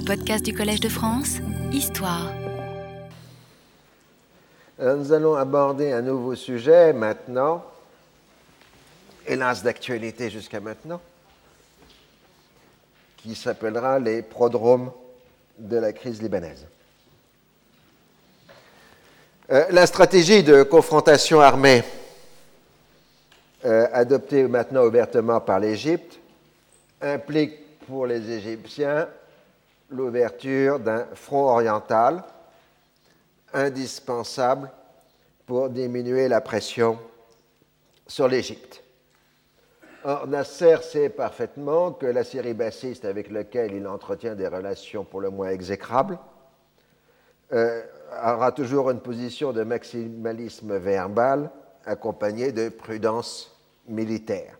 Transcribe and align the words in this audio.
Les 0.00 0.16
podcasts 0.16 0.44
du 0.46 0.54
Collège 0.54 0.80
de 0.80 0.88
France, 0.88 1.40
Histoire. 1.72 2.32
nous 4.78 5.12
allons 5.12 5.34
aborder 5.34 5.92
un 5.92 6.00
nouveau 6.00 6.34
sujet 6.34 6.94
maintenant, 6.94 7.62
hélas 9.26 9.62
d'actualité 9.62 10.30
jusqu'à 10.30 10.58
maintenant, 10.58 11.02
qui 13.18 13.34
s'appellera 13.34 13.98
les 13.98 14.22
prodromes 14.22 14.90
de 15.58 15.76
la 15.76 15.92
crise 15.92 16.22
libanaise. 16.22 16.66
Euh, 19.50 19.66
la 19.70 19.86
stratégie 19.86 20.42
de 20.42 20.62
confrontation 20.62 21.40
armée 21.40 21.84
euh, 23.66 23.86
adoptée 23.92 24.44
maintenant 24.48 24.86
ouvertement 24.86 25.42
par 25.42 25.60
l'Égypte 25.60 26.18
implique 27.02 27.86
pour 27.86 28.06
les 28.06 28.30
Égyptiens 28.30 29.06
l'ouverture 29.90 30.78
d'un 30.78 31.06
front 31.14 31.50
oriental 31.50 32.22
indispensable 33.52 34.70
pour 35.46 35.68
diminuer 35.68 36.28
la 36.28 36.40
pression 36.40 36.98
sur 38.06 38.28
l'Égypte. 38.28 38.82
Or, 40.04 40.26
Nasser 40.26 40.76
sait 40.82 41.10
parfaitement 41.10 41.92
que 41.92 42.06
la 42.06 42.24
Syrie 42.24 42.54
bassiste 42.54 43.04
avec 43.04 43.30
laquelle 43.30 43.74
il 43.74 43.86
entretient 43.86 44.34
des 44.34 44.48
relations 44.48 45.04
pour 45.04 45.20
le 45.20 45.30
moins 45.30 45.50
exécrables 45.50 46.18
euh, 47.52 47.82
aura 48.24 48.52
toujours 48.52 48.90
une 48.90 49.00
position 49.00 49.52
de 49.52 49.62
maximalisme 49.62 50.76
verbal 50.78 51.50
accompagnée 51.84 52.52
de 52.52 52.68
prudence 52.68 53.56
militaire. 53.88 54.56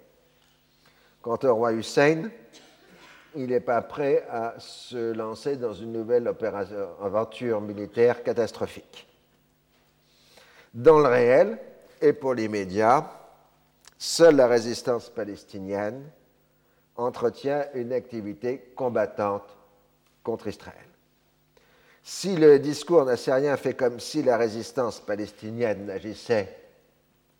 Quant 1.23 1.39
au 1.45 1.55
roi 1.55 1.73
Hussein, 1.73 2.31
il 3.35 3.47
n'est 3.49 3.61
pas 3.61 3.83
prêt 3.83 4.27
à 4.31 4.55
se 4.59 5.13
lancer 5.13 5.57
dans 5.57 5.73
une 5.73 5.93
nouvelle 5.93 6.33
aventure 7.01 7.61
militaire 7.61 8.23
catastrophique. 8.23 9.07
Dans 10.75 10.99
le 10.99 11.09
réel 11.09 11.59
et 12.01 12.13
pour 12.13 12.35
les 12.35 12.49
médias, 12.49 13.11
seule 13.99 14.37
la 14.37 14.47
résistance 14.47 15.11
palestinienne 15.11 16.03
entretient 16.97 17.67
une 17.75 17.93
activité 17.93 18.73
combattante 18.77 19.57
contre 20.23 20.49
Israël. 20.49 20.77
Si 22.03 22.37
le 22.37 22.59
discours 22.59 23.05
nassérien 23.05 23.57
fait 23.57 23.75
comme 23.75 24.01
si 24.01 24.23
la 24.23 24.37
résistance 24.37 25.01
palestinienne 25.01 25.87
n'agissait 25.87 26.57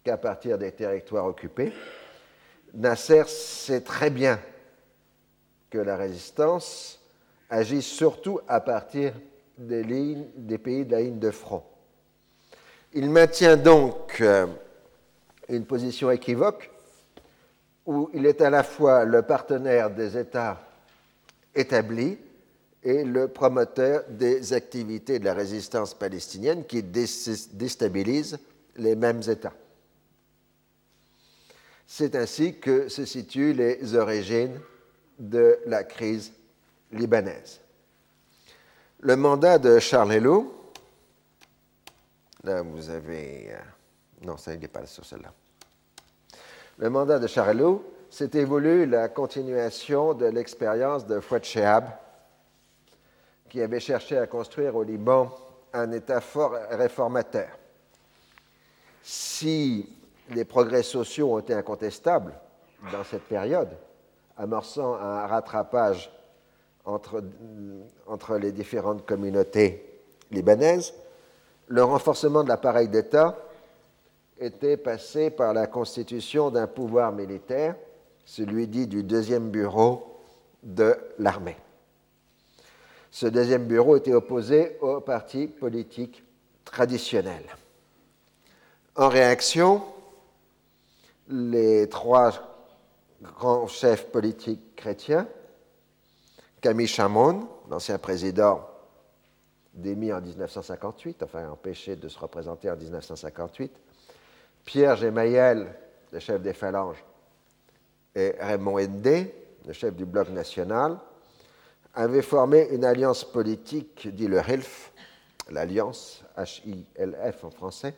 qu'à 0.05 0.17
partir 0.17 0.59
des 0.59 0.73
territoires 0.73 1.27
occupés, 1.27 1.73
Nasser 2.75 3.25
sait 3.27 3.81
très 3.81 4.11
bien 4.11 4.39
que 5.71 5.79
la 5.79 5.97
résistance 5.97 7.01
agit 7.49 7.83
surtout 7.83 8.41
à 8.49 8.61
partir 8.61 9.13
des, 9.57 9.83
pays 10.59 10.85
de 10.85 10.93
la 10.93 11.01
ligne 11.01 11.19
de 11.19 11.31
front. 11.31 11.63
Il 12.93 13.09
maintient 13.11 13.57
donc 13.57 14.21
euh, 14.21 14.47
une 15.49 15.65
position 15.65 16.11
équivoque 16.11 16.71
où 17.87 18.11
il 18.15 18.27
est 18.27 18.41
à 18.41 18.51
la 18.51 18.63
fois 18.63 19.05
le 19.05 19.23
partenaire 19.23 19.91
des 19.91 20.19
États 20.19 20.61
établis 21.55 22.19
et 22.83 23.05
le 23.05 23.29
promoteur 23.29 24.05
des 24.09 24.53
activités 24.53 25.19
de 25.19 25.25
la 25.25 25.35
résistance 25.35 25.95
palestinienne 25.95 26.65
qui 26.65 26.83
déstabilisent 26.83 28.39
les 28.77 28.97
mêmes 28.97 29.23
États. 29.29 29.53
C'est 31.87 32.15
ainsi 32.15 32.59
que 32.59 32.89
se 32.89 33.05
situent 33.05 33.53
les 33.53 33.95
origines 33.95 34.59
de 35.21 35.61
la 35.67 35.85
crise 35.85 36.33
libanaise. 36.91 37.61
Le 39.01 39.17
mandat 39.17 39.59
de 39.59 39.79
Charles 39.79 40.13
Hello, 40.13 40.73
là 42.43 42.63
vous 42.63 42.91
avez. 42.91 43.53
Euh, 43.53 43.59
non, 44.23 44.37
ça 44.37 44.57
n'est 44.57 44.69
pas 44.69 44.87
sur 44.87 45.05
celle-là. 45.05 45.33
Le 46.79 46.91
mandat 46.91 47.19
de 47.19 47.27
Charles 47.27 47.51
Hello, 47.51 47.95
c'était 48.09 48.45
voulu 48.45 48.87
la 48.87 49.09
continuation 49.09 50.15
de 50.15 50.27
l'expérience 50.27 51.07
de 51.07 51.21
Fouad 51.21 51.45
Shehab, 51.45 51.91
qui 53.49 53.61
avait 53.61 53.81
cherché 53.81 54.17
à 54.17 54.27
construire 54.27 54.75
au 54.75 54.83
Liban 54.83 55.31
un 55.73 55.93
État 55.93 56.21
fort 56.21 56.57
réformateur. 56.71 57.49
Si 59.03 59.89
les 60.31 60.45
progrès 60.45 60.83
sociaux 60.83 61.35
ont 61.35 61.39
été 61.39 61.55
incontestables 61.55 62.33
dans 62.91 63.05
cette 63.05 63.25
période, 63.25 63.77
amorçant 64.41 64.95
un 64.95 65.27
rattrapage 65.27 66.11
entre, 66.87 68.39
les 68.39 68.53
différentes 68.53 69.05
communautés 69.05 70.01
libanaises, 70.31 70.95
le 71.69 71.85
renforcement 71.85 72.43
de 72.43 72.49
l'appareil 72.49 72.89
d'État 72.89 73.37
était 74.39 74.79
passé 74.79 75.31
par 75.31 75.53
la 75.53 75.67
constitution 75.67 76.51
d'un 76.51 76.67
pouvoir 76.67 77.13
militaire, 77.13 77.77
celui 78.25 78.67
dit 78.67 78.87
du 78.87 79.03
deuxième 79.03 79.51
bureau 79.51 80.19
de 80.63 80.97
l'armée. 81.19 81.59
Ce 83.11 83.27
deuxième 83.27 83.67
bureau 83.67 83.97
était 83.97 84.15
opposé 84.15 84.79
au 84.81 85.01
parti 85.01 85.49
politique 85.49 86.25
traditionnel. 86.65 87.43
En 88.97 89.09
réaction, 89.09 89.83
les 91.29 91.89
trois 91.89 92.50
grand 93.23 93.67
chef 93.67 94.11
politique 94.11 94.75
chrétien, 94.77 95.29
Camille 96.61 96.87
Chamon, 96.87 97.49
l'ancien 97.71 97.99
président 97.99 98.67
démis 99.73 100.13
en 100.13 100.21
1958, 100.21 101.23
enfin 101.23 101.49
empêché 101.49 101.97
de 101.97 102.09
se 102.09 102.19
représenter 102.19 102.71
en 102.71 102.77
1958, 102.77 103.73
Pierre 104.65 104.97
Gemayel, 104.97 105.75
le 106.13 106.19
chef 106.19 106.43
des 106.43 106.53
phalanges, 106.53 107.03
et 108.15 108.35
Raymond 108.41 108.81
Ndé, 108.81 109.35
le 109.67 109.73
chef 109.73 109.95
du 109.95 110.05
bloc 110.05 110.29
national, 110.31 110.99
avaient 111.95 112.23
formé 112.23 112.69
une 112.73 112.85
alliance 112.85 113.25
politique, 113.25 114.09
dit 114.15 114.29
le 114.29 114.39
HILF, 114.39 114.93
l'alliance, 115.51 116.25
H-I-L-F 116.37 117.45
en 117.45 117.51
français, 117.51 117.95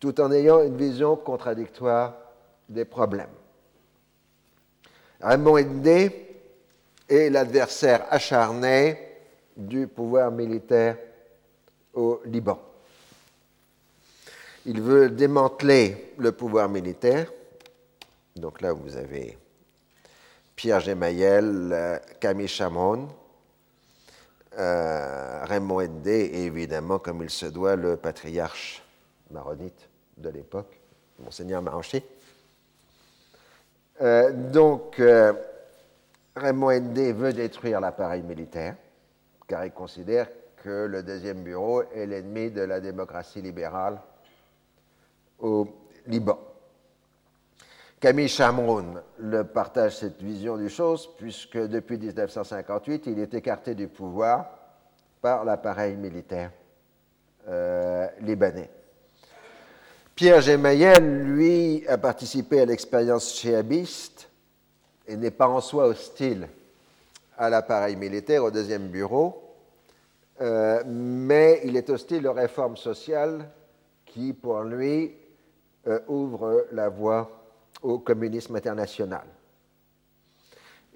tout 0.00 0.20
en 0.20 0.30
ayant 0.32 0.62
une 0.62 0.76
vision 0.76 1.16
contradictoire 1.16 2.14
des 2.68 2.84
problèmes. 2.84 3.28
Raymond 5.20 5.58
Ndé 5.58 6.36
est 7.08 7.30
l'adversaire 7.30 8.06
acharné 8.10 8.98
du 9.56 9.88
pouvoir 9.88 10.30
militaire 10.30 10.96
au 11.94 12.20
Liban. 12.24 12.60
Il 14.66 14.80
veut 14.80 15.10
démanteler 15.10 16.14
le 16.18 16.30
pouvoir 16.32 16.68
militaire. 16.68 17.32
Donc 18.36 18.60
là, 18.60 18.72
vous 18.72 18.96
avez 18.96 19.36
Pierre 20.54 20.80
Gemayel, 20.80 22.00
Camille 22.20 22.48
Chamon, 22.48 23.08
euh, 24.56 25.44
Raymond 25.44 25.82
Ndé 25.82 26.30
et 26.32 26.44
évidemment, 26.44 26.98
comme 26.98 27.22
il 27.22 27.30
se 27.30 27.46
doit, 27.46 27.76
le 27.76 27.96
patriarche 27.96 28.82
maronite 29.30 29.88
de 30.16 30.28
l'époque, 30.28 30.78
Monseigneur 31.18 31.62
Maranché. 31.62 32.04
Euh, 34.00 34.32
donc, 34.32 35.00
euh, 35.00 35.32
Raymond 36.36 36.80
Ndé 36.80 37.12
veut 37.12 37.32
détruire 37.32 37.80
l'appareil 37.80 38.22
militaire, 38.22 38.76
car 39.46 39.64
il 39.64 39.72
considère 39.72 40.28
que 40.62 40.86
le 40.86 41.02
deuxième 41.02 41.42
bureau 41.42 41.82
est 41.94 42.06
l'ennemi 42.06 42.50
de 42.50 42.62
la 42.62 42.80
démocratie 42.80 43.42
libérale 43.42 43.98
au 45.40 45.66
Liban. 46.06 46.38
Camille 48.00 48.28
Chamron 48.28 49.02
le 49.18 49.42
partage 49.42 49.96
cette 49.96 50.22
vision 50.22 50.56
du 50.56 50.68
chose, 50.68 51.08
puisque 51.18 51.58
depuis 51.58 51.98
1958, 51.98 53.06
il 53.06 53.18
est 53.18 53.34
écarté 53.34 53.74
du 53.74 53.88
pouvoir 53.88 54.46
par 55.20 55.44
l'appareil 55.44 55.96
militaire 55.96 56.52
euh, 57.48 58.06
libanais. 58.20 58.70
Pierre 60.18 60.40
Gemayel, 60.40 61.22
lui, 61.26 61.86
a 61.86 61.96
participé 61.96 62.58
à 62.58 62.64
l'expérience 62.64 63.34
chéabiste 63.34 64.28
et 65.06 65.16
n'est 65.16 65.30
pas 65.30 65.46
en 65.46 65.60
soi 65.60 65.86
hostile 65.86 66.48
à 67.36 67.48
l'appareil 67.48 67.94
militaire, 67.94 68.42
au 68.42 68.50
deuxième 68.50 68.88
bureau, 68.88 69.54
euh, 70.40 70.82
mais 70.84 71.60
il 71.62 71.76
est 71.76 71.88
hostile 71.88 72.26
aux 72.26 72.32
réformes 72.32 72.76
sociales 72.76 73.48
qui, 74.06 74.32
pour 74.32 74.62
lui, 74.62 75.14
euh, 75.86 76.00
ouvrent 76.08 76.66
la 76.72 76.88
voie 76.88 77.30
au 77.80 78.00
communisme 78.00 78.56
international. 78.56 79.28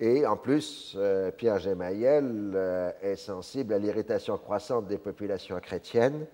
Et 0.00 0.26
en 0.26 0.36
plus, 0.36 0.94
euh, 0.96 1.30
Pierre 1.30 1.60
Gemayel 1.60 2.92
est 3.00 3.14
sensible 3.14 3.72
à 3.74 3.78
l'irritation 3.78 4.36
croissante 4.36 4.88
des 4.88 4.98
populations 4.98 5.60
chrétiennes 5.60 6.26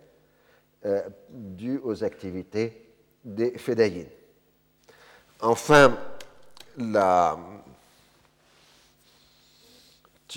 euh, 0.84 1.02
dû 1.30 1.78
aux 1.82 2.04
activités 2.04 2.86
des 3.24 3.58
fédayines. 3.58 4.08
Enfin, 5.40 5.96
la 6.76 7.38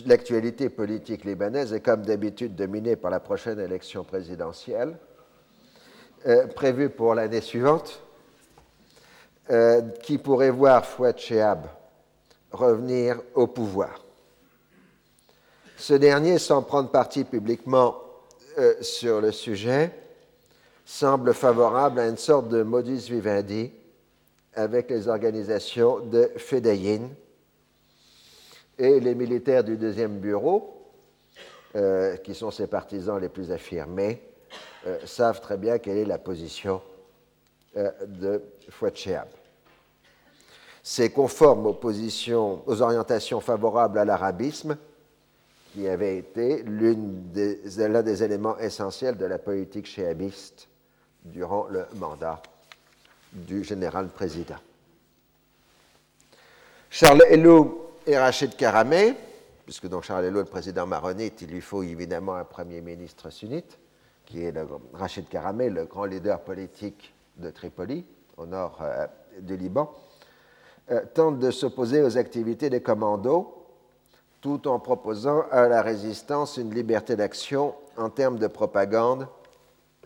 l'actualité 0.05 0.69
politique 0.69 1.25
libanaise 1.25 1.73
est 1.73 1.81
comme 1.81 2.03
d'habitude 2.03 2.55
dominée 2.55 2.95
par 2.95 3.11
la 3.11 3.19
prochaine 3.19 3.59
élection 3.59 4.03
présidentielle, 4.03 4.97
euh, 6.25 6.47
prévue 6.47 6.89
pour 6.89 7.13
l'année 7.13 7.41
suivante, 7.41 8.01
euh, 9.49 9.81
qui 10.03 10.17
pourrait 10.17 10.49
voir 10.49 10.85
Fouad 10.85 11.17
Chehab 11.17 11.67
revenir 12.51 13.21
au 13.33 13.47
pouvoir. 13.47 14.03
Ce 15.77 15.93
dernier, 15.93 16.37
sans 16.37 16.61
prendre 16.61 16.89
parti 16.89 17.23
publiquement 17.23 17.97
euh, 18.57 18.75
sur 18.81 19.19
le 19.19 19.31
sujet, 19.31 19.91
semble 20.85 21.33
favorable 21.33 21.99
à 21.99 22.07
une 22.07 22.17
sorte 22.17 22.49
de 22.49 22.63
modus 22.63 23.09
vivendi 23.09 23.71
avec 24.53 24.89
les 24.89 25.07
organisations 25.07 25.99
de 25.99 26.29
Fedayin 26.37 27.09
et 28.77 28.99
les 28.99 29.15
militaires 29.15 29.63
du 29.63 29.77
deuxième 29.77 30.19
bureau, 30.19 30.91
euh, 31.75 32.17
qui 32.17 32.35
sont 32.35 32.51
ses 32.51 32.67
partisans 32.67 33.19
les 33.19 33.29
plus 33.29 33.51
affirmés, 33.51 34.21
euh, 34.87 34.97
savent 35.05 35.39
très 35.39 35.57
bien 35.57 35.77
quelle 35.77 35.97
est 35.97 36.05
la 36.05 36.17
position 36.17 36.81
euh, 37.77 37.91
de 38.05 38.41
Fouad. 38.69 39.27
C'est 40.83 41.11
conforme 41.11 41.67
aux, 41.67 41.73
positions, 41.73 42.63
aux 42.65 42.81
orientations 42.81 43.39
favorables 43.39 43.99
à 43.99 44.05
l'arabisme, 44.05 44.77
qui 45.71 45.87
avait 45.87 46.17
été 46.17 46.63
l'un 46.63 46.95
des, 46.97 47.61
des, 48.03 48.23
éléments 48.23 48.57
essentiels 48.57 49.15
de 49.15 49.25
la 49.25 49.37
politique 49.37 49.85
chéabiste 49.85 50.67
durant 51.23 51.67
le 51.67 51.85
mandat 51.95 52.41
du 53.33 53.63
général 53.63 54.07
président. 54.07 54.55
Charles 56.89 57.23
Helou 57.29 57.81
et 58.05 58.17
Rachid 58.17 58.55
Karamé, 58.55 59.15
puisque 59.65 59.87
donc 59.87 60.03
Charles 60.03 60.25
Helou 60.25 60.39
est 60.39 60.43
le 60.43 60.49
président 60.49 60.85
maronite, 60.85 61.41
il 61.41 61.49
lui 61.51 61.61
faut 61.61 61.83
évidemment 61.83 62.35
un 62.35 62.43
premier 62.43 62.81
ministre 62.81 63.29
sunnite, 63.29 63.77
qui 64.25 64.43
est 64.43 64.53
Rachid 64.93 65.27
Karamé, 65.29 65.69
le 65.69 65.85
grand 65.85 66.05
leader 66.05 66.41
politique 66.41 67.13
de 67.37 67.49
Tripoli, 67.49 68.05
au 68.37 68.45
nord 68.45 68.79
euh, 68.81 69.07
du 69.39 69.55
Liban, 69.55 69.93
euh, 70.91 71.01
tente 71.13 71.39
de 71.39 71.51
s'opposer 71.51 72.01
aux 72.01 72.17
activités 72.17 72.69
des 72.69 72.81
commandos, 72.81 73.57
tout 74.41 74.67
en 74.67 74.79
proposant 74.79 75.43
à 75.51 75.67
la 75.67 75.81
résistance 75.81 76.57
une 76.57 76.73
liberté 76.73 77.15
d'action 77.15 77.75
en 77.97 78.09
termes 78.09 78.39
de 78.39 78.47
propagande 78.47 79.27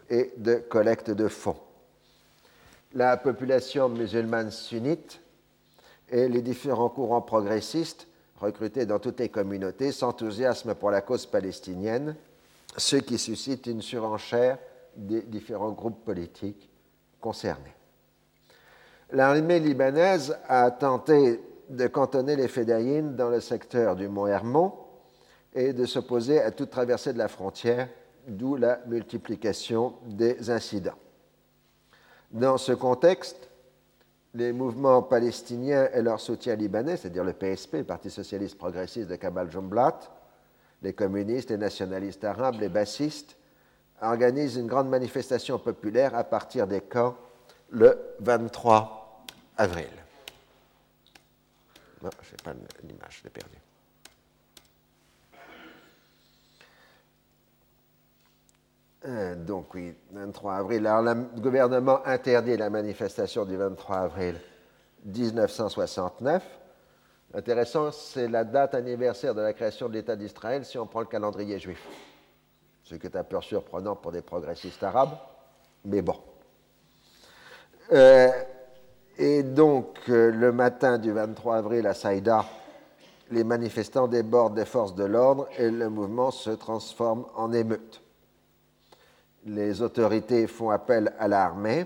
et 0.10 0.34
de 0.38 0.56
collecte 0.56 1.12
de 1.12 1.28
fonds. 1.28 1.58
La 2.94 3.18
population 3.18 3.90
musulmane 3.90 4.52
sunnite 4.52 5.20
et 6.10 6.28
les 6.28 6.42
différents 6.42 6.90
courants 6.90 7.22
progressistes 7.22 8.08
recrutés 8.40 8.86
dans 8.86 9.00
toutes 9.00 9.20
les 9.20 9.30
communautés 9.30 9.92
s'enthousiasment 9.92 10.76
pour 10.76 10.92
la 10.92 11.02
cause 11.02 11.26
palestinienne, 11.26 12.16
ce 12.78 12.98
qui 12.98 13.18
suscite 13.18 13.68
une 13.68 13.82
surenchère 13.82 14.58
des 14.96 15.22
différents 15.22 15.72
groupes 15.72 16.04
politiques 16.06 16.70
concernés. 17.20 17.74
L'armée 19.12 19.60
libanaise 19.60 20.38
a 20.48 20.72
tenté 20.72 21.42
de 21.70 21.88
cantonner 21.88 22.36
les 22.36 22.48
Fédayines 22.48 23.16
dans 23.16 23.30
le 23.30 23.40
secteur 23.40 23.96
du 23.96 24.08
mont 24.08 24.28
Hermon 24.28 24.74
et 25.54 25.74
de 25.74 25.86
s'opposer 25.86 26.42
à 26.42 26.52
toute 26.52 26.70
traversée 26.70 27.14
de 27.14 27.18
la 27.18 27.28
frontière 27.28 27.88
d'où 28.28 28.56
la 28.56 28.80
multiplication 28.88 29.96
des 30.06 30.50
incidents. 30.50 30.98
Dans 32.32 32.58
ce 32.58 32.72
contexte, 32.72 33.50
les 34.34 34.52
mouvements 34.52 35.02
palestiniens 35.02 35.90
et 35.94 36.02
leur 36.02 36.20
soutien 36.20 36.56
libanais, 36.56 36.98
c'est-à-dire 36.98 37.24
le 37.24 37.34
PSP, 37.34 37.74
le 37.74 37.84
Parti 37.84 38.10
socialiste 38.10 38.58
progressiste 38.58 39.08
de 39.08 39.16
Kamal 39.16 39.50
Jumblat, 39.50 40.00
les 40.82 40.94
communistes, 40.94 41.50
les 41.50 41.58
nationalistes 41.58 42.24
arabes, 42.24 42.60
les 42.60 42.70
bassistes, 42.70 43.38
organisent 44.02 44.58
une 44.58 44.68
grande 44.68 44.90
manifestation 44.90 45.58
populaire 45.58 46.16
à 46.16 46.24
partir 46.24 46.68
des 46.68 46.82
camps 46.82 47.16
le 47.70 47.98
23 48.20 49.24
avril. 49.58 49.88
Non, 52.04 52.10
je 52.22 52.32
n'ai 52.32 52.38
pas 52.44 52.54
l'image, 52.84 53.20
je 53.20 53.24
l'ai 53.24 53.30
perdue. 53.30 53.65
Donc 59.46 59.74
oui, 59.74 59.94
23 60.12 60.56
avril. 60.56 60.88
Alors 60.88 61.14
le 61.14 61.40
gouvernement 61.40 62.00
interdit 62.06 62.58
la 62.58 62.70
manifestation 62.70 63.46
du 63.46 63.56
23 63.56 63.98
avril 63.98 64.36
1969. 65.06 66.44
Intéressant, 67.34 67.92
c'est 67.92 68.28
la 68.28 68.44
date 68.44 68.76
anniversaire 68.76 69.36
de 69.36 69.42
la 69.42 69.54
création 69.54 69.90
de 69.90 69.94
l'État 69.94 70.16
d'Israël 70.16 70.66
si 70.66 70.78
on 70.78 70.88
prend 70.88 71.02
le 71.02 71.06
calendrier 71.06 71.60
juif. 71.60 71.86
Ce 72.84 72.96
qui 72.96 73.06
est 73.06 73.16
un 73.16 73.24
peu 73.24 73.40
surprenant 73.42 73.96
pour 73.96 74.12
des 74.12 74.22
progressistes 74.22 74.82
arabes, 74.84 75.18
mais 75.84 76.02
bon. 76.02 76.18
Euh, 77.92 78.30
et 79.18 79.44
donc, 79.44 79.98
euh, 80.10 80.32
le 80.32 80.52
matin 80.52 80.98
du 80.98 81.12
23 81.12 81.58
avril 81.58 81.88
à 81.88 81.94
Saïda, 81.94 82.46
les 83.32 83.44
manifestants 83.44 84.08
débordent 84.08 84.56
des 84.56 84.66
forces 84.66 84.96
de 84.96 85.04
l'ordre 85.04 85.48
et 85.58 85.70
le 85.70 85.90
mouvement 85.90 86.32
se 86.32 86.52
transforme 86.52 87.26
en 87.36 87.52
émeute 87.54 88.02
les 89.46 89.82
autorités 89.82 90.48
font 90.48 90.72
appel 90.72 91.14
à 91.20 91.28
l'armée. 91.28 91.86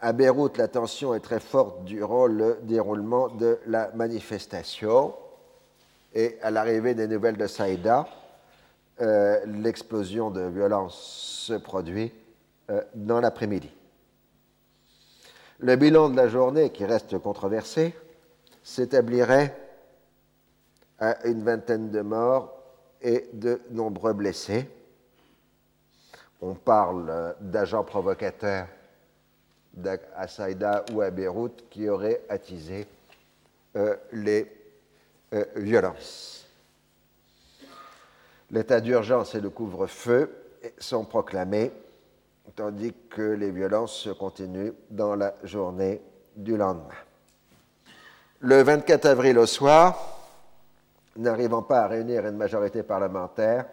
À 0.00 0.12
Beyrouth, 0.12 0.56
la 0.56 0.68
tension 0.68 1.14
est 1.14 1.20
très 1.20 1.40
forte 1.40 1.84
durant 1.84 2.26
le 2.26 2.58
déroulement 2.62 3.28
de 3.28 3.58
la 3.66 3.90
manifestation. 3.94 5.14
Et 6.14 6.38
à 6.42 6.50
l'arrivée 6.50 6.94
des 6.94 7.06
nouvelles 7.06 7.36
de 7.36 7.46
Saïda, 7.46 8.08
euh, 9.00 9.40
l'explosion 9.46 10.30
de 10.30 10.42
violence 10.42 11.44
se 11.46 11.52
produit 11.52 12.12
euh, 12.70 12.82
dans 12.94 13.20
l'après-midi. 13.20 13.70
Le 15.58 15.76
bilan 15.76 16.08
de 16.08 16.16
la 16.16 16.28
journée, 16.28 16.70
qui 16.70 16.84
reste 16.84 17.18
controversé, 17.18 17.94
s'établirait 18.62 19.56
à 20.98 21.26
une 21.26 21.42
vingtaine 21.42 21.90
de 21.90 22.00
morts 22.00 22.54
et 23.02 23.28
de 23.32 23.60
nombreux 23.70 24.12
blessés 24.12 24.68
on 26.40 26.54
parle 26.54 27.34
d'agents 27.40 27.84
provocateurs 27.84 28.68
à 30.16 30.28
Saïda 30.28 30.84
ou 30.92 31.00
à 31.00 31.10
Beyrouth 31.10 31.64
qui 31.70 31.88
auraient 31.88 32.22
attisé 32.28 32.86
euh, 33.76 33.96
les 34.12 34.50
euh, 35.34 35.44
violences. 35.56 36.46
L'état 38.50 38.80
d'urgence 38.80 39.34
et 39.34 39.40
le 39.40 39.50
couvre-feu 39.50 40.30
sont 40.78 41.04
proclamés, 41.04 41.70
tandis 42.56 42.94
que 43.10 43.22
les 43.22 43.50
violences 43.50 43.94
se 43.94 44.10
continuent 44.10 44.72
dans 44.90 45.14
la 45.14 45.34
journée 45.44 46.00
du 46.34 46.56
lendemain. 46.56 46.94
Le 48.40 48.62
24 48.62 49.06
avril 49.06 49.38
au 49.38 49.46
soir, 49.46 50.18
n'arrivant 51.16 51.62
pas 51.62 51.80
à 51.80 51.88
réunir 51.88 52.26
une 52.26 52.36
majorité 52.36 52.82
parlementaire, 52.82 53.66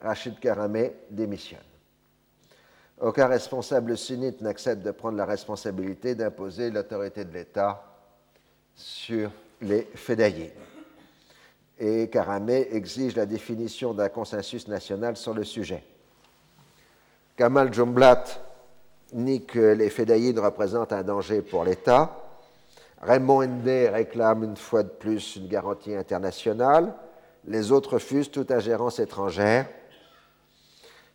Rachid 0.00 0.38
Karamé 0.40 0.92
démissionne. 1.10 1.71
Aucun 3.00 3.26
responsable 3.26 3.96
sunnite 3.96 4.40
n'accepte 4.40 4.82
de 4.82 4.90
prendre 4.90 5.16
la 5.16 5.24
responsabilité 5.24 6.14
d'imposer 6.14 6.70
l'autorité 6.70 7.24
de 7.24 7.32
l'État 7.32 7.84
sur 8.74 9.30
les 9.60 9.88
fédayés. 9.94 10.52
Et 11.78 12.08
Karamé 12.08 12.68
exige 12.70 13.16
la 13.16 13.26
définition 13.26 13.92
d'un 13.92 14.08
consensus 14.08 14.68
national 14.68 15.16
sur 15.16 15.34
le 15.34 15.44
sujet. 15.44 15.82
Kamal 17.36 17.72
Jumblat 17.72 18.24
nie 19.14 19.44
que 19.44 19.72
les 19.74 19.90
fédayines 19.90 20.38
représentent 20.38 20.92
un 20.92 21.02
danger 21.02 21.42
pour 21.42 21.64
l'État. 21.64 22.18
Raymond 23.00 23.44
Ndé 23.46 23.88
réclame 23.88 24.44
une 24.44 24.56
fois 24.56 24.84
de 24.84 24.88
plus 24.88 25.36
une 25.36 25.48
garantie 25.48 25.94
internationale. 25.94 26.94
Les 27.46 27.72
autres 27.72 27.94
refusent 27.94 28.30
toute 28.30 28.52
ingérence 28.52 29.00
étrangère 29.00 29.66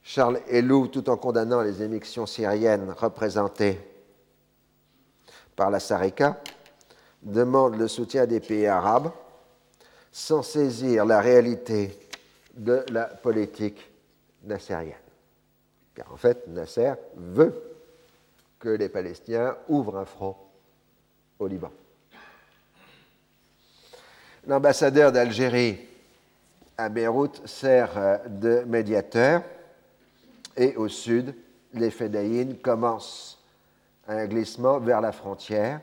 Charles 0.07 0.39
Helou, 0.47 0.87
tout 0.87 1.09
en 1.09 1.17
condamnant 1.17 1.61
les 1.61 1.83
émissions 1.83 2.25
syriennes 2.25 2.95
représentées 2.97 3.77
par 5.53 5.69
la 5.69 5.81
Sarika, 5.81 6.41
demande 7.21 7.75
le 7.75 7.89
soutien 7.89 8.25
des 8.25 8.39
pays 8.39 8.67
arabes 8.67 9.11
sans 10.09 10.43
saisir 10.43 11.05
la 11.05 11.19
réalité 11.19 11.99
de 12.53 12.85
la 12.89 13.03
politique 13.03 13.91
nassérienne. 14.45 14.95
Car 15.93 16.09
en 16.13 16.15
fait, 16.15 16.47
Nasser 16.47 16.93
veut 17.17 17.61
que 18.59 18.69
les 18.69 18.87
Palestiniens 18.87 19.57
ouvrent 19.67 19.97
un 19.97 20.05
front 20.05 20.37
au 21.37 21.47
Liban. 21.47 21.71
L'ambassadeur 24.47 25.11
d'Algérie 25.11 25.77
à 26.77 26.87
Beyrouth 26.87 27.45
sert 27.45 28.21
de 28.29 28.63
médiateur 28.65 29.43
et 30.57 30.75
au 30.75 30.89
sud, 30.89 31.33
les 31.73 31.91
Fédayines 31.91 32.57
commencent 32.57 33.41
un 34.07 34.25
glissement 34.25 34.79
vers 34.79 35.01
la 35.01 35.11
frontière, 35.11 35.79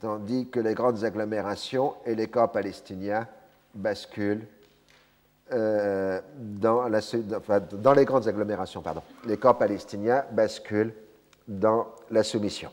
tandis 0.00 0.48
que 0.48 0.60
les 0.60 0.74
grandes 0.74 1.04
agglomérations 1.04 1.94
et 2.06 2.14
les 2.14 2.28
camps 2.28 2.48
palestiniens 2.48 3.26
basculent 3.74 4.46
dans, 5.50 6.88
les 7.96 8.04
grandes 8.04 8.28
agglomérations. 8.28 8.82
Pardon. 8.82 9.02
Les 9.26 9.36
camps 9.36 9.54
palestiniens 9.54 10.24
basculent 10.32 10.94
dans 11.46 11.86
la 12.10 12.22
soumission. 12.22 12.70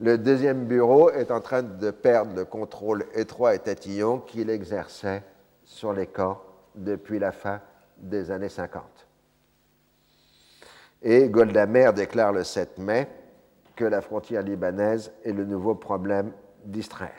Le 0.00 0.18
deuxième 0.18 0.66
bureau 0.66 1.10
est 1.10 1.30
en 1.30 1.40
train 1.40 1.62
de 1.62 1.90
perdre 1.90 2.34
le 2.34 2.44
contrôle 2.44 3.06
étroit 3.14 3.54
et 3.54 3.58
tatillon 3.60 4.18
qu'il 4.18 4.50
exerçait 4.50 5.22
sur 5.64 5.92
les 5.92 6.06
camps 6.06 6.42
depuis 6.74 7.18
la 7.18 7.32
fin 7.32 7.60
des 7.98 8.30
années 8.30 8.48
50. 8.48 8.93
Et 11.06 11.28
Golda 11.28 11.66
Meir 11.66 11.92
déclare 11.92 12.32
le 12.32 12.44
7 12.44 12.78
mai 12.78 13.06
que 13.76 13.84
la 13.84 14.00
frontière 14.00 14.42
libanaise 14.42 15.12
est 15.22 15.32
le 15.32 15.44
nouveau 15.44 15.74
problème 15.74 16.32
d'Israël. 16.64 17.12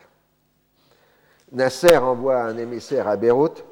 Nasser 1.51 1.96
envoie 1.98 2.42
un 2.42 2.58
émissaire 2.58 3.08
à 3.08 3.15
Beyrouth 3.15 3.63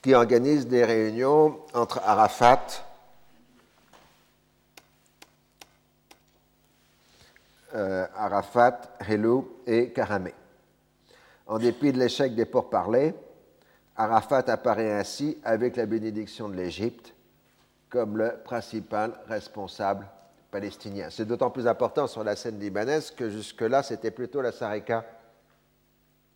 qui 0.00 0.14
organise 0.14 0.68
des 0.68 0.84
réunions 0.84 1.58
entre 1.74 2.00
Arafat, 2.04 2.64
euh, 7.74 8.06
Arafat, 8.14 8.82
Helou 9.00 9.50
et 9.66 9.90
Karamé. 9.90 10.32
En 11.48 11.58
dépit 11.58 11.92
de 11.92 11.98
l'échec 11.98 12.36
des 12.36 12.44
pourparlers, 12.44 13.14
Arafat 13.96 14.44
apparaît 14.46 14.92
ainsi, 14.92 15.38
avec 15.42 15.74
la 15.74 15.86
bénédiction 15.86 16.48
de 16.48 16.54
l'Égypte, 16.54 17.15
comme 17.88 18.16
le 18.16 18.34
principal 18.44 19.12
responsable 19.26 20.06
palestinien. 20.50 21.08
C'est 21.10 21.24
d'autant 21.24 21.50
plus 21.50 21.66
important 21.66 22.06
sur 22.06 22.24
la 22.24 22.36
scène 22.36 22.58
libanaise 22.58 23.10
que 23.10 23.28
jusque-là, 23.30 23.82
c'était 23.82 24.10
plutôt 24.10 24.40
la 24.40 24.52
Sarika 24.52 25.04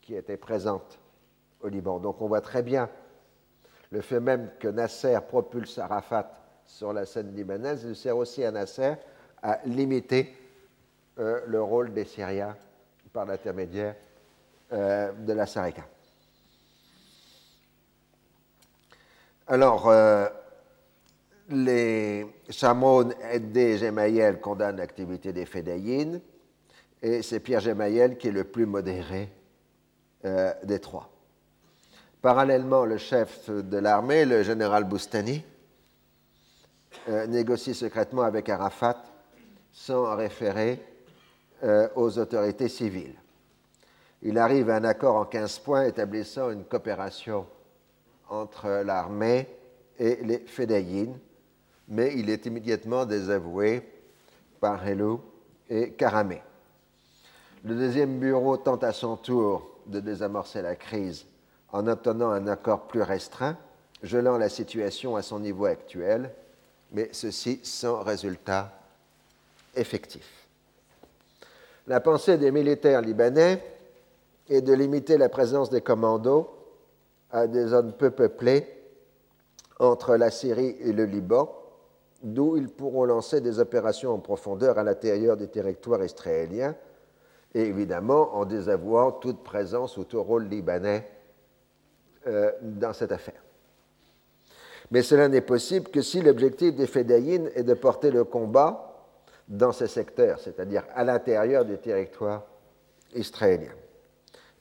qui 0.00 0.14
était 0.14 0.36
présente 0.36 0.98
au 1.60 1.68
Liban. 1.68 1.98
Donc 1.98 2.20
on 2.20 2.28
voit 2.28 2.40
très 2.40 2.62
bien 2.62 2.88
le 3.90 4.00
fait 4.00 4.20
même 4.20 4.50
que 4.58 4.68
Nasser 4.68 5.18
propulse 5.26 5.78
Arafat 5.78 6.32
sur 6.64 6.92
la 6.92 7.04
scène 7.06 7.34
libanaise, 7.34 7.84
il 7.84 7.96
sert 7.96 8.16
aussi 8.16 8.44
à 8.44 8.52
Nasser 8.52 8.94
à 9.42 9.58
limiter 9.64 10.32
euh, 11.18 11.40
le 11.46 11.60
rôle 11.60 11.92
des 11.92 12.04
Syriens 12.04 12.56
par 13.12 13.26
l'intermédiaire 13.26 13.96
euh, 14.72 15.10
de 15.12 15.32
la 15.32 15.46
Sarika. 15.46 15.82
Alors, 19.48 19.88
euh, 19.88 20.28
les 21.50 22.26
Chamon, 22.48 23.10
Eddé 23.30 23.78
Gemayel 23.78 24.40
condamnent 24.40 24.76
l'activité 24.76 25.32
des 25.32 25.46
Fédayines, 25.46 26.20
et 27.02 27.22
c'est 27.22 27.40
Pierre 27.40 27.60
Gemayel 27.60 28.16
qui 28.16 28.28
est 28.28 28.32
le 28.32 28.44
plus 28.44 28.66
modéré 28.66 29.28
euh, 30.24 30.52
des 30.64 30.78
trois. 30.78 31.10
Parallèlement, 32.22 32.84
le 32.84 32.98
chef 32.98 33.48
de 33.50 33.78
l'armée, 33.78 34.24
le 34.24 34.42
général 34.42 34.84
Boustani, 34.84 35.42
euh, 37.08 37.26
négocie 37.26 37.74
secrètement 37.74 38.22
avec 38.22 38.48
Arafat 38.48 39.02
sans 39.72 40.14
référer 40.16 40.82
euh, 41.62 41.88
aux 41.96 42.18
autorités 42.18 42.68
civiles. 42.68 43.14
Il 44.22 44.36
arrive 44.36 44.68
à 44.68 44.76
un 44.76 44.84
accord 44.84 45.16
en 45.16 45.24
15 45.24 45.58
points 45.60 45.84
établissant 45.84 46.50
une 46.50 46.64
coopération 46.64 47.46
entre 48.28 48.82
l'armée 48.84 49.48
et 49.98 50.16
les 50.16 50.40
Fédayines 50.40 51.18
mais 51.90 52.14
il 52.16 52.30
est 52.30 52.46
immédiatement 52.46 53.04
désavoué 53.04 53.82
par 54.60 54.86
Hello 54.86 55.20
et 55.68 55.90
Karamé. 55.90 56.40
Le 57.64 57.74
deuxième 57.74 58.18
bureau 58.18 58.56
tente 58.56 58.84
à 58.84 58.92
son 58.92 59.16
tour 59.16 59.68
de 59.86 60.00
désamorcer 60.00 60.62
la 60.62 60.76
crise 60.76 61.26
en 61.72 61.86
obtenant 61.88 62.30
un 62.30 62.46
accord 62.46 62.86
plus 62.86 63.02
restreint, 63.02 63.56
gelant 64.02 64.38
la 64.38 64.48
situation 64.48 65.16
à 65.16 65.22
son 65.22 65.40
niveau 65.40 65.66
actuel, 65.66 66.32
mais 66.92 67.10
ceci 67.12 67.60
sans 67.62 68.02
résultat 68.02 68.72
effectif. 69.74 70.46
La 71.86 72.00
pensée 72.00 72.38
des 72.38 72.50
militaires 72.50 73.02
libanais 73.02 73.62
est 74.48 74.62
de 74.62 74.72
limiter 74.72 75.18
la 75.18 75.28
présence 75.28 75.70
des 75.70 75.80
commandos 75.80 76.48
à 77.32 77.46
des 77.46 77.66
zones 77.68 77.92
peu 77.92 78.10
peuplées 78.10 78.66
entre 79.78 80.16
la 80.16 80.30
Syrie 80.30 80.76
et 80.80 80.92
le 80.92 81.04
Liban, 81.04 81.59
d'où 82.22 82.56
ils 82.56 82.68
pourront 82.68 83.04
lancer 83.04 83.40
des 83.40 83.58
opérations 83.58 84.12
en 84.12 84.18
profondeur 84.18 84.78
à 84.78 84.82
l'intérieur 84.82 85.36
des 85.36 85.48
territoires 85.48 86.04
israéliens, 86.04 86.74
et 87.54 87.62
évidemment 87.62 88.36
en 88.36 88.44
désavouant 88.44 89.12
toute 89.12 89.42
présence 89.42 89.96
ou 89.96 90.04
tout 90.04 90.22
rôle 90.22 90.46
libanais 90.46 91.08
euh, 92.26 92.52
dans 92.62 92.92
cette 92.92 93.12
affaire. 93.12 93.42
Mais 94.90 95.02
cela 95.02 95.28
n'est 95.28 95.40
possible 95.40 95.88
que 95.88 96.02
si 96.02 96.20
l'objectif 96.20 96.74
des 96.74 96.86
Fédayines 96.86 97.50
est 97.54 97.62
de 97.62 97.74
porter 97.74 98.10
le 98.10 98.24
combat 98.24 99.08
dans 99.48 99.72
ces 99.72 99.86
secteurs, 99.86 100.38
c'est-à-dire 100.38 100.84
à, 100.94 101.04
l'intérieur 101.04 101.64
des 101.64 101.78
territoires 101.78 102.42
israéliens, 103.14 103.74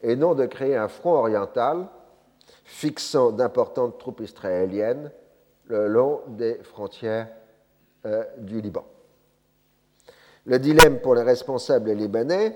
et 0.02 0.16
non 0.16 0.34
de 0.34 0.46
créer 0.46 0.76
un 0.76 0.88
front 0.88 1.14
oriental 1.14 1.88
fixant 2.64 3.32
d'importantes 3.32 3.98
troupes 3.98 4.22
israéliennes 4.22 5.12
le 5.66 5.88
long 5.88 6.22
des 6.28 6.56
frontières 6.64 7.28
euh, 8.06 8.24
du 8.38 8.62
Liban. 8.62 8.86
Le 10.46 10.58
dilemme 10.58 11.00
pour 11.00 11.16
les 11.16 11.22
responsables 11.22 11.92
libanais 11.92 12.56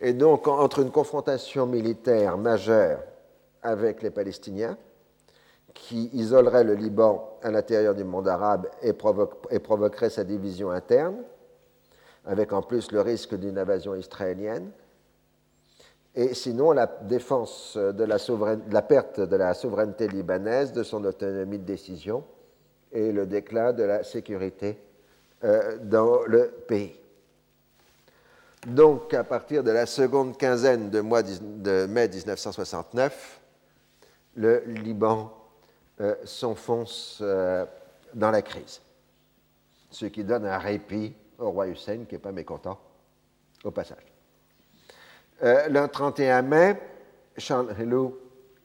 est 0.00 0.14
donc 0.14 0.48
entre 0.48 0.80
une 0.80 0.90
confrontation 0.90 1.66
militaire 1.66 2.38
majeure 2.38 3.00
avec 3.62 4.02
les 4.02 4.10
Palestiniens, 4.10 4.76
qui 5.74 6.10
isolerait 6.14 6.64
le 6.64 6.74
Liban 6.74 7.38
à 7.42 7.50
l'intérieur 7.50 7.94
du 7.94 8.04
monde 8.04 8.26
arabe 8.26 8.68
et, 8.82 8.92
provoquerait 8.92 10.10
sa 10.10 10.24
division 10.24 10.70
interne, 10.70 11.16
avec 12.24 12.52
en 12.52 12.62
plus 12.62 12.90
le 12.90 13.00
risque 13.00 13.34
d'une 13.34 13.58
invasion 13.58 13.94
israélienne, 13.94 14.70
et 16.14 16.34
sinon 16.34 16.72
la 16.72 16.86
défense 16.86 17.76
de 17.76 18.04
la, 18.04 18.16
la 18.70 18.82
perte 18.82 19.20
de 19.20 19.36
la 19.36 19.54
souveraineté 19.54 20.08
libanaise, 20.08 20.72
de 20.72 20.82
son 20.82 21.04
autonomie 21.04 21.58
de 21.58 21.64
décision, 21.64 22.24
et 22.92 23.12
le 23.12 23.26
déclin 23.26 23.72
de 23.72 23.82
la 23.82 24.02
sécurité 24.02 24.78
euh, 25.44 25.78
dans 25.80 26.22
le 26.26 26.48
pays. 26.48 26.96
Donc, 28.66 29.14
à 29.14 29.24
partir 29.24 29.64
de 29.64 29.70
la 29.70 29.86
seconde 29.86 30.36
quinzaine 30.36 30.90
de, 30.90 31.00
mois 31.00 31.22
de 31.22 31.86
mai 31.86 32.08
1969, 32.08 33.40
le 34.36 34.62
Liban 34.66 35.32
euh, 36.00 36.14
s'enfonce 36.24 37.20
euh, 37.22 37.64
dans 38.12 38.30
la 38.30 38.42
crise, 38.42 38.82
ce 39.90 40.06
qui 40.06 40.24
donne 40.24 40.44
un 40.44 40.58
répit 40.58 41.14
au 41.38 41.50
roi 41.50 41.68
Hussein, 41.68 42.04
qui 42.06 42.14
n'est 42.14 42.20
pas 42.20 42.32
mécontent 42.32 42.78
au 43.64 43.70
passage. 43.70 44.12
le 45.40 45.86
31 45.86 46.42
mai, 46.42 46.76
Charles 47.38 47.74
Helou 47.78 48.18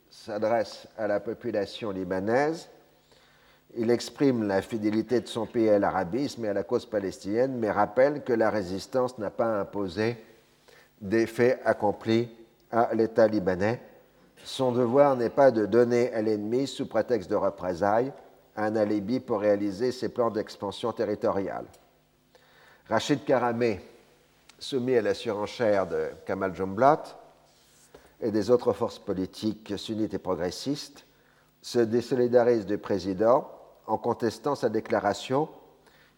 s'adresse 0.10 0.88
à 0.98 1.08
la 1.08 1.20
population 1.20 1.92
libanaise 1.92 2.70
il 3.78 3.92
exprime 3.92 4.48
la 4.48 4.62
fidélité 4.62 5.20
de 5.20 5.28
son 5.28 5.46
pays 5.46 5.70
à 5.70 5.80
l'arabisme 5.80 6.46
et 6.46 6.50
à 6.50 6.54
la 6.54 6.64
cause 6.64 6.86
palestinienne, 6.86 7.58
mais 7.58 7.72
rappelle 7.72 8.24
que 8.24 8.34
la 8.34 8.50
résistance 8.50 9.18
n'a 9.18 9.30
pas 9.30 9.60
imposé 9.60 10.18
des 11.02 11.26
faits 11.26 11.62
accomplis 11.66 12.30
à 12.72 12.94
l'État 12.94 13.28
libanais. 13.28 13.82
Son 14.44 14.72
devoir 14.72 15.18
n'est 15.18 15.30
pas 15.30 15.52
de 15.52 15.66
donner 15.66 16.14
à 16.14 16.22
l'ennemi, 16.22 16.68
sous 16.68 16.88
prétexte 16.88 17.30
de 17.30 17.36
représailles, 17.36 18.14
un 18.56 18.76
alibi 18.76 19.20
pour 19.20 19.42
réaliser 19.42 19.92
ses 19.92 20.10
plans 20.10 20.32
d'expansion 20.32 20.94
territoriale. 20.94 21.66
Rachid 22.88 23.26
Karamé, 23.26 23.82
soumis 24.58 24.96
à 24.96 25.02
la 25.02 25.14
surenchère 25.14 25.88
de 25.88 26.10
Kamal 26.26 26.56
Jumblat 26.56 27.04
et 28.22 28.32
des 28.32 28.50
autres 28.50 28.72
forces 28.72 29.00
politiques 29.00 29.74
sunnites 29.78 30.14
et 30.14 30.20
progressistes, 30.20 31.06
se 31.62 31.80
désolidarise 31.80 32.66
du 32.66 32.78
président 32.78 33.50
en 33.88 33.98
contestant 33.98 34.56
sa 34.56 34.70
déclaration 34.70 35.50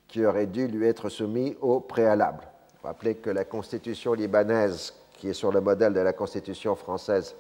qui 0.08 0.26
aurait 0.26 0.48
dû 0.48 0.68
lui 0.68 0.88
être 0.88 1.10
soumise 1.10 1.56
au 1.62 1.80
préalable. 1.80 2.48
Rappelez 2.84 3.16
que 3.16 3.30
la 3.30 3.44
constitution 3.44 4.14
libanaise, 4.14 4.94
qui 5.14 5.30
est 5.30 5.34
sur 5.34 5.52
le 5.52 5.60
modèle 5.60 5.94
de 5.94 6.00
la 6.00 6.14
constitution 6.14 6.76
française 6.76 7.36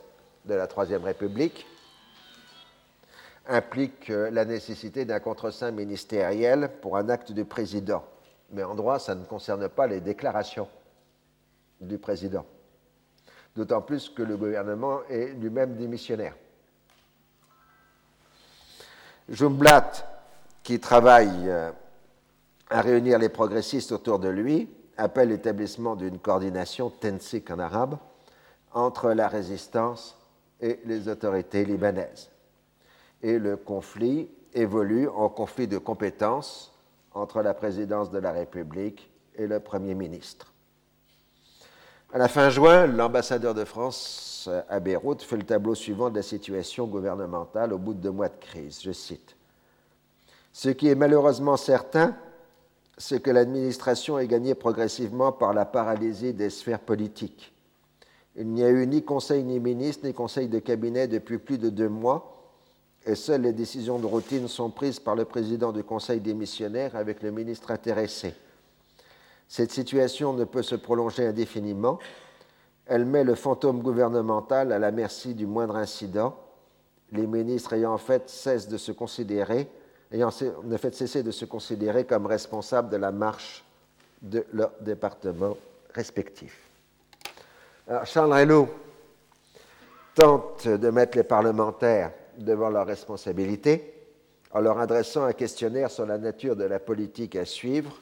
de 0.45 0.53
la 0.53 0.67
Troisième 0.67 1.03
République, 1.03 1.65
implique 3.47 4.09
la 4.09 4.43
nécessité 4.43 5.05
d'un 5.05 5.19
contreseing 5.19 5.71
ministériel 5.71 6.69
pour 6.81 6.97
un 6.97 7.07
acte 7.07 7.31
du 7.31 7.45
président. 7.45 8.03
Mais 8.51 8.63
en 8.63 8.75
droit, 8.75 8.99
ça 8.99 9.15
ne 9.15 9.23
concerne 9.23 9.69
pas 9.69 9.87
les 9.87 10.01
déclarations 10.01 10.67
du 11.79 11.97
président. 11.97 12.45
D'autant 13.55 13.81
plus 13.81 14.09
que 14.09 14.23
le 14.23 14.35
gouvernement 14.35 14.99
est 15.09 15.27
lui-même 15.27 15.75
démissionnaire. 15.75 16.35
Jumblat 19.29 20.16
qui 20.67 20.81
travaille 20.81 21.47
euh, 21.47 21.71
à 22.69 22.81
réunir 22.81 23.19
les 23.19 23.29
progressistes 23.29 23.93
autour 23.93 24.19
de 24.19 24.27
lui, 24.27 24.67
appelle 24.97 25.29
l'établissement 25.29 25.95
d'une 25.95 26.19
coordination, 26.19 26.89
tensik 26.89 27.49
en 27.51 27.59
arabe, 27.59 27.97
entre 28.73 29.13
la 29.13 29.29
résistance 29.29 30.17
et 30.59 30.81
les 30.83 31.07
autorités 31.07 31.63
libanaises. 31.63 32.29
et 33.23 33.39
le 33.39 33.55
conflit 33.55 34.29
évolue 34.53 35.07
en 35.07 35.29
conflit 35.29 35.69
de 35.69 35.77
compétences 35.77 36.77
entre 37.13 37.41
la 37.41 37.53
présidence 37.53 38.11
de 38.11 38.19
la 38.19 38.33
République 38.33 39.09
et 39.35 39.47
le 39.47 39.61
Premier 39.61 39.95
ministre. 39.95 40.51
À 42.11 42.17
la 42.17 42.27
fin 42.27 42.49
juin, 42.49 42.87
l'ambassadeur 42.87 43.53
de 43.53 43.63
France 43.63 44.49
à 44.67 44.81
Beyrouth 44.81 45.21
fait 45.21 45.37
le 45.37 45.43
tableau 45.43 45.75
suivant 45.75 46.09
de 46.09 46.17
la 46.17 46.23
situation 46.23 46.87
gouvernementale 46.87 47.71
au 47.71 47.77
bout 47.77 47.93
de 47.93 48.01
deux 48.01 48.11
mois 48.11 48.27
de 48.27 48.37
crise. 48.37 48.81
Je 48.81 48.91
cite 48.91 49.36
Ce 50.57 50.69
qui 50.69 50.87
est 50.87 50.95
malheureusement 50.95 51.55
certain, 51.55 52.15
c'est 52.97 53.21
que 53.21 53.29
l'administration 53.29 54.17
est 54.17 54.25
gagnée 54.25 54.55
progressivement 54.55 55.31
par 55.31 55.53
la 55.53 55.65
paralysie 55.65 56.33
des 56.33 56.49
sphères 56.49 56.79
politiques. 56.79 57.53
Il 58.35 58.47
n'y 58.47 58.63
a 58.63 58.69
eu 58.69 58.87
ni 58.87 59.03
conseil 59.03 59.43
ni 59.43 59.59
ministre 59.59 60.07
ni 60.07 60.15
conseil 60.15 60.47
de 60.47 60.57
cabinet 60.57 61.07
depuis 61.07 61.37
plus 61.37 61.59
de 61.59 61.69
deux 61.69 61.89
mois 61.89 62.41
et 63.05 63.13
seules 63.13 63.43
les 63.43 63.53
décisions 63.53 63.99
de 63.99 64.07
routine 64.07 64.47
sont 64.47 64.71
prises 64.71 64.99
par 64.99 65.13
le 65.13 65.25
président 65.25 65.71
du 65.71 65.83
conseil 65.83 66.21
démissionnaire 66.21 66.95
avec 66.95 67.21
le 67.21 67.29
ministre 67.29 67.69
intéressé. 67.69 68.33
Cette 69.47 69.71
situation 69.71 70.33
ne 70.33 70.43
peut 70.43 70.63
se 70.63 70.73
prolonger 70.73 71.27
indéfiniment. 71.27 71.99
Elle 72.87 73.05
met 73.05 73.23
le 73.23 73.35
fantôme 73.35 73.83
gouvernemental 73.83 74.71
à 74.71 74.79
la 74.79 74.89
merci 74.89 75.35
du 75.35 75.45
moindre 75.45 75.75
incident, 75.75 76.35
les 77.11 77.27
ministres 77.27 77.73
ayant 77.73 77.93
en 77.93 77.99
fait, 77.99 78.27
cesse 78.27 78.67
de 78.67 78.77
se 78.77 78.91
considérer, 78.91 79.69
ayant 80.11 80.29
en 80.29 80.77
fait 80.77 80.95
cessé 80.95 81.23
de 81.23 81.31
se 81.31 81.45
considérer 81.45 82.05
comme 82.05 82.25
responsables 82.25 82.89
de 82.89 82.97
la 82.97 83.11
marche 83.11 83.63
de 84.21 84.45
leur 84.53 84.71
département 84.81 85.57
respectif. 85.93 86.57
Charles 88.05 88.33
Reynaud 88.33 88.69
tente 90.15 90.67
de 90.67 90.89
mettre 90.89 91.17
les 91.17 91.23
parlementaires 91.23 92.11
devant 92.37 92.69
leurs 92.69 92.87
responsabilités 92.87 93.93
en 94.51 94.61
leur 94.61 94.79
adressant 94.79 95.25
un 95.25 95.33
questionnaire 95.33 95.91
sur 95.91 96.05
la 96.05 96.17
nature 96.17 96.55
de 96.55 96.63
la 96.63 96.79
politique 96.79 97.35
à 97.35 97.45
suivre 97.45 97.95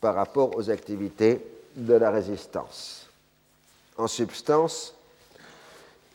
par 0.00 0.14
rapport 0.14 0.56
aux 0.56 0.70
activités 0.70 1.44
de 1.76 1.94
la 1.94 2.10
résistance. 2.10 3.08
En 3.96 4.06
substance, 4.06 4.94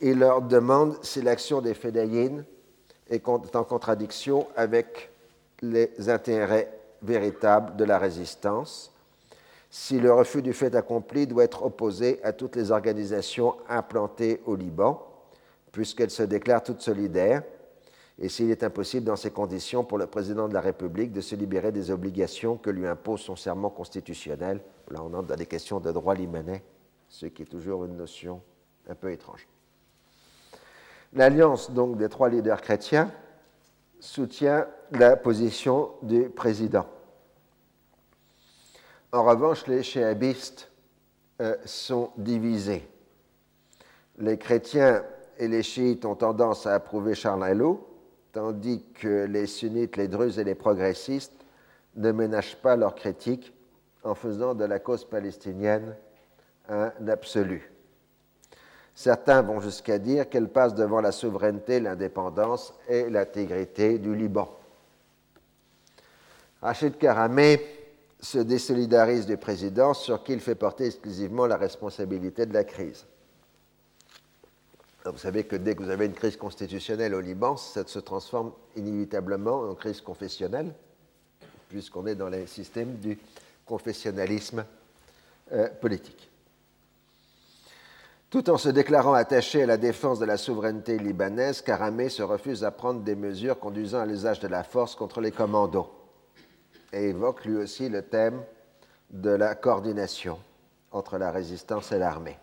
il 0.02 0.20
leur 0.20 0.42
demande 0.42 0.98
si 1.04 1.22
l'action 1.22 1.62
des 1.62 1.74
fédayines 1.74 2.44
est 3.10 3.28
en 3.28 3.64
contradiction 3.64 4.48
avec 4.56 5.12
les 5.62 6.10
intérêts 6.10 6.72
véritables 7.02 7.76
de 7.76 7.84
la 7.84 7.98
résistance, 7.98 8.94
si 9.70 10.00
le 10.00 10.12
refus 10.12 10.42
du 10.42 10.54
fait 10.54 10.76
accompli 10.76 11.28
doit 11.28 11.44
être 11.44 11.64
opposé 11.64 12.20
à 12.24 12.34
toutes 12.34 12.56
les 12.56 12.72
organisations 12.72 13.56
implantées 13.68 14.42
au 14.46 14.56
Liban, 14.56 15.06
puisqu'elles 15.72 16.10
se 16.10 16.24
déclarent 16.24 16.64
toutes 16.64 16.82
solidaires, 16.82 17.44
et 18.22 18.28
s'il 18.28 18.52
est 18.52 18.64
impossible 18.64 19.06
dans 19.06 19.16
ces 19.16 19.32
conditions 19.32 19.86
pour 19.86 19.98
le 19.98 20.08
président 20.08 20.50
de 20.50 20.54
la 20.54 20.60
République 20.60 21.14
de 21.14 21.22
se 21.22 21.36
libérer 21.36 21.72
des 21.72 21.90
obligations 21.90 22.58
que 22.58 22.70
lui 22.70 22.86
impose 22.86 23.22
son 23.22 23.38
serment 23.38 23.70
constitutionnel. 23.70 24.60
Là, 24.92 25.02
on 25.02 25.14
entre 25.14 25.28
dans 25.28 25.36
des 25.36 25.46
questions 25.46 25.80
de 25.80 25.92
droit 25.92 26.16
libanais, 26.16 26.62
ce 27.08 27.28
qui 27.28 27.44
est 27.44 27.46
toujours 27.46 27.86
une 27.86 27.96
notion 27.96 28.42
un 28.90 28.96
peu 28.96 29.12
étrange. 29.12 29.48
L'alliance 31.14 31.72
donc 31.72 31.98
des 31.98 32.10
trois 32.10 32.30
leaders 32.30 32.62
chrétiens 32.62 33.12
soutient 34.00 34.68
la 34.92 35.16
position 35.18 35.92
du 36.04 36.30
président. 36.30 36.86
En 39.12 39.24
revanche, 39.24 39.66
les 39.68 39.82
chéabistes 39.82 40.72
euh, 41.42 41.56
sont 41.66 42.12
divisés. 42.18 42.88
Les 44.18 44.38
chrétiens 44.38 45.04
et 45.38 45.48
les 45.48 45.64
chiites 45.64 46.06
ont 46.06 46.16
tendance 46.16 46.68
à 46.68 46.76
approuver 46.76 47.16
Charles 47.16 47.48
Hello, 47.48 47.88
tandis 48.32 48.84
que 48.94 49.26
les 49.26 49.48
sunnites, 49.48 49.98
les 49.98 50.08
druzes 50.08 50.38
et 50.38 50.44
les 50.44 50.56
progressistes 50.56 51.34
ne 51.96 52.12
ménagent 52.12 52.58
pas 52.58 52.76
leur 52.76 52.94
critique 52.94 53.54
en 54.04 54.14
faisant 54.14 54.54
de 54.54 54.66
la 54.66 54.80
cause 54.80 55.06
palestinienne 55.06 55.96
un 56.68 56.92
absolu. 57.08 57.72
Certains 59.00 59.42
vont 59.42 59.62
jusqu'à 59.62 59.98
dire 59.98 60.28
qu'elle 60.28 60.50
passe 60.50 60.76
devant 60.76 61.00
la 61.00 61.14
souveraineté, 61.14 61.80
l'indépendance 61.80 62.74
et 62.90 63.10
l'intégrité 63.10 63.98
du 63.98 64.14
Liban. 64.14 64.54
Rachid 66.62 66.98
Karamé 66.98 67.62
se 68.20 68.40
désolidarise 68.40 69.26
du 69.26 69.38
président 69.38 69.94
sur 69.94 70.24
qui 70.24 70.34
il 70.34 70.42
fait 70.42 70.56
porter 70.56 70.88
exclusivement 70.88 71.46
la 71.46 71.56
responsabilité 71.56 72.46
de 72.46 72.54
la 72.54 72.66
crise 72.66 73.06
vous 75.06 75.18
savez 75.18 75.44
que 75.44 75.56
dès 75.56 75.76
que 75.76 75.84
vous 75.84 75.90
avez 75.90 76.06
une 76.06 76.14
crise 76.14 76.38
constitutionnelle 76.38 77.14
au 77.14 77.22
Liban, 77.22 77.58
ça 77.58 77.86
se 77.86 78.00
transforme 78.00 78.52
inévitablement 78.76 79.62
en 79.62 79.76
crise 79.76 80.02
confessionnelle, 80.02 80.74
puisqu'on 81.70 82.06
est 82.08 82.16
dans 82.16 82.30
le 82.30 82.46
système 82.48 82.96
du 82.96 83.18
confessionnalisme 83.66 84.66
euh, 85.52 85.70
politique. 85.82 86.29
Tout 88.30 88.52
en 88.52 88.58
se 88.58 88.70
déclarant 88.70 89.14
attaché 89.14 89.64
à 89.64 89.66
la 89.66 89.78
défense 89.78 90.20
de 90.20 90.26
la 90.26 90.38
souveraineté 90.38 91.00
libanaise, 91.00 91.62
Karamé 91.62 92.10
se 92.10 92.22
refuse 92.22 92.64
à 92.64 92.70
prendre 92.70 93.02
des 93.02 93.16
mesures 93.16 93.58
conduisant 93.58 94.02
à 94.02 94.06
l'usage 94.06 94.40
de 94.40 94.48
la 94.48 94.64
force 94.64 94.94
contre 94.94 95.20
les 95.20 95.32
commandos 95.32 95.90
et 96.94 97.10
évoque 97.10 97.46
lui 97.46 97.58
aussi 97.58 97.90
le 97.90 98.04
thème 98.04 98.44
de 99.10 99.32
la 99.32 99.56
coordination 99.56 100.38
entre 100.92 101.18
la 101.18 101.32
résistance 101.32 101.92
et 101.92 101.98
l'armée. 101.98 102.38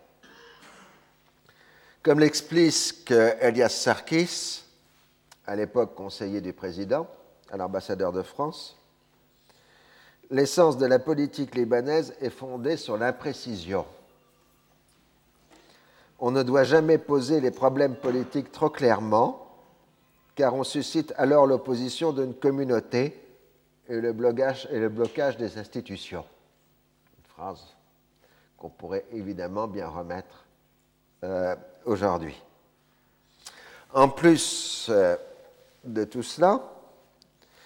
Comme 2.03 2.19
l'explique 2.19 3.11
Elias 3.39 3.69
Sarkis, 3.69 4.63
à 5.45 5.55
l'époque 5.55 5.95
conseiller 5.95 6.41
du 6.41 6.51
président, 6.51 7.07
à 7.49 7.55
l'ambassadeur 7.55 8.11
de 8.11 8.23
France, 8.23 8.77
l'essence 10.29 10.77
de 10.77 10.85
la 10.85 10.99
politique 10.99 11.55
libanaise 11.55 12.13
est 12.19 12.29
fondée 12.29 12.75
sur 12.75 12.97
l'imprécision. 12.97 13.85
On 16.19 16.31
ne 16.31 16.43
doit 16.43 16.63
jamais 16.63 16.97
poser 16.97 17.41
les 17.41 17.51
problèmes 17.51 17.95
politiques 17.95 18.51
trop 18.51 18.69
clairement, 18.69 19.47
car 20.35 20.55
on 20.55 20.63
suscite 20.63 21.13
alors 21.17 21.45
l'opposition 21.45 22.11
d'une 22.11 22.33
communauté 22.33 23.19
et 23.89 24.01
le, 24.01 24.11
blocage, 24.13 25.37
des 25.37 25.57
institutions. 25.57 26.25
Une 27.17 27.25
phrase 27.25 27.75
qu'on 28.57 28.69
pourrait 28.69 29.05
évidemment 29.11 29.67
bien 29.67 29.87
remettre 29.87 30.45
euh, 31.23 31.55
aujourd'hui. 31.85 32.41
En 33.93 34.09
plus 34.09 34.87
euh, 34.89 35.15
de 35.83 36.03
tout 36.03 36.23
cela, 36.23 36.61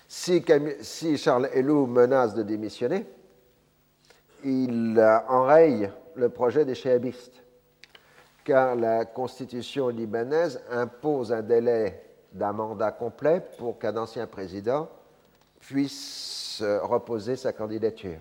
si, 0.08 0.44
Charles 1.18 1.50
Helou 1.54 1.88
menace 1.88 2.34
de 2.34 2.44
démissionner, 2.44 3.06
il 4.44 5.00
enraye 5.30 5.90
le 6.16 6.30
projet 6.30 6.66
des 6.66 6.76
chéabistes, 6.76 7.41
car 8.44 8.76
la 8.76 9.06
constitution 9.06 9.90
libanaise 9.90 10.62
impose 10.70 11.32
un 11.32 11.42
délai 11.42 12.04
d'un 12.32 12.54
mandat 12.54 12.92
complet 12.92 13.42
pour 13.58 13.78
qu'un 13.78 13.98
ancien 13.98 14.28
président 14.28 14.90
puisse 15.60 16.64
reposer 16.82 17.36
sa 17.36 17.54
candidature. 17.54 18.20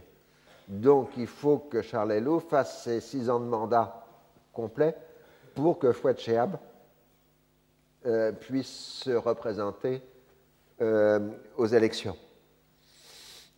Donc 0.69 1.11
il 1.17 1.27
faut 1.27 1.59
que 1.59 1.83
Charles 1.83 2.13
Helou 2.13 2.39
fasse 2.39 2.85
ses 2.85 3.01
six 3.01 3.29
ans 3.29 3.41
de 3.41 3.47
mandat 3.47 4.07
complet 4.53 4.97
pour 5.55 5.79
que 5.79 5.93
Fouad 5.93 6.19
Chehab 6.19 6.57
euh, 8.07 8.33
puisse 8.33 9.03
se 9.05 9.11
représenter 9.11 10.01
euh, 10.81 11.19
aux 11.57 11.67
élections. 11.67 12.17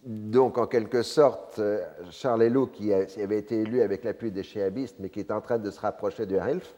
Donc, 0.05 0.59
en 0.59 0.67
quelque 0.67 1.03
sorte, 1.03 1.59
euh, 1.59 1.85
Charles 2.11 2.43
Hello, 2.43 2.67
qui 2.67 2.93
avait 2.93 3.39
été 3.39 3.61
élu 3.61 3.83
avec 3.83 4.03
l'appui 4.03 4.33
des 4.33 4.43
chéabistes, 4.43 4.97
mais 4.99 5.11
qui 5.11 5.21
est 5.21 5.31
en 5.31 5.41
train 5.41 5.59
de 5.59 5.71
se 5.71 5.79
rapprocher 5.79 6.27
du 6.27 6.37
RILF, 6.37 6.75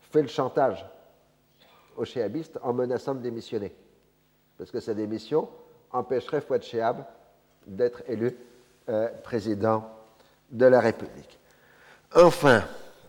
fait 0.00 0.22
le 0.22 0.28
chantage 0.28 0.86
aux 1.96 2.04
chéabistes 2.04 2.58
en 2.62 2.72
menaçant 2.72 3.14
de 3.14 3.20
démissionner. 3.20 3.74
Parce 4.56 4.70
que 4.70 4.80
sa 4.80 4.94
démission 4.94 5.48
empêcherait 5.90 6.40
Fouad 6.40 6.62
Chehab 6.62 7.04
d'être 7.66 8.02
élu 8.08 8.36
président 9.22 9.88
de 10.50 10.66
la 10.66 10.80
République. 10.80 11.38
Enfin, 12.14 12.64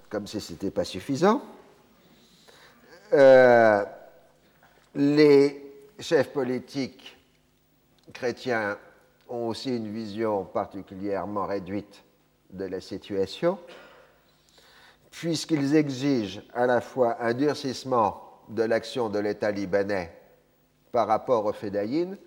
comme 0.09 0.27
si 0.27 0.39
ce 0.39 0.53
n'était 0.53 0.71
pas 0.71 0.85
suffisant, 0.85 1.41
euh, 3.13 3.83
les 4.95 5.73
chefs 5.99 6.31
politiques 6.31 7.17
chrétiens 8.13 8.77
ont 9.29 9.47
aussi 9.47 9.75
une 9.75 9.91
vision 9.91 10.45
particulièrement 10.45 11.45
réduite 11.45 12.03
de 12.51 12.65
la 12.65 12.81
situation, 12.81 13.57
puisqu'ils 15.11 15.75
exigent 15.75 16.41
à 16.53 16.65
la 16.65 16.81
fois 16.81 17.17
un 17.21 17.33
durcissement 17.33 18.21
de 18.49 18.63
l'action 18.63 19.09
de 19.09 19.19
l'État 19.19 19.51
libanais 19.51 20.11
par 20.91 21.07
rapport 21.07 21.45
aux 21.45 21.53
fédayines, 21.53 22.17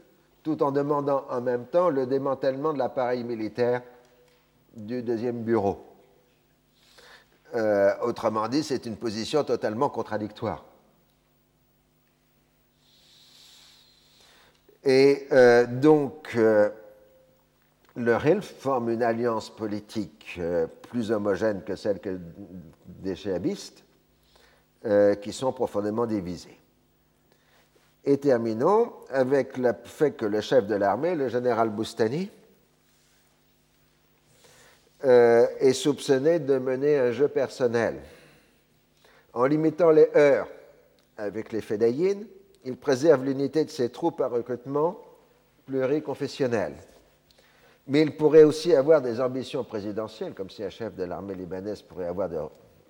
tout 0.43 0.63
en 0.63 0.73
demandant 0.73 1.25
en 1.31 1.41
même 1.41 1.67
temps 1.67 1.89
le 1.89 2.07
démantèlement 2.07 2.73
de 2.73 2.79
l'appareil 2.79 3.25
militaire 3.25 3.83
du 4.75 5.03
deuxième 5.03 5.43
bureau. 5.43 5.85
Euh, 7.55 7.95
autrement 8.03 8.49
dit, 8.49 8.63
c'est 8.63 8.87
une 8.87 8.97
position 8.97 9.45
totalement 9.45 9.89
contradictoire. 9.89 10.65
Et 14.85 15.27
euh, 15.33 15.67
donc, 15.67 16.33
euh, 16.37 16.71
le 17.97 18.15
RILF 18.15 18.55
forme 18.59 18.91
une 18.91 19.03
alliance 19.03 19.51
politique 19.51 20.37
euh, 20.39 20.67
plus 20.67 21.11
homogène 21.11 21.63
que 21.65 21.77
celle 21.77 22.01
des 22.87 23.17
chéabistes, 23.17 23.83
qui 25.21 25.33
sont 25.33 25.53
profondément 25.53 26.07
divisés. 26.07 26.61
Et 28.05 28.19
terminons 28.19 28.93
avec 29.11 29.57
le 29.57 29.73
fait 29.83 30.13
que 30.13 30.25
le 30.25 30.41
chef 30.41 30.65
de 30.69 30.77
l'armée, 30.77 31.17
le 31.17 31.29
général 31.29 31.71
Boustani, 31.71 32.31
est 35.03 35.73
soupçonné 35.73 36.39
de 36.39 36.59
mener 36.59 36.99
un 36.99 37.11
jeu 37.11 37.27
personnel. 37.27 38.01
En 39.33 39.45
limitant 39.47 39.91
les 39.91 40.09
heures 40.15 40.47
avec 41.17 41.51
les 41.51 41.63
fédayines, 41.63 42.27
il 42.65 42.77
préserve 42.77 43.25
l'unité 43.25 43.65
de 43.65 43.71
ses 43.71 43.91
troupes 43.91 44.21
à 44.21 44.29
recrutement 44.29 45.01
pluriconfessionnel. 45.67 46.75
Mais 47.87 48.03
il 48.03 48.17
pourrait 48.17 48.43
aussi 48.43 48.75
avoir 48.75 49.01
des 49.01 49.21
ambitions 49.21 49.63
présidentielles, 49.63 50.35
comme 50.35 50.51
si 50.51 50.65
un 50.65 50.71
chef 50.71 50.95
de 50.97 51.05
l'armée 51.05 51.35
libanaise 51.35 51.83
pourrait 51.83 52.09
avoir 52.09 52.29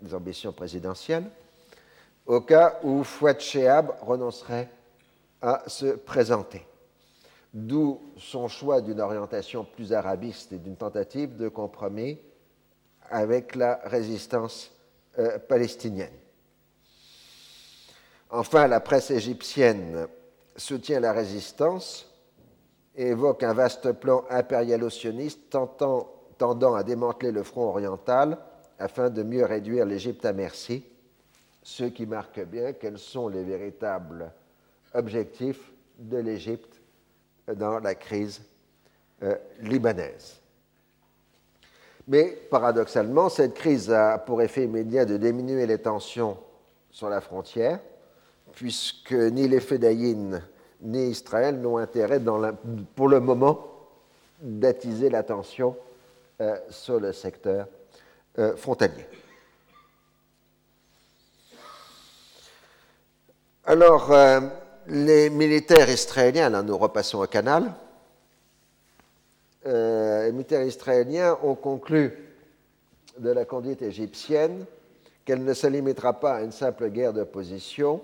des 0.00 0.14
ambitions 0.14 0.52
présidentielles, 0.52 1.24
au 2.24 2.40
cas 2.40 2.78
où 2.82 3.04
Fouad 3.04 3.38
Chehab 3.38 3.94
renoncerait 4.00 4.68
à 5.42 5.62
se 5.66 5.96
présenter. 5.96 6.66
D'où 7.52 8.00
son 8.18 8.48
choix 8.48 8.80
d'une 8.80 9.00
orientation 9.00 9.64
plus 9.64 9.92
arabiste 9.92 10.52
et 10.52 10.58
d'une 10.58 10.76
tentative 10.76 11.36
de 11.36 11.48
compromis 11.48 12.18
avec 13.10 13.54
la 13.54 13.80
résistance 13.84 14.72
euh, 15.18 15.38
palestinienne. 15.38 16.12
Enfin, 18.30 18.66
la 18.66 18.80
presse 18.80 19.10
égyptienne 19.10 20.08
soutient 20.56 21.00
la 21.00 21.12
résistance 21.12 22.12
évoque 22.96 23.42
un 23.42 23.52
vaste 23.52 23.92
plan 23.92 24.24
impérialo-sioniste 24.30 25.50
tendant 26.38 26.74
à 26.74 26.82
démanteler 26.82 27.32
le 27.32 27.42
front 27.42 27.68
oriental 27.68 28.38
afin 28.78 29.10
de 29.10 29.22
mieux 29.22 29.44
réduire 29.44 29.86
l'Égypte 29.86 30.24
à 30.24 30.32
merci, 30.32 30.84
ce 31.62 31.84
qui 31.84 32.06
marque 32.06 32.40
bien 32.44 32.72
quels 32.72 32.98
sont 32.98 33.28
les 33.28 33.44
véritables 33.44 34.30
objectifs 34.94 35.72
de 35.98 36.18
l'Égypte 36.18 36.80
dans 37.54 37.78
la 37.78 37.94
crise 37.94 38.42
euh, 39.22 39.36
libanaise. 39.60 40.40
Mais 42.08 42.38
paradoxalement, 42.50 43.28
cette 43.28 43.54
crise 43.54 43.90
a 43.90 44.18
pour 44.18 44.40
effet 44.42 44.64
immédiat 44.64 45.04
de 45.04 45.16
diminuer 45.16 45.66
les 45.66 45.78
tensions 45.78 46.36
sur 46.90 47.08
la 47.08 47.20
frontière, 47.20 47.80
puisque 48.52 49.12
ni 49.12 49.48
les 49.48 49.60
Fédayines 49.60 50.42
ni 50.82 51.08
Israël 51.10 51.58
n'ont 51.60 51.78
intérêt, 51.78 52.20
pour 52.94 53.08
le 53.08 53.20
moment, 53.20 53.66
d'attiser 54.40 55.08
l'attention 55.08 55.76
euh, 56.40 56.58
sur 56.68 57.00
le 57.00 57.12
secteur 57.12 57.66
euh, 58.38 58.56
frontalier. 58.56 59.06
Alors, 63.64 64.12
euh, 64.12 64.40
les 64.86 65.30
militaires 65.30 65.88
israéliens, 65.88 66.50
là 66.50 66.62
nous 66.62 66.76
repassons 66.76 67.22
au 67.22 67.26
canal, 67.26 67.72
les 69.64 70.30
militaires 70.30 70.62
israéliens 70.62 71.36
ont 71.42 71.56
conclu 71.56 72.12
de 73.18 73.30
la 73.30 73.44
conduite 73.44 73.82
égyptienne 73.82 74.64
qu'elle 75.24 75.42
ne 75.42 75.54
se 75.54 75.66
limitera 75.66 76.12
pas 76.12 76.36
à 76.36 76.42
une 76.42 76.52
simple 76.52 76.88
guerre 76.90 77.12
de 77.12 77.24
position, 77.24 78.00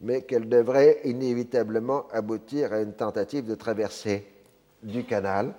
mais 0.00 0.22
qu'elle 0.22 0.48
devrait 0.48 1.00
inévitablement 1.04 2.08
aboutir 2.10 2.72
à 2.72 2.80
une 2.80 2.94
tentative 2.94 3.46
de 3.46 3.54
traversée 3.54 4.26
du 4.82 5.04
canal, 5.04 5.52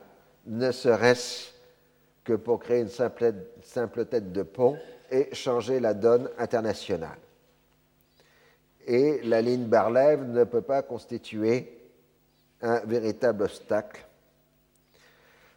ne 0.48 0.72
serait-ce 0.72 1.52
que 2.24 2.34
pour 2.34 2.60
créer 2.60 2.82
une 2.82 2.90
simple, 2.90 4.06
tête 4.06 4.32
de 4.32 4.44
pont 4.44 4.78
et 5.12 5.34
changer 5.34 5.80
la 5.80 5.94
donne 5.94 6.30
internationale. 6.38 7.18
Et 8.88 9.22
la 9.24 9.42
ligne 9.42 9.66
Barlève 9.66 10.24
ne 10.28 10.44
peut 10.44 10.62
pas 10.62 10.82
constituer 10.82 11.78
un 12.62 12.80
véritable 12.80 13.44
obstacle. 13.44 14.06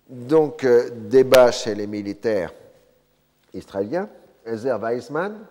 Donc, 0.08 0.64
euh, 0.64 0.90
débat 0.90 1.50
chez 1.50 1.74
les 1.74 1.86
militaires 1.86 2.52
israéliens. 3.54 4.08
Ezer 4.44 4.78
Weizmann, 4.78 5.46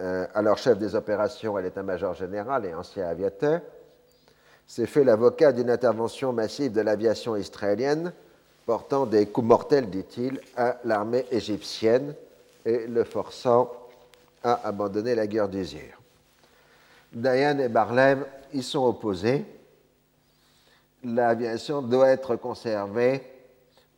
euh, 0.00 0.26
alors 0.34 0.58
chef 0.58 0.78
des 0.78 0.94
opérations 0.94 1.56
à 1.56 1.62
l'état-major 1.62 2.14
général 2.14 2.64
et 2.64 2.74
ancien 2.74 3.06
aviateur, 3.06 3.60
s'est 4.66 4.86
fait 4.86 5.04
l'avocat 5.04 5.52
d'une 5.52 5.68
intervention 5.68 6.32
massive 6.32 6.72
de 6.72 6.80
l'aviation 6.80 7.36
israélienne 7.36 8.12
portant 8.66 9.04
des 9.04 9.26
coups 9.26 9.46
mortels, 9.46 9.90
dit-il, 9.90 10.40
à 10.56 10.78
l'armée 10.84 11.26
égyptienne 11.30 12.14
et 12.64 12.86
le 12.86 13.04
forçant 13.04 13.72
à 14.44 14.66
abandonner 14.68 15.14
la 15.14 15.26
guerre 15.26 15.48
d'usure. 15.48 16.00
Dayan 17.12 17.58
et 17.58 17.68
Barlem 17.68 18.24
y 18.52 18.62
sont 18.62 18.86
opposés. 18.86 19.44
L'aviation 21.02 21.82
doit 21.82 22.10
être 22.10 22.36
conservée 22.36 23.22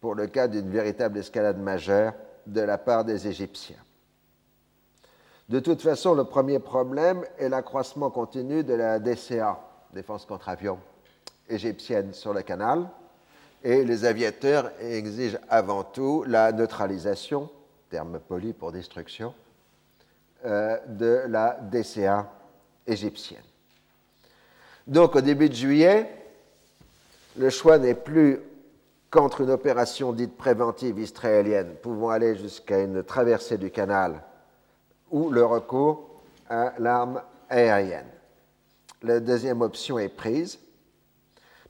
pour 0.00 0.14
le 0.14 0.26
cas 0.26 0.48
d'une 0.48 0.70
véritable 0.70 1.18
escalade 1.18 1.58
majeure 1.58 2.14
de 2.46 2.60
la 2.60 2.78
part 2.78 3.04
des 3.04 3.28
Égyptiens. 3.28 3.76
De 5.48 5.60
toute 5.60 5.82
façon, 5.82 6.14
le 6.14 6.24
premier 6.24 6.58
problème 6.58 7.24
est 7.38 7.48
l'accroissement 7.48 8.10
continu 8.10 8.64
de 8.64 8.74
la 8.74 8.98
DCA, 8.98 9.58
défense 9.92 10.24
contre 10.24 10.48
avion 10.48 10.78
égyptienne 11.48 12.12
sur 12.12 12.32
le 12.32 12.42
canal, 12.42 12.88
et 13.64 13.84
les 13.84 14.04
aviateurs 14.04 14.70
exigent 14.80 15.38
avant 15.48 15.84
tout 15.84 16.24
la 16.26 16.52
neutralisation, 16.52 17.50
terme 17.90 18.18
poli 18.20 18.52
pour 18.52 18.72
destruction, 18.72 19.34
euh, 20.44 20.78
de 20.88 21.22
la 21.28 21.58
DCA 21.60 22.30
égyptienne. 22.86 23.42
Donc 24.86 25.14
au 25.14 25.20
début 25.20 25.48
de 25.48 25.54
juillet, 25.54 26.10
le 27.36 27.50
choix 27.50 27.78
n'est 27.78 27.94
plus 27.94 28.40
qu'entre 29.10 29.42
une 29.42 29.50
opération 29.50 30.12
dite 30.12 30.36
préventive 30.36 30.98
israélienne 30.98 31.74
pouvant 31.82 32.10
aller 32.10 32.36
jusqu'à 32.36 32.80
une 32.80 33.02
traversée 33.02 33.58
du 33.58 33.70
canal 33.70 34.22
ou 35.12 35.30
le 35.30 35.44
recours 35.44 36.10
à 36.48 36.72
l'arme 36.78 37.22
aérienne. 37.48 38.10
La 39.02 39.20
deuxième 39.20 39.60
option 39.60 39.98
est 39.98 40.08
prise, 40.08 40.58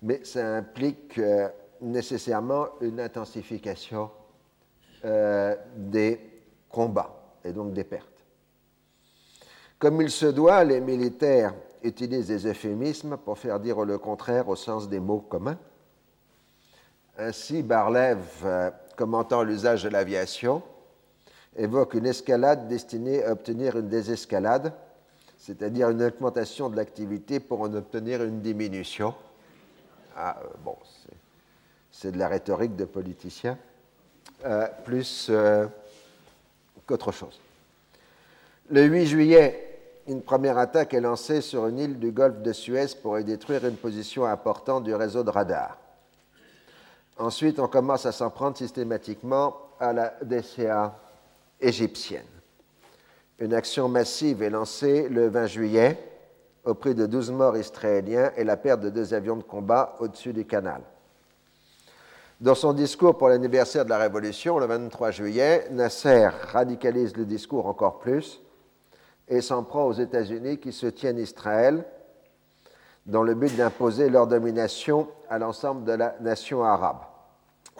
mais 0.01 0.25
ça 0.25 0.57
implique 0.57 1.19
euh, 1.19 1.49
nécessairement 1.81 2.69
une 2.81 3.01
intensification 3.01 4.11
euh, 5.05 5.57
des 5.77 6.21
combats 6.69 7.39
et 7.45 7.53
donc 7.53 7.73
des 7.73 7.85
pertes. 7.85 8.09
Comme 9.79 10.01
il 10.01 10.11
se 10.11 10.27
doit, 10.27 10.63
les 10.63 10.81
militaires 10.81 11.55
utilisent 11.83 12.29
des 12.29 12.47
euphémismes 12.47 13.17
pour 13.17 13.39
faire 13.39 13.59
dire 13.59 13.85
le 13.85 13.99
contraire 13.99 14.49
au 14.49 14.55
sens 14.55 14.89
des 14.89 15.01
mots 15.01 15.21
communs. 15.21 15.59
Ainsi, 17.19 17.63
Barlev, 17.63 18.21
euh, 18.45 18.71
commentant 18.97 19.43
l'usage 19.43 19.83
de 19.83 19.89
l'aviation, 19.89 20.63
évoque 21.57 21.95
une 21.95 22.07
escalade 22.07 22.69
destinée 22.69 23.25
à 23.25 23.33
obtenir 23.33 23.79
une 23.79 23.89
désescalade, 23.89 24.73
c'est-à-dire 25.39 25.91
une 25.91 26.03
augmentation 26.03 26.71
de 26.71 26.77
l'activité 26.77 27.41
pour 27.41 27.61
en 27.63 27.75
obtenir 27.75 28.23
une 28.23 28.41
diminution. 28.41 29.15
Ah, 30.17 30.37
euh, 30.43 30.49
bon, 30.65 30.77
c'est 31.91 32.13
de 32.13 32.19
la 32.19 32.29
rhétorique 32.29 32.77
de 32.77 32.85
politicien, 32.85 33.59
euh, 34.45 34.67
plus 34.85 35.29
euh, 35.31 35.67
qu'autre 36.87 37.13
chose. 37.13 37.41
Le 38.71 38.85
8 38.85 39.07
juillet, 39.07 39.79
une 40.09 40.23
première 40.23 40.59
attaque 40.59 40.95
est 40.95 41.01
lancée 41.01 41.41
sur 41.41 41.67
une 41.67 41.79
île 41.79 41.99
du 41.99 42.13
golfe 42.13 42.41
de 42.41 42.53
Suez 42.53 42.87
pour 43.03 43.19
y 43.19 43.25
détruire 43.25 43.67
une 43.67 43.77
position 43.77 44.25
importante 44.25 44.85
du 44.85 44.95
réseau 44.95 45.23
de 45.23 45.31
radar. 45.31 45.79
Ensuite, 47.19 47.59
on 47.59 47.69
commence 47.69 48.07
à 48.07 48.13
s'en 48.13 48.31
prendre 48.31 48.57
systématiquement 48.57 49.57
à 49.79 49.93
la 49.93 50.15
DCA 50.23 51.02
égyptienne. 51.63 52.27
Une 53.39 53.55
action 53.55 53.89
massive 53.89 54.43
est 54.43 54.51
lancée 54.51 55.09
le 55.09 55.29
20 55.29 55.47
juillet 55.47 55.99
au 56.65 56.75
prix 56.75 56.95
de 56.95 57.07
12 57.07 57.33
morts 57.33 57.57
israéliens 57.57 58.31
et 58.37 58.45
la 58.45 58.57
perte 58.57 58.81
de 58.81 58.91
deux 58.91 59.15
avions 59.15 59.37
de 59.37 59.43
combat 59.43 59.97
au-dessus 59.99 60.33
du 60.33 60.45
canal. 60.45 60.83
Dans 62.41 62.55
son 62.55 62.73
discours 62.73 63.17
pour 63.17 63.29
l'anniversaire 63.29 63.85
de 63.85 63.91
la 63.91 63.99
Révolution, 63.99 64.59
le 64.59 64.67
23 64.67 65.11
juillet, 65.13 65.69
Nasser 65.71 66.29
radicalise 66.53 67.17
le 67.17 67.25
discours 67.25 67.67
encore 67.67 67.99
plus 67.99 68.41
et 69.29 69.41
s'en 69.41 69.63
prend 69.63 69.87
aux 69.87 69.93
États-Unis 69.93 70.59
qui 70.59 70.73
soutiennent 70.73 71.19
Israël 71.19 71.85
dans 73.07 73.23
le 73.23 73.35
but 73.35 73.57
d'imposer 73.57 74.09
leur 74.09 74.27
domination 74.27 75.09
à 75.29 75.39
l'ensemble 75.39 75.85
de 75.85 75.93
la 75.93 76.17
nation 76.21 76.63
arabe. 76.65 77.01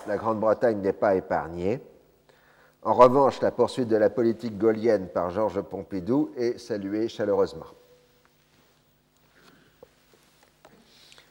La 0.07 0.17
Grande-Bretagne 0.17 0.81
n'est 0.81 0.93
pas 0.93 1.15
épargnée. 1.15 1.81
En 2.85 2.95
revanche, 2.95 3.41
la 3.41 3.53
poursuite 3.53 3.87
de 3.87 3.97
la 3.97 4.11
politique 4.11 4.59
gaulienne 4.59 5.09
par 5.09 5.31
Georges 5.31 5.61
Pompidou 5.63 6.33
est 6.37 6.59
saluée 6.59 7.09
chaleureusement. 7.09 7.67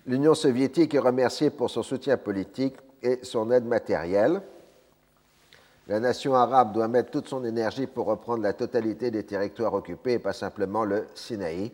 L'Union 0.08 0.34
soviétique 0.34 0.96
est 0.96 1.00
remerciée 1.00 1.50
pour 1.50 1.70
son 1.70 1.84
soutien 1.84 2.16
politique 2.16 2.78
et 3.04 3.20
son 3.24 3.52
aide 3.52 3.66
matérielle. 3.66 4.42
La 5.90 6.00
nation 6.00 6.36
arabe 6.36 6.72
doit 6.72 6.88
mettre 6.88 7.12
toute 7.12 7.28
son 7.28 7.44
énergie 7.44 7.86
pour 7.86 8.06
reprendre 8.06 8.44
la 8.44 8.54
totalité 8.54 9.12
des 9.12 9.26
territoires 9.26 9.74
occupés 9.74 10.14
et 10.14 10.20
pas 10.20 10.34
simplement 10.34 10.86
le 10.86 11.06
Sinaï. 11.16 11.74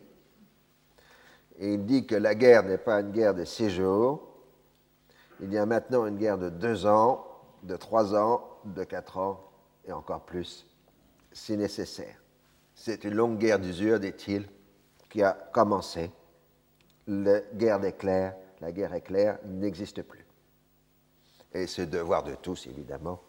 Et 1.60 1.74
il 1.74 1.86
dit 1.86 2.08
que 2.08 2.16
la 2.16 2.34
guerre 2.34 2.64
n'est 2.64 2.80
pas 2.80 3.02
une 3.02 3.12
guerre 3.12 3.36
de 3.36 3.46
six 3.46 3.70
jours. 3.70 4.24
Il 5.40 5.54
y 5.54 5.58
a 5.58 5.68
maintenant 5.68 6.08
une 6.08 6.18
guerre 6.18 6.40
de 6.40 6.50
deux 6.50 6.88
ans, 6.88 7.28
de 7.62 7.76
trois 7.76 8.16
ans, 8.16 8.42
de 8.66 8.84
quatre 8.84 9.18
ans 9.20 9.47
et 9.88 9.92
encore 9.92 10.22
plus, 10.22 10.66
si 11.32 11.58
nécessaire. 11.58 12.16
C'est 12.76 13.04
une 13.04 13.16
longue 13.16 13.38
guerre 13.38 13.60
d'usure, 13.60 14.00
dit-il, 14.00 14.48
qui 15.10 15.24
a 15.24 15.34
commencé. 15.54 16.12
La 17.08 17.40
guerre 17.54 17.80
d'éclair, 17.80 18.36
la 18.62 18.72
guerre 18.72 18.94
éclair 18.94 19.40
n'existe 19.46 20.02
plus. 20.02 20.26
Et 21.54 21.68
c'est 21.68 21.88
devoir 21.88 22.24
de 22.24 22.36
tous, 22.36 22.68
évidemment, 22.68 23.22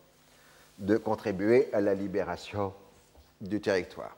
de 0.79 0.97
contribuer 0.97 1.73
à 1.73 1.81
la 1.81 1.94
libération 1.94 2.75
du 3.40 3.61
territoire. 3.61 4.16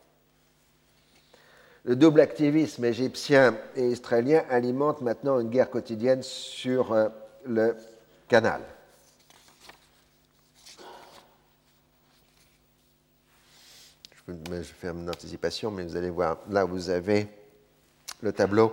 Le 1.84 1.96
double 1.96 2.20
activisme 2.20 2.84
égyptien 2.84 3.56
et 3.74 3.88
israélien 3.88 4.44
alimente 4.50 5.00
maintenant 5.00 5.40
une 5.40 5.48
guerre 5.48 5.70
quotidienne 5.70 6.22
sur 6.22 6.92
euh, 6.92 7.08
le 7.44 7.74
canal. 8.28 8.60
Je 14.30 14.50
vais 14.50 14.62
faire 14.62 14.94
une 14.94 15.08
anticipation, 15.08 15.70
mais 15.70 15.84
vous 15.84 15.96
allez 15.96 16.10
voir, 16.10 16.38
là 16.48 16.64
vous 16.64 16.90
avez 16.90 17.28
le 18.22 18.32
tableau 18.32 18.72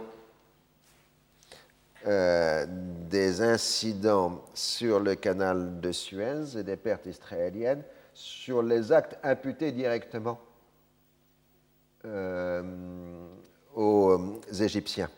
euh, 2.06 2.66
des 3.10 3.42
incidents 3.42 4.44
sur 4.54 5.00
le 5.00 5.16
canal 5.16 5.80
de 5.80 5.92
Suez 5.92 6.58
et 6.58 6.64
des 6.64 6.78
pertes 6.78 7.08
israéliennes 7.08 7.84
sur 8.14 8.62
les 8.62 8.92
actes 8.92 9.18
imputés 9.24 9.72
directement 9.72 10.40
euh, 12.06 12.64
aux 13.76 14.40
Égyptiens. 14.60 15.10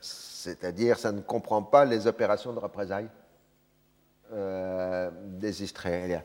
C'est-à-dire, 0.00 0.98
ça 0.98 1.12
ne 1.12 1.20
comprend 1.20 1.62
pas 1.62 1.84
les 1.84 2.06
opérations 2.06 2.52
de 2.52 2.58
représailles 2.58 3.08
euh, 4.32 5.10
des 5.26 5.62
Israéliens. 5.62 6.22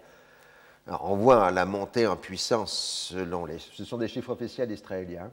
Alors, 0.89 1.09
on 1.09 1.15
voit 1.15 1.51
la 1.51 1.65
montée 1.65 2.05
en 2.07 2.17
puissance 2.17 3.11
selon 3.13 3.45
les. 3.45 3.59
Ce 3.59 3.85
sont 3.85 3.97
des 3.97 4.09
chiffres 4.09 4.31
officiels 4.31 4.71
israéliens 4.71 5.31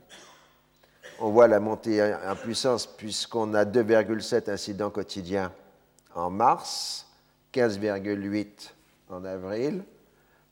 on 1.19 1.31
voit 1.31 1.49
la 1.49 1.61
montée 1.61 2.03
en 2.03 2.37
puissance 2.37 2.87
puisqu'on 2.87 3.55
a 3.55 3.64
2,7 3.64 4.51
incidents 4.51 4.90
quotidiens 4.90 5.53
en 6.14 6.31
mars, 6.31 7.07
15,8 7.53 8.73
en 9.09 9.25
avril, 9.25 9.85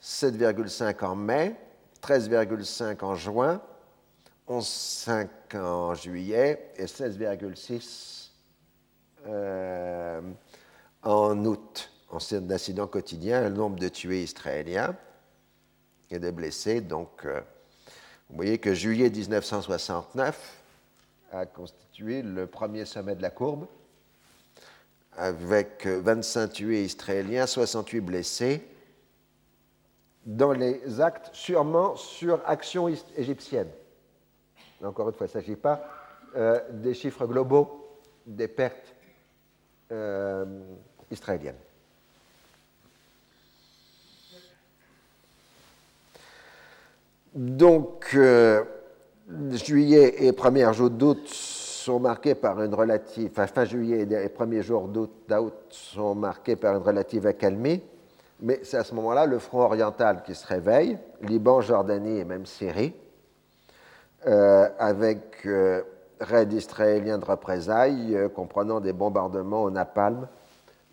7,5 0.02 1.04
en 1.04 1.14
mai, 1.14 1.56
13,5 2.02 3.04
en 3.04 3.14
juin, 3.14 3.60
11,5 4.48 5.28
en 5.56 5.94
juillet 5.94 6.72
et 6.76 6.84
16,6 6.84 8.30
euh, 9.26 10.20
en 11.02 11.44
août 11.44 11.90
en 12.14 12.50
incidents 12.50 12.86
quotidiens, 12.86 13.42
le 13.42 13.50
nombre 13.50 13.78
de 13.78 13.88
tués 13.88 14.22
israéliens 14.22 14.96
et 16.10 16.18
de 16.18 16.30
blessés. 16.30 16.80
Donc, 16.80 17.24
euh, 17.24 17.40
vous 18.30 18.36
voyez 18.36 18.58
que 18.58 18.72
juillet 18.72 19.10
1969 19.10 20.62
a 21.32 21.46
constitué 21.46 22.22
le 22.22 22.46
premier 22.46 22.84
sommet 22.84 23.16
de 23.16 23.22
la 23.22 23.30
courbe, 23.30 23.66
avec 25.16 25.86
25 25.86 26.52
tués 26.52 26.84
israéliens, 26.84 27.46
68 27.46 28.00
blessés, 28.00 28.62
dans 30.24 30.52
les 30.52 31.00
actes 31.00 31.30
sûrement 31.32 31.96
sur 31.96 32.40
action 32.46 32.88
égyptienne. 33.16 33.68
Encore 34.82 35.08
une 35.08 35.14
fois, 35.14 35.26
il 35.26 35.36
ne 35.36 35.42
s'agit 35.42 35.56
pas 35.56 35.84
euh, 36.36 36.60
des 36.70 36.94
chiffres 36.94 37.26
globaux 37.26 37.98
des 38.26 38.48
pertes 38.48 38.94
euh, 39.92 40.44
israéliennes. 41.10 41.58
Donc, 47.34 48.10
euh, 48.14 48.62
juillet 49.50 50.24
et 50.24 50.32
premiers 50.32 50.72
jours 50.72 50.90
d'août 50.90 51.26
sont 51.26 51.98
marqués 51.98 52.36
par 52.36 52.62
une 52.62 52.72
relative, 52.72 53.32
fin 53.32 53.64
juillet 53.64 54.02
et 54.02 54.06
les 54.06 54.28
premiers 54.28 54.62
jours 54.62 54.86
d'août 54.86 55.50
sont 55.70 56.14
marqués 56.14 56.54
par 56.54 56.76
une 56.76 56.82
relative 56.82 57.26
accalmie, 57.26 57.82
mais 58.40 58.60
c'est 58.62 58.76
à 58.76 58.84
ce 58.84 58.94
moment-là 58.94 59.26
le 59.26 59.40
front 59.40 59.62
oriental 59.62 60.22
qui 60.22 60.32
se 60.32 60.46
réveille, 60.46 60.96
Liban, 61.22 61.60
Jordanie 61.60 62.20
et 62.20 62.24
même 62.24 62.46
Syrie, 62.46 62.94
euh, 64.28 64.68
avec 64.78 65.44
euh, 65.44 65.82
raids 66.20 66.46
israéliens 66.52 67.18
de 67.18 67.24
représailles 67.24 68.16
comprenant 68.32 68.78
des 68.78 68.92
bombardements 68.92 69.64
au 69.64 69.70
napalm 69.70 70.28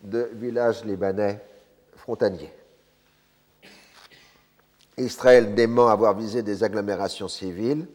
de 0.04 0.27
villages 0.34 0.84
libanais 0.86 1.39
frontaliers. 1.95 2.51
Israël 4.97 5.56
dément 5.56 5.88
avoir 5.88 6.13
visé 6.15 6.43
des 6.43 6.63
agglomérations 6.63 7.27
civiles, 7.27 7.88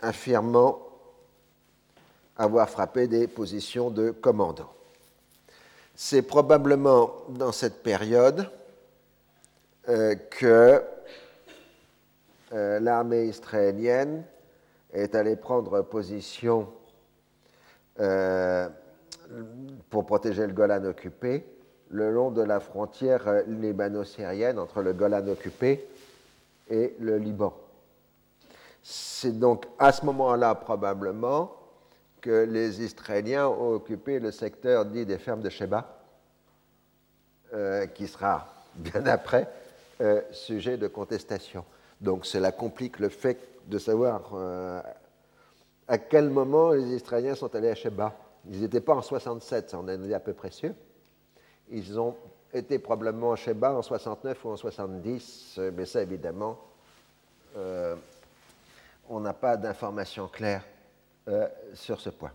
affirmant 0.00 0.80
avoir 2.36 2.68
frappé 2.68 3.06
des 3.06 3.26
positions 3.26 3.90
de 3.90 4.10
commando. 4.10 4.66
C'est 5.94 6.22
probablement 6.22 7.12
dans 7.28 7.52
cette 7.52 7.82
période 7.82 8.50
euh, 9.88 10.14
que 10.14 10.82
euh, 12.52 12.80
l'armée 12.80 13.26
israélienne 13.26 14.24
est 14.92 15.14
allée 15.14 15.36
prendre 15.36 15.82
position 15.82 16.68
euh, 18.00 18.68
pour 19.90 20.06
protéger 20.06 20.46
le 20.46 20.52
Golan 20.52 20.84
occupé 20.84 21.44
le 21.90 22.12
long 22.12 22.30
de 22.30 22.42
la 22.42 22.60
frontière 22.60 23.26
euh, 23.26 23.42
libano-syrienne 23.46 24.58
entre 24.58 24.80
le 24.80 24.92
Golan 24.92 25.26
occupé 25.26 25.86
et 26.68 26.94
le 27.00 27.18
Liban. 27.18 27.52
C'est 28.82 29.38
donc 29.38 29.66
à 29.78 29.92
ce 29.92 30.06
moment-là 30.06 30.54
probablement 30.54 31.52
que 32.20 32.44
les 32.44 32.82
Israéliens 32.82 33.48
ont 33.48 33.74
occupé 33.74 34.20
le 34.20 34.30
secteur 34.30 34.84
dit 34.86 35.04
des 35.04 35.18
fermes 35.18 35.42
de 35.42 35.50
Sheba, 35.50 36.00
euh, 37.52 37.86
qui 37.86 38.06
sera 38.06 38.46
bien 38.76 39.04
après 39.06 39.48
euh, 40.00 40.22
sujet 40.30 40.76
de 40.76 40.86
contestation. 40.86 41.64
Donc 42.00 42.24
cela 42.24 42.52
complique 42.52 42.98
le 42.98 43.08
fait 43.08 43.38
de 43.66 43.78
savoir 43.78 44.32
à 45.86 45.98
quel 45.98 46.30
moment 46.30 46.70
les 46.70 46.94
Israéliens 46.94 47.34
sont 47.34 47.54
allés 47.54 47.68
à 47.68 47.74
Sheba. 47.74 48.16
Ils 48.50 48.62
n'étaient 48.62 48.80
pas 48.80 48.94
en 48.94 49.02
67, 49.02 49.70
ça 49.70 49.78
on 49.78 49.82
en 49.82 49.88
est 49.88 50.14
à 50.14 50.20
peu 50.20 50.32
près 50.32 50.50
sûr. 50.50 50.72
Ils 51.70 51.98
ont 52.00 52.16
été 52.52 52.78
probablement 52.78 53.36
chez 53.36 53.52
Sheba 53.52 53.72
en 53.72 53.82
69 53.82 54.44
ou 54.44 54.48
en 54.50 54.56
70, 54.56 55.54
euh, 55.58 55.70
mais 55.74 55.86
ça 55.86 56.02
évidemment, 56.02 56.58
euh, 57.56 57.94
on 59.08 59.20
n'a 59.20 59.32
pas 59.32 59.56
d'informations 59.56 60.28
claires 60.28 60.64
euh, 61.28 61.48
sur 61.74 62.00
ce 62.00 62.10
point. 62.10 62.32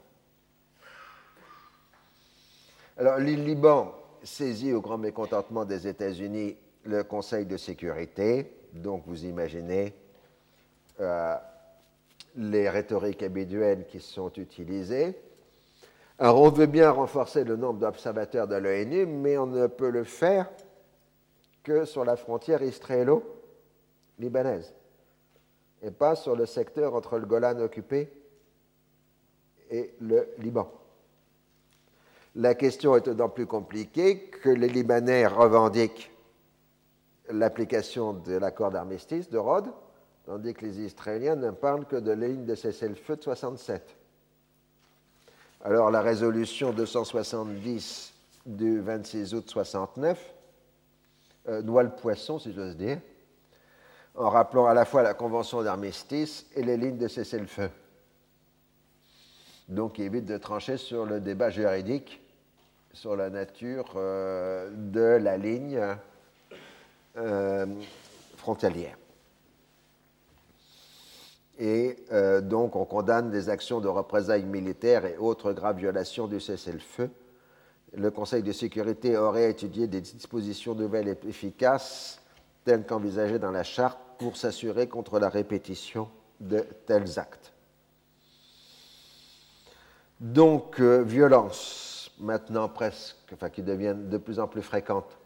Alors, 2.98 3.18
l'île 3.18 3.44
Liban 3.44 3.94
saisit 4.24 4.72
au 4.72 4.80
grand 4.80 4.98
mécontentement 4.98 5.66
des 5.66 5.86
États-Unis 5.88 6.56
le 6.86 7.04
Conseil 7.04 7.46
de 7.46 7.58
sécurité, 7.58 8.56
donc 8.74 9.04
vous 9.06 9.26
imaginez 9.26 9.94
les 12.38 12.70
rhétoriques 12.70 13.24
habituelles 13.24 13.86
qui 13.88 14.00
sont 14.00 14.32
utilisées. 14.38 15.20
Alors 16.18 16.42
on 16.42 16.50
veut 16.50 16.66
bien 16.66 16.92
renforcer 16.92 17.44
le 17.44 17.58
nombre 17.58 17.80
d'observateurs 17.80 18.48
de 18.48 18.56
l'ONU, 18.56 19.06
mais 19.06 19.38
on 19.38 19.48
ne 19.48 19.68
peut 19.68 19.90
le 19.90 20.06
faire 20.06 20.50
que 21.62 21.84
sur 21.84 22.06
la 22.06 22.16
frontière 22.16 22.62
israélo-libanaise 22.62 24.74
et 25.82 25.92
pas 25.92 26.16
sur 26.16 26.38
le 26.38 26.46
secteur 26.46 26.96
entre 26.96 27.18
le 27.18 27.26
Golan 27.26 27.60
occupé 27.60 28.10
et 29.70 29.94
le 30.00 30.30
Liban. 30.38 30.72
La 32.36 32.56
question 32.56 32.96
est 32.96 33.06
d'autant 33.06 33.28
plus 33.30 33.46
compliquée 33.46 34.30
que 34.30 34.50
les 34.50 34.70
Libanais 34.70 35.28
revendiquent 35.28 36.12
l'application 37.30 38.14
de 38.14 38.38
l'accord 38.38 38.72
d'armistice 38.72 39.30
de 39.30 39.38
Rhodes, 39.38 39.72
tandis 40.26 40.54
que 40.54 40.66
les 40.66 40.80
Israéliens 40.82 41.36
ne 41.36 41.52
parlent 41.52 41.86
que 41.86 41.98
de 41.98 42.12
la 42.12 42.28
ligne 42.28 42.46
de 42.46 42.56
cessez-le-feu 42.56 43.18
de 43.18 43.24
67. 43.24 43.98
Alors 45.66 45.90
la 45.90 46.02
résolution 46.04 46.74
270 46.74 48.14
du 48.46 48.82
26 48.82 49.34
août 49.34 49.50
69 49.50 50.34
euh, 51.48 51.64
noie 51.64 51.82
le 51.82 51.90
poisson, 51.90 52.38
si 52.38 52.54
j'ose 52.54 52.78
dire, 52.78 53.00
en 54.14 54.30
rappelant 54.30 54.68
à 54.68 54.76
la 54.76 54.86
fois 54.86 55.02
la 55.02 55.16
convention 55.16 55.64
d'armistice 55.64 56.46
et 56.56 56.62
les 56.62 56.78
lignes 56.78 57.00
de 57.00 57.08
cessez-le-feu. 57.08 57.72
donc 59.68 60.00
évite 60.00 60.26
de 60.26 60.38
trancher 60.38 60.78
sur 60.78 61.04
le 61.04 61.20
débat 61.20 61.50
juridique 61.50 62.22
sur 62.94 63.16
la 63.16 63.32
nature 63.32 63.92
euh, 63.96 64.70
de 64.72 65.18
la 65.20 65.36
ligne 65.36 65.82
euh, 67.18 67.66
frontalière. 68.38 68.98
Et 71.58 71.98
euh, 72.12 72.42
donc 72.42 72.76
on 72.76 72.86
condamne 72.86 73.32
des 73.32 73.50
actions 73.50 73.80
de 73.80 73.88
représailles 73.88 74.46
militaires 74.46 75.06
et 75.06 75.18
autres 75.18 75.54
graves 75.54 75.78
violations 75.78 76.28
du 76.28 76.40
cessez-le-feu. 76.40 77.10
Le 77.96 78.12
Conseil 78.12 78.44
de 78.44 78.52
sécurité 78.52 79.18
aurait 79.18 79.50
étudié 79.50 79.88
des 79.88 80.02
dispositions 80.02 80.76
nouvelles 80.76 81.08
et 81.08 81.18
efficaces 81.28 82.20
telles 82.66 82.86
qu'envisagées 82.86 83.40
dans 83.40 83.52
la 83.52 83.64
charte 83.64 84.00
pour 84.18 84.36
s'assurer 84.36 84.88
contre 84.88 85.20
la 85.20 85.30
répétition 85.30 86.10
de 86.42 86.66
tels 86.86 87.20
actes. 87.20 87.54
Donc, 90.20 90.80
violence 90.80 92.12
maintenant 92.20 92.70
presque, 92.70 93.18
enfin 93.34 93.50
qui 93.50 93.62
deviennent 93.62 94.10
de 94.10 94.18
plus 94.18 94.40
en 94.40 94.48
plus 94.48 94.62
fréquentes 94.62 95.18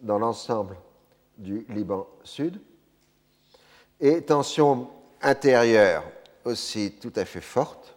dans 0.00 0.18
l'ensemble 0.18 0.76
du 1.38 1.64
Liban 1.68 2.06
Sud, 2.24 2.60
et 4.00 4.22
tensions 4.22 4.88
intérieures 5.22 6.04
aussi 6.44 6.92
tout 7.00 7.12
à 7.16 7.24
fait 7.24 7.40
fortes. 7.40 7.96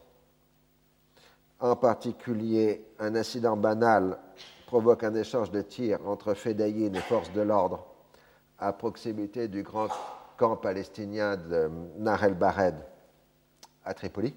En 1.60 1.76
particulier, 1.76 2.86
un 3.00 3.16
incident 3.16 3.58
banal 3.58 4.20
provoque 4.68 5.04
un 5.04 5.16
échange 5.16 5.52
de 5.52 5.62
tirs 5.62 6.06
entre 6.08 6.34
Fedayin 6.34 6.94
et 6.94 7.00
forces 7.00 7.32
de 7.32 7.42
l'ordre 7.42 7.86
à 8.60 8.74
proximité 8.74 9.48
du 9.48 9.64
grand 9.64 9.88
camp 10.38 10.58
palestinien 10.58 11.38
de 11.38 11.70
Nar 11.98 12.24
el-Bared 12.24 12.76
à 13.84 13.94
Tripoli. 13.94 14.36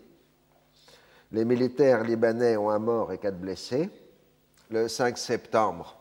Les 1.32 1.44
militaires 1.44 2.04
libanais 2.04 2.56
ont 2.56 2.70
un 2.70 2.78
mort 2.78 3.12
et 3.12 3.18
quatre 3.18 3.38
blessés. 3.38 3.90
Le 4.70 4.88
5 4.88 5.18
septembre, 5.18 5.96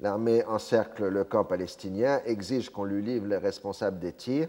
l'armée 0.00 0.44
encercle 0.44 1.08
le 1.08 1.24
camp 1.24 1.44
palestinien, 1.44 2.20
exige 2.24 2.70
qu'on 2.70 2.84
lui 2.84 3.02
livre 3.02 3.26
les 3.26 3.38
responsables 3.38 3.98
des 3.98 4.12
tirs. 4.12 4.48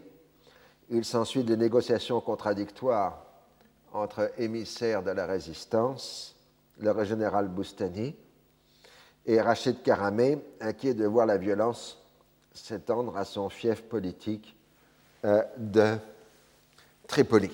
Il 0.90 1.04
s'ensuit 1.04 1.44
des 1.44 1.58
négociations 1.58 2.22
contradictoires 2.22 3.24
entre 3.94 4.32
émissaires 4.38 5.04
de 5.04 5.12
la 5.12 5.26
résistance, 5.26 6.36
le 6.80 7.04
général 7.04 7.48
Boustani 7.48 8.16
et 9.26 9.42
Rachid 9.42 9.82
Karamé, 9.84 10.38
inquiet 10.62 10.94
de 10.94 11.06
voir 11.06 11.26
la 11.26 11.38
violence 11.38 11.98
s'étendre 12.54 13.18
à 13.18 13.26
son 13.26 13.50
fief 13.50 13.84
politique 13.84 14.56
euh, 15.26 15.44
de 15.58 15.96
Tripoli. 17.08 17.52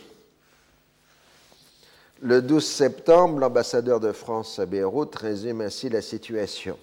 Le 2.22 2.42
12 2.42 2.66
septembre, 2.66 3.40
l'ambassadeur 3.40 4.00
de 4.00 4.12
France 4.12 4.60
à 4.60 4.66
Beyrouth 4.66 5.16
résume 5.16 5.62
ainsi 5.62 5.90
la 5.90 6.02
situation. 6.02 6.78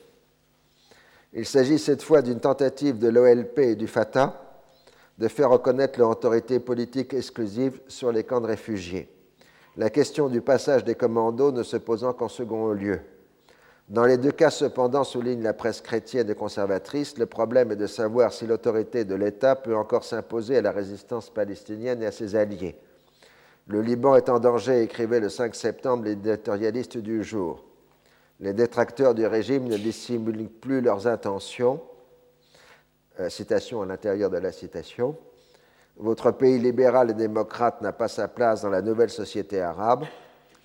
Il 1.33 1.47
s'agit 1.47 1.79
cette 1.79 2.03
fois 2.03 2.21
d'une 2.23 2.41
tentative 2.41 2.99
de 2.99 3.09
l'OLP 3.09 3.59
et 3.61 3.77
du 3.77 3.87
Fatah 3.87 4.50
de 5.21 5.29
faire 5.29 5.51
reconnaître 5.51 5.99
leur 5.99 6.09
autorité 6.09 6.59
politique 6.61 7.13
exclusive 7.13 7.79
sur 7.89 8.11
les 8.11 8.25
camps 8.25 8.41
de 8.41 8.47
réfugiés. 8.47 9.09
La 9.77 9.91
question 9.91 10.29
du 10.29 10.41
passage 10.41 10.83
des 10.83 10.95
commandos 10.95 11.53
ne 11.53 11.63
se 11.63 11.77
posant 11.77 12.15
qu'en 12.15 12.29
second 12.29 12.73
lieu. 12.73 13.01
Dans 13.91 14.05
les 14.05 14.17
deux 14.17 14.33
cas, 14.33 14.51
cependant, 14.51 15.05
souligne 15.05 15.43
la 15.43 15.53
presse 15.53 15.83
chrétienne 15.83 16.31
et 16.31 16.35
conservatrice, 16.35 17.19
le 17.19 17.27
problème 17.27 17.71
est 17.71 17.77
de 17.77 17.87
savoir 17.87 18.33
si 18.33 18.47
l'autorité 18.47 19.05
de 19.05 19.15
l'État 19.15 19.57
peut 19.57 19.77
encore 19.77 20.05
s'imposer 20.05 20.57
à 20.57 20.63
la 20.63 20.73
résistance 20.73 21.29
palestinienne 21.29 22.03
et 22.03 22.07
à 22.07 22.13
ses 22.13 22.35
alliés. 22.35 22.77
Le 23.67 23.83
Liban 23.83 24.17
est 24.17 24.31
en 24.31 24.41
danger, 24.41 24.83
écrivait 24.83 25.21
le 25.21 25.29
5 25.29 25.55
septembre 25.55 26.05
l'éditorialiste 26.05 26.97
du 26.97 27.23
jour. 27.23 27.63
Les 28.41 28.55
détracteurs 28.55 29.15
du 29.15 29.27
régime 29.27 29.69
ne 29.69 29.77
dissimulent 29.77 30.49
plus 30.49 30.81
leurs 30.81 31.07
intentions. 31.07 31.81
Euh, 33.21 33.29
citation 33.29 33.83
à 33.83 33.87
l'intérieur 33.87 34.31
de 34.31 34.39
la 34.39 34.51
citation. 34.51 35.15
Votre 35.97 36.31
pays 36.31 36.59
libéral 36.59 37.11
et 37.11 37.15
démocrate 37.15 37.83
n'a 37.83 37.93
pas 37.93 38.09
sa 38.09 38.29
place 38.29 38.63
dans 38.63 38.71
la 38.71 38.81
nouvelle 38.81 39.11
société 39.11 39.61
arabe 39.61 40.07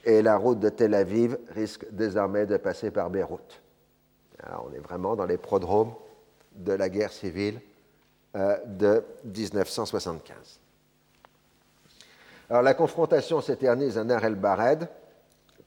et 0.06 0.22
la 0.22 0.38
route 0.38 0.60
de 0.60 0.70
Tel 0.70 0.94
Aviv 0.94 1.38
risque 1.50 1.86
désormais 1.92 2.46
de 2.46 2.56
passer 2.56 2.92
par 2.92 3.10
Beyrouth. 3.10 3.62
on 4.64 4.74
est 4.74 4.80
vraiment 4.80 5.18
dans 5.18 5.26
les 5.26 5.38
prodromes 5.38 5.94
de 6.56 6.72
la 6.72 6.88
guerre 6.88 7.12
civile 7.12 7.60
euh, 8.38 8.58
de 8.66 9.04
1975. 9.26 10.62
Alors 12.50 12.62
la 12.62 12.74
confrontation 12.74 13.42
s'éternise 13.42 13.98
à 13.98 14.06
Nar 14.06 14.24
el-Bared, 14.24 14.88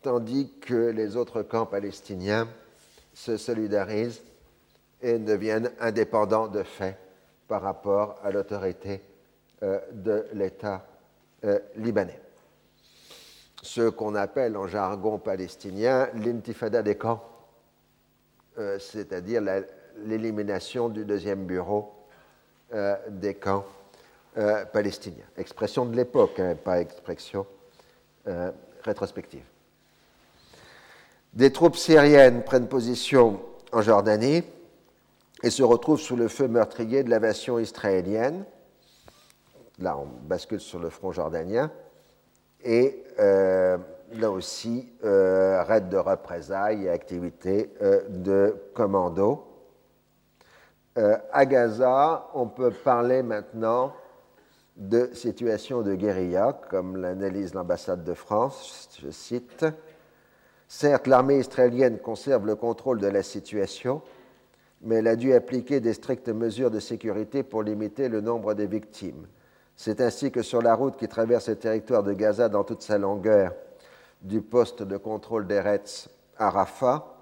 tandis 0.00 0.54
que 0.60 0.88
les 0.88 1.16
autres 1.16 1.42
camps 1.42 1.66
palestiniens 1.66 2.48
se 3.12 3.36
solidarisent 3.36 4.22
et 5.02 5.18
deviennent 5.18 5.70
indépendants 5.80 6.48
de 6.48 6.62
fait 6.62 6.96
par 7.46 7.62
rapport 7.62 8.18
à 8.22 8.30
l'autorité 8.30 9.02
euh, 9.62 9.80
de 9.92 10.26
l'État 10.34 10.84
euh, 11.44 11.60
libanais. 11.76 12.20
Ce 13.62 13.88
qu'on 13.88 14.16
appelle 14.16 14.56
en 14.56 14.66
jargon 14.66 15.18
palestinien 15.18 16.08
l'intifada 16.14 16.82
des 16.82 16.96
camps, 16.96 17.24
euh, 18.58 18.78
c'est-à-dire 18.80 19.42
l'élimination 20.04 20.88
du 20.88 21.04
deuxième 21.04 21.44
bureau 21.46 21.94
des 23.08 23.34
camps 23.34 23.64
euh, 24.36 24.64
palestinien. 24.66 25.24
Expression 25.36 25.86
de 25.86 25.96
l'époque, 25.96 26.38
hein, 26.38 26.54
pas 26.54 26.80
expression 26.80 27.46
rétrospective. 28.84 29.44
Des 31.32 31.50
troupes 31.50 31.76
syriennes 31.76 32.42
prennent 32.42 32.68
position 32.68 33.40
en 33.72 33.80
Jordanie 33.80 34.42
et 35.42 35.50
se 35.50 35.62
retrouvent 35.62 36.00
sous 36.00 36.16
le 36.16 36.28
feu 36.28 36.48
meurtrier 36.48 37.02
de 37.02 37.10
l'invasion 37.10 37.58
israélienne. 37.58 38.44
Là, 39.78 39.96
on 39.96 40.06
bascule 40.26 40.60
sur 40.60 40.78
le 40.78 40.90
front 40.90 41.12
jordanien. 41.12 41.70
Et 42.64 43.04
euh, 43.20 43.78
là 44.12 44.30
aussi, 44.30 44.92
raid 45.02 45.88
de 45.88 45.96
représailles 45.96 46.86
et 46.86 46.90
activités 46.90 47.70
de 48.08 48.56
commando. 48.74 49.44
à 50.96 51.46
Gaza, 51.46 52.28
on 52.34 52.48
peut 52.48 52.72
parler 52.72 53.22
maintenant 53.22 53.92
de 54.78 55.10
situations 55.12 55.82
de 55.82 55.94
guérilla, 55.94 56.58
comme 56.70 56.96
l'analyse 56.96 57.52
l'ambassade 57.52 58.04
de 58.04 58.14
France, 58.14 58.88
je 59.02 59.10
cite. 59.10 59.66
Certes, 60.68 61.06
l'armée 61.06 61.38
israélienne 61.38 61.98
conserve 61.98 62.46
le 62.46 62.54
contrôle 62.54 63.00
de 63.00 63.08
la 63.08 63.22
situation, 63.22 64.02
mais 64.82 64.96
elle 64.96 65.08
a 65.08 65.16
dû 65.16 65.32
appliquer 65.32 65.80
des 65.80 65.92
strictes 65.92 66.28
mesures 66.28 66.70
de 66.70 66.80
sécurité 66.80 67.42
pour 67.42 67.62
limiter 67.62 68.08
le 68.08 68.20
nombre 68.20 68.54
des 68.54 68.66
victimes. 68.66 69.26
C'est 69.76 70.00
ainsi 70.00 70.30
que 70.30 70.42
sur 70.42 70.62
la 70.62 70.74
route 70.74 70.96
qui 70.96 71.08
traverse 71.08 71.48
le 71.48 71.56
territoire 71.56 72.02
de 72.02 72.12
Gaza 72.12 72.48
dans 72.48 72.64
toute 72.64 72.82
sa 72.82 72.98
longueur, 72.98 73.54
du 74.22 74.40
poste 74.40 74.82
de 74.82 74.96
contrôle 74.96 75.46
d'Eretz 75.46 76.08
à 76.36 76.50
Rafah, 76.50 77.14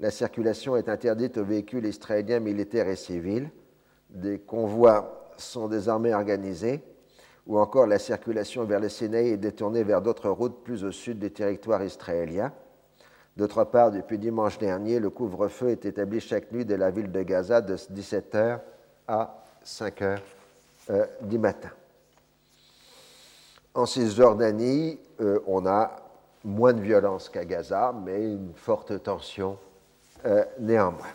la 0.00 0.10
circulation 0.10 0.76
est 0.76 0.88
interdite 0.88 1.38
aux 1.38 1.44
véhicules 1.44 1.86
israéliens 1.86 2.40
militaires 2.40 2.88
et 2.88 2.96
civils. 2.96 3.50
Des 4.10 4.38
convois 4.38 5.30
sont 5.38 5.68
désormais 5.68 6.12
organisés 6.12 6.82
ou 7.46 7.58
encore 7.58 7.86
la 7.86 7.98
circulation 7.98 8.64
vers 8.64 8.80
le 8.80 8.88
Sinaï 8.88 9.30
est 9.30 9.36
détournée 9.36 9.82
vers 9.82 10.02
d'autres 10.02 10.30
routes 10.30 10.62
plus 10.62 10.84
au 10.84 10.92
sud 10.92 11.18
des 11.18 11.30
territoires 11.30 11.82
israéliens. 11.82 12.52
D'autre 13.36 13.64
part, 13.64 13.90
depuis 13.90 14.18
dimanche 14.18 14.58
dernier, 14.58 15.00
le 15.00 15.08
couvre-feu 15.08 15.70
est 15.70 15.86
établi 15.86 16.20
chaque 16.20 16.52
nuit 16.52 16.66
de 16.66 16.74
la 16.74 16.90
ville 16.90 17.10
de 17.10 17.22
Gaza 17.22 17.62
de 17.62 17.76
17h 17.76 18.60
à 19.08 19.42
5h 19.64 20.18
euh, 20.90 21.06
du 21.22 21.38
matin. 21.38 21.70
En 23.74 23.86
Cisjordanie, 23.86 24.98
euh, 25.20 25.40
on 25.46 25.64
a 25.64 25.96
moins 26.44 26.74
de 26.74 26.82
violence 26.82 27.30
qu'à 27.30 27.46
Gaza, 27.46 27.94
mais 28.04 28.22
une 28.22 28.52
forte 28.54 29.02
tension 29.02 29.58
euh, 30.26 30.44
néanmoins. 30.58 31.14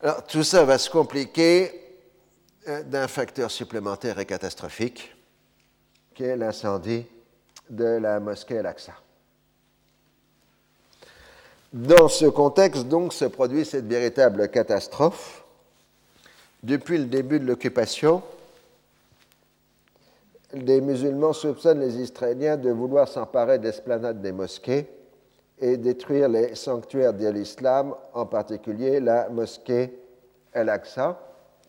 Alors, 0.00 0.24
tout 0.24 0.44
ça 0.44 0.64
va 0.64 0.78
se 0.78 0.90
compliquer 0.90 1.80
d'un 2.86 3.08
facteur 3.08 3.50
supplémentaire 3.50 4.20
et 4.20 4.26
catastrophique, 4.26 5.16
qui 6.14 6.22
est 6.22 6.36
l'incendie 6.36 7.06
de 7.68 7.84
la 7.84 8.20
mosquée 8.20 8.58
Al-Aqsa. 8.58 8.92
Dans 11.72 12.08
ce 12.08 12.26
contexte, 12.26 12.86
donc, 12.86 13.14
se 13.14 13.24
produit 13.24 13.64
cette 13.64 13.86
véritable 13.86 14.50
catastrophe. 14.50 15.42
Depuis 16.62 16.98
le 16.98 17.06
début 17.06 17.40
de 17.40 17.46
l'occupation, 17.46 18.22
les 20.52 20.82
musulmans 20.82 21.32
soupçonnent 21.32 21.80
les 21.80 21.96
Israéliens 21.96 22.58
de 22.58 22.70
vouloir 22.70 23.08
s'emparer 23.08 23.58
de 23.58 23.64
l'esplanade 23.64 24.20
des 24.20 24.32
mosquées 24.32 24.86
et 25.58 25.78
détruire 25.78 26.28
les 26.28 26.54
sanctuaires 26.56 27.14
de 27.14 27.28
l'islam, 27.28 27.94
en 28.12 28.26
particulier 28.26 29.00
la 29.00 29.30
mosquée 29.30 29.98
Al-Aqsa, 30.52 31.18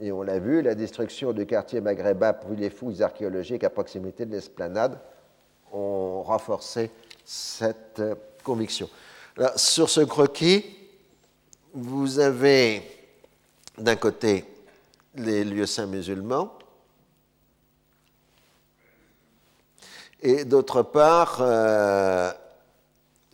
et 0.01 0.11
on 0.11 0.21
l'a 0.21 0.39
vu, 0.39 0.61
la 0.61 0.75
destruction 0.75 1.31
du 1.31 1.45
quartier 1.45 1.79
maghrébin 1.79 2.33
puis 2.33 2.57
les 2.57 2.69
fouilles 2.69 3.03
archéologiques 3.03 3.63
à 3.63 3.69
proximité 3.69 4.25
de 4.25 4.33
l'esplanade 4.33 4.99
ont 5.71 6.23
renforcé 6.23 6.91
cette 7.23 8.01
conviction. 8.43 8.89
Sur 9.55 9.89
ce 9.89 10.01
croquis, 10.01 10.65
vous 11.73 12.19
avez 12.19 12.83
d'un 13.77 13.95
côté 13.95 14.45
les 15.15 15.43
lieux 15.43 15.65
saints 15.65 15.87
musulmans 15.87 16.53
et 20.21 20.45
d'autre 20.45 20.83
part, 20.83 21.39
euh, 21.41 22.31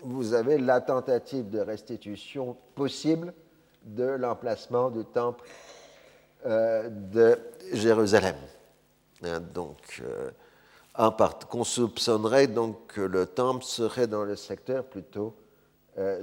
vous 0.02 0.34
avez 0.34 0.58
la 0.58 0.82
tentative 0.82 1.50
de 1.50 1.60
restitution 1.60 2.58
possible 2.74 3.34
de 3.84 4.06
l'emplacement 4.06 4.90
du 4.90 5.06
temple 5.06 5.46
euh, 6.46 6.90
de 6.90 7.38
Jérusalem. 7.74 8.36
Hein, 9.24 9.40
donc, 9.40 10.02
euh, 10.02 10.32
qu'on 11.50 11.64
soupçonnerait 11.64 12.48
donc 12.48 12.88
que 12.88 13.02
le 13.02 13.26
temple 13.28 13.64
serait 13.64 14.08
dans 14.08 14.24
le 14.24 14.36
secteur 14.36 14.84
plutôt 14.84 15.36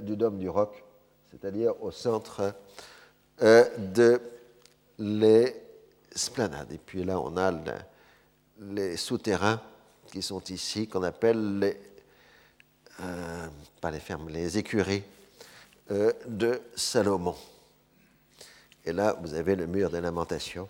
du 0.01 0.15
dôme 0.15 0.39
du 0.39 0.49
roc, 0.49 0.83
c'est-à-dire 1.31 1.73
au 1.83 1.91
centre 1.91 2.53
de 3.39 4.21
l'esplanade. 4.97 6.71
Et 6.71 6.77
puis 6.77 7.03
là, 7.03 7.19
on 7.19 7.37
a 7.37 7.53
les 8.59 8.97
souterrains 8.97 9.61
qui 10.11 10.21
sont 10.21 10.43
ici, 10.45 10.87
qu'on 10.87 11.03
appelle 11.03 11.59
les, 11.59 11.77
euh, 13.01 13.47
les 13.91 13.99
fermes, 13.99 14.29
les 14.29 14.57
écuries 14.57 15.03
euh, 15.91 16.11
de 16.25 16.61
Salomon. 16.75 17.35
Et 18.85 18.93
là, 18.93 19.17
vous 19.21 19.33
avez 19.33 19.55
le 19.55 19.67
mur 19.67 19.89
des 19.89 20.01
lamentations. 20.01 20.67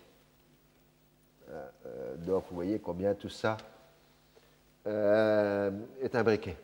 Euh, 1.50 2.16
donc, 2.18 2.46
vous 2.50 2.56
voyez 2.56 2.80
combien 2.80 3.14
tout 3.14 3.30
ça 3.30 3.58
est 4.86 6.16
imbriqué. 6.16 6.56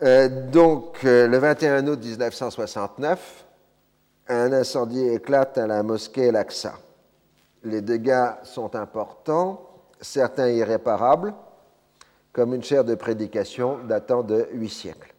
Donc, 0.00 1.02
le 1.02 1.36
21 1.36 1.86
août 1.86 1.98
1969, 2.02 3.46
un 4.28 4.52
incendie 4.52 5.06
éclate 5.08 5.56
à 5.58 5.66
la 5.66 5.82
mosquée 5.82 6.28
Al-Aqsa. 6.28 6.74
Les 7.64 7.80
dégâts 7.80 8.32
sont 8.42 8.76
importants, 8.76 9.60
certains 10.00 10.50
irréparables, 10.50 11.34
comme 12.32 12.54
une 12.54 12.62
chaire 12.62 12.84
de 12.84 12.94
prédication 12.94 13.78
datant 13.84 14.22
de 14.22 14.46
huit 14.52 14.68
siècles. 14.68 15.14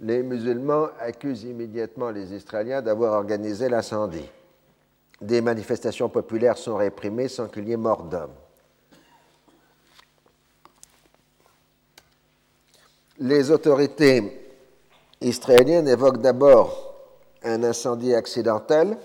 Les 0.00 0.22
musulmans 0.22 0.88
accusent 1.00 1.44
immédiatement 1.44 2.10
les 2.10 2.34
Israéliens 2.34 2.82
d'avoir 2.82 3.14
organisé 3.14 3.68
l'incendie. 3.68 4.28
Des 5.20 5.40
manifestations 5.40 6.08
populaires 6.08 6.58
sont 6.58 6.76
réprimées 6.76 7.28
sans 7.28 7.48
qu'il 7.48 7.68
y 7.68 7.72
ait 7.72 7.76
mort 7.76 8.04
d'homme. 8.04 8.34
Les 13.20 13.50
autorités 13.50 14.46
israéliennes 15.20 15.88
évoquent 15.88 16.20
d'abord 16.20 16.94
un 17.42 17.64
incendie 17.64 18.14
accidentel, 18.14 18.96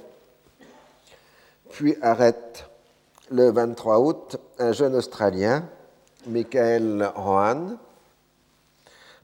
puis 1.71 1.97
arrêtent 1.99 2.69
le 3.31 3.49
23 3.49 3.99
août 3.99 4.37
un 4.59 4.71
jeune 4.71 4.95
Australien 4.95 5.67
Michael 6.27 7.11
Rohan, 7.15 7.77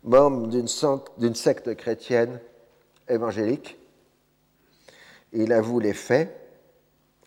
membre 0.03 0.47
d'une 0.47 1.35
secte 1.35 1.75
chrétienne 1.75 2.39
évangélique. 3.07 3.77
Il 5.33 5.53
avoue 5.53 5.79
les 5.79 5.93
faits. 5.93 6.35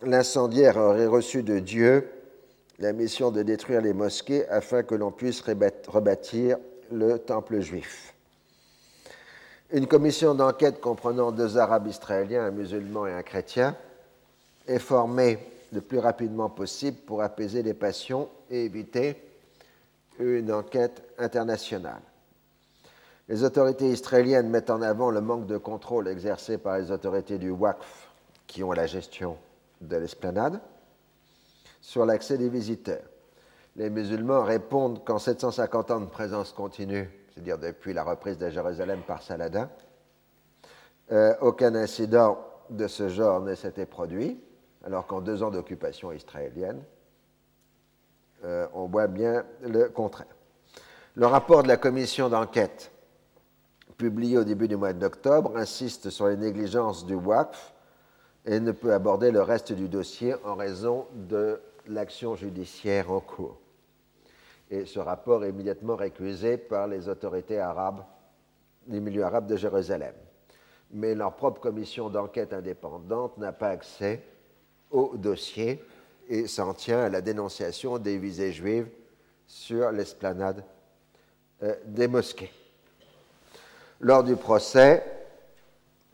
L'incendiaire 0.03 0.79
aurait 0.79 1.07
reçu 1.07 1.45
de 1.45 1.61
Dieu 1.61 2.11
la 2.81 2.93
mission 2.93 3.31
de 3.31 3.45
détruire 3.45 3.83
les 3.83 3.93
mosquées 3.93 4.49
afin 4.49 4.83
que 4.83 4.97
l'on 4.97 5.13
puisse 5.13 5.41
rebâtir 5.43 6.59
le 6.93 7.19
temple 7.19 7.61
juif. 7.61 8.15
Une 9.73 9.87
commission 9.87 10.35
d'enquête 10.35 10.81
comprenant 10.81 11.33
deux 11.33 11.57
Arabes 11.57 11.87
israéliens, 11.87 12.45
un 12.45 12.51
musulman 12.51 13.07
et 13.07 13.13
un 13.13 13.23
chrétien, 13.23 13.75
est 14.67 14.79
formée 14.79 15.39
le 15.73 15.81
plus 15.81 15.99
rapidement 15.99 16.51
possible 16.51 16.99
pour 16.99 17.23
apaiser 17.23 17.63
les 17.63 17.73
passions 17.73 18.29
et 18.51 18.67
éviter 18.67 19.17
une 20.19 20.53
enquête 20.53 21.03
internationale. 21.19 22.03
Les 23.29 23.43
autorités 23.45 23.89
israéliennes 23.89 24.51
mettent 24.51 24.69
en 24.69 24.83
avant 24.83 25.11
le 25.11 25.23
manque 25.23 25.47
de 25.47 25.57
contrôle 25.57 26.09
exercé 26.09 26.59
par 26.59 26.77
les 26.77 26.91
autorités 26.91 27.39
du 27.39 27.51
WACF, 27.51 28.11
qui 28.47 28.63
ont 28.63 28.73
la 28.73 28.87
gestion 28.87 29.39
de 29.81 29.97
l'esplanade, 29.97 30.61
sur 31.81 32.05
l'accès 32.05 32.37
des 32.37 32.51
visiteurs. 32.51 33.03
Les 33.77 33.89
musulmans 33.89 34.43
répondent 34.43 35.03
qu'en 35.05 35.19
750 35.19 35.91
ans 35.91 36.01
de 36.01 36.07
présence 36.07 36.53
continue, 36.53 37.09
c'est-à-dire 37.33 37.59
depuis 37.59 37.95
la 37.95 38.05
reprise 38.05 38.37
de 38.37 38.51
Jérusalem 38.51 39.01
par 39.07 39.23
Saladin, 39.23 39.71
euh, 41.11 41.35
aucun 41.41 41.75
incident 41.75 42.39
de 42.69 42.87
ce 42.87 43.09
genre 43.09 43.41
ne 43.41 43.55
s'était 43.55 43.87
produit, 43.87 44.39
alors 44.85 45.07
qu'en 45.07 45.21
deux 45.23 45.43
ans 45.43 45.51
d'occupation 45.51 46.13
israélienne, 46.13 46.83
euh, 48.45 48.67
on 48.75 48.87
voit 48.87 49.07
bien 49.07 49.45
le 49.63 49.89
contraire. 49.89 50.35
Le 51.15 51.27
rapport 51.27 51.63
de 51.63 51.69
la 51.69 51.77
commission 51.79 52.29
d'enquête, 52.29 52.91
publié 53.97 54.37
au 54.37 54.45
début 54.45 54.69
du 54.69 54.77
mois 54.77 54.93
d'octobre, 54.93 55.57
insiste 55.57 56.11
sur 56.11 56.27
les 56.27 56.37
négligences 56.37 57.07
du 57.07 57.15
WACF 57.15 57.73
et 58.45 58.61
ne 58.61 58.73
peut 58.73 58.93
aborder 58.93 59.31
le 59.31 59.43
reste 59.43 59.73
du 59.73 59.89
dossier 59.89 60.35
en 60.45 60.57
raison 60.57 61.07
de 61.15 61.61
l'action 61.87 62.35
judiciaire 62.35 63.11
en 63.11 63.21
cours. 63.21 63.62
Et 64.73 64.87
ce 64.87 64.99
rapport 64.99 65.45
est 65.45 65.51
immédiatement 65.51 65.97
récusé 65.97 66.57
par 66.57 66.87
les 66.87 67.07
autorités 67.07 67.59
arabes, 67.59 68.03
les 68.89 69.01
milieux 69.01 69.23
arabes 69.23 69.47
de 69.47 69.55
Jérusalem. 69.55 70.15
Mais 70.93 71.15
leur 71.15 71.37
propre 71.37 71.61
commission 71.61 72.09
d'enquête 72.09 72.55
indépendante 72.55 73.37
n'a 73.37 73.53
pas 73.53 73.69
accès 73.69 74.23
au 74.91 75.13
dossier 75.15 75.85
et 76.27 76.47
s'en 76.47 76.73
tient 76.73 77.01
à 77.01 77.11
la 77.11 77.21
dénonciation 77.21 77.99
des 77.99 78.17
visées 78.17 78.51
juives 78.53 78.89
sur 79.47 79.93
l'esplanade 79.93 80.65
euh, 81.63 81.75
des 81.85 82.09
mosquées. 82.09 82.51
Lors 84.01 84.25
du 84.25 84.37
procès, 84.37 85.05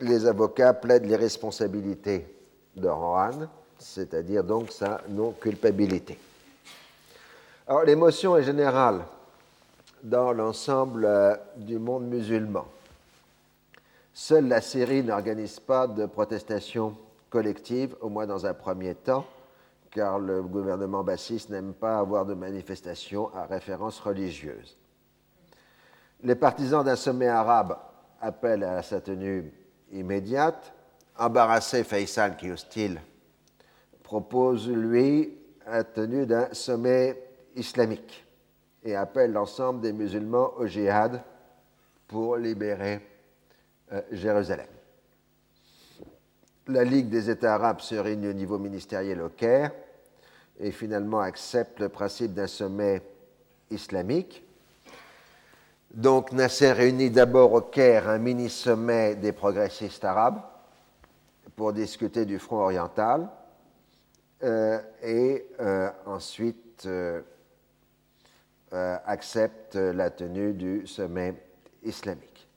les 0.01 0.27
avocats 0.27 0.75
plaident 0.75 1.07
les 1.07 1.15
responsabilités 1.15 2.27
de 2.75 2.89
Rohan, 2.89 3.47
c'est-à-dire 3.79 4.43
donc 4.43 4.73
sa 4.73 5.01
non-culpabilité. 5.09 6.19
L'émotion 7.85 8.35
est 8.39 8.45
générale 8.45 9.05
dans 10.03 10.33
l'ensemble 10.33 11.05
euh, 11.05 11.37
du 11.57 11.79
monde 11.79 12.07
musulman. 12.07 12.67
Seule 14.15 14.49
la 14.49 14.63
Syrie 14.63 15.03
n'organise 15.03 15.61
pas 15.61 15.87
de 15.87 16.07
protestation 16.07 16.97
collective, 17.29 17.95
au 18.01 18.09
moins 18.09 18.27
dans 18.27 18.47
un 18.47 18.55
premier 18.55 18.95
temps, 18.95 19.27
car 19.91 20.19
le 20.19 20.43
gouvernement 20.43 21.05
bassiste 21.05 21.51
n'aime 21.51 21.75
pas 21.75 21.99
avoir 21.99 22.25
de 22.25 22.33
manifestations 22.33 23.31
à 23.35 23.45
référence 23.45 24.01
religieuse. 24.01 24.79
Les 26.23 26.37
partisans 26.37 26.83
d'un 26.83 26.97
sommet 26.97 27.29
arabe 27.29 27.77
appellent 28.23 28.65
à 28.65 28.83
sa 28.83 29.03
tenue 29.03 29.53
immédiate. 29.93 30.73
Embarrassé, 31.19 31.85
Faisal, 31.85 32.37
qui 32.37 32.47
est 32.47 32.53
hostile, 32.53 32.99
propose, 34.03 34.71
lui, 34.71 35.37
la 35.67 35.85
tenue 35.85 36.25
d'un 36.25 36.49
sommet 36.55 37.28
islamique 37.59 38.25
et 38.85 38.95
appelle 38.95 39.33
l'ensemble 39.33 39.81
des 39.81 39.93
musulmans 39.93 40.53
au 40.57 40.67
djihad 40.67 41.23
pour 42.07 42.37
libérer 42.37 43.01
euh, 43.93 44.01
Jérusalem. 44.13 44.67
La 46.69 46.85
Ligue 46.85 47.09
des 47.09 47.31
États 47.31 47.55
arabes 47.55 47.81
se 47.81 47.95
réunit 47.95 48.29
au 48.29 48.33
niveau 48.33 48.59
ministériel 48.59 49.21
au 49.23 49.31
Caire 49.31 49.73
et 50.61 50.71
finalement 50.71 51.21
accepte 51.21 51.81
le 51.81 51.89
principe 51.89 52.35
d'un 52.35 52.47
sommet 52.47 53.03
islamique. 53.71 54.45
Donc 55.93 56.33
Nasser 56.33 56.73
réunit 56.73 57.11
d'abord 57.11 57.53
au 57.53 57.61
Caire 57.63 58.09
un 58.09 58.19
mini-sommet 58.19 59.17
des 59.17 59.33
progressistes 59.33 60.05
arabes 60.05 60.43
pour 61.57 61.73
discuter 61.73 62.25
du 62.25 62.39
front 62.39 62.59
oriental 62.59 63.29
euh, 64.43 64.79
et 65.03 65.47
euh, 65.61 65.91
ensuite 66.07 66.87
euh, 68.73 68.97
accepte 69.07 69.77
la 69.77 70.11
tenue 70.11 70.53
du 70.53 70.87
sommet 70.87 71.35
islamique. 71.83 72.49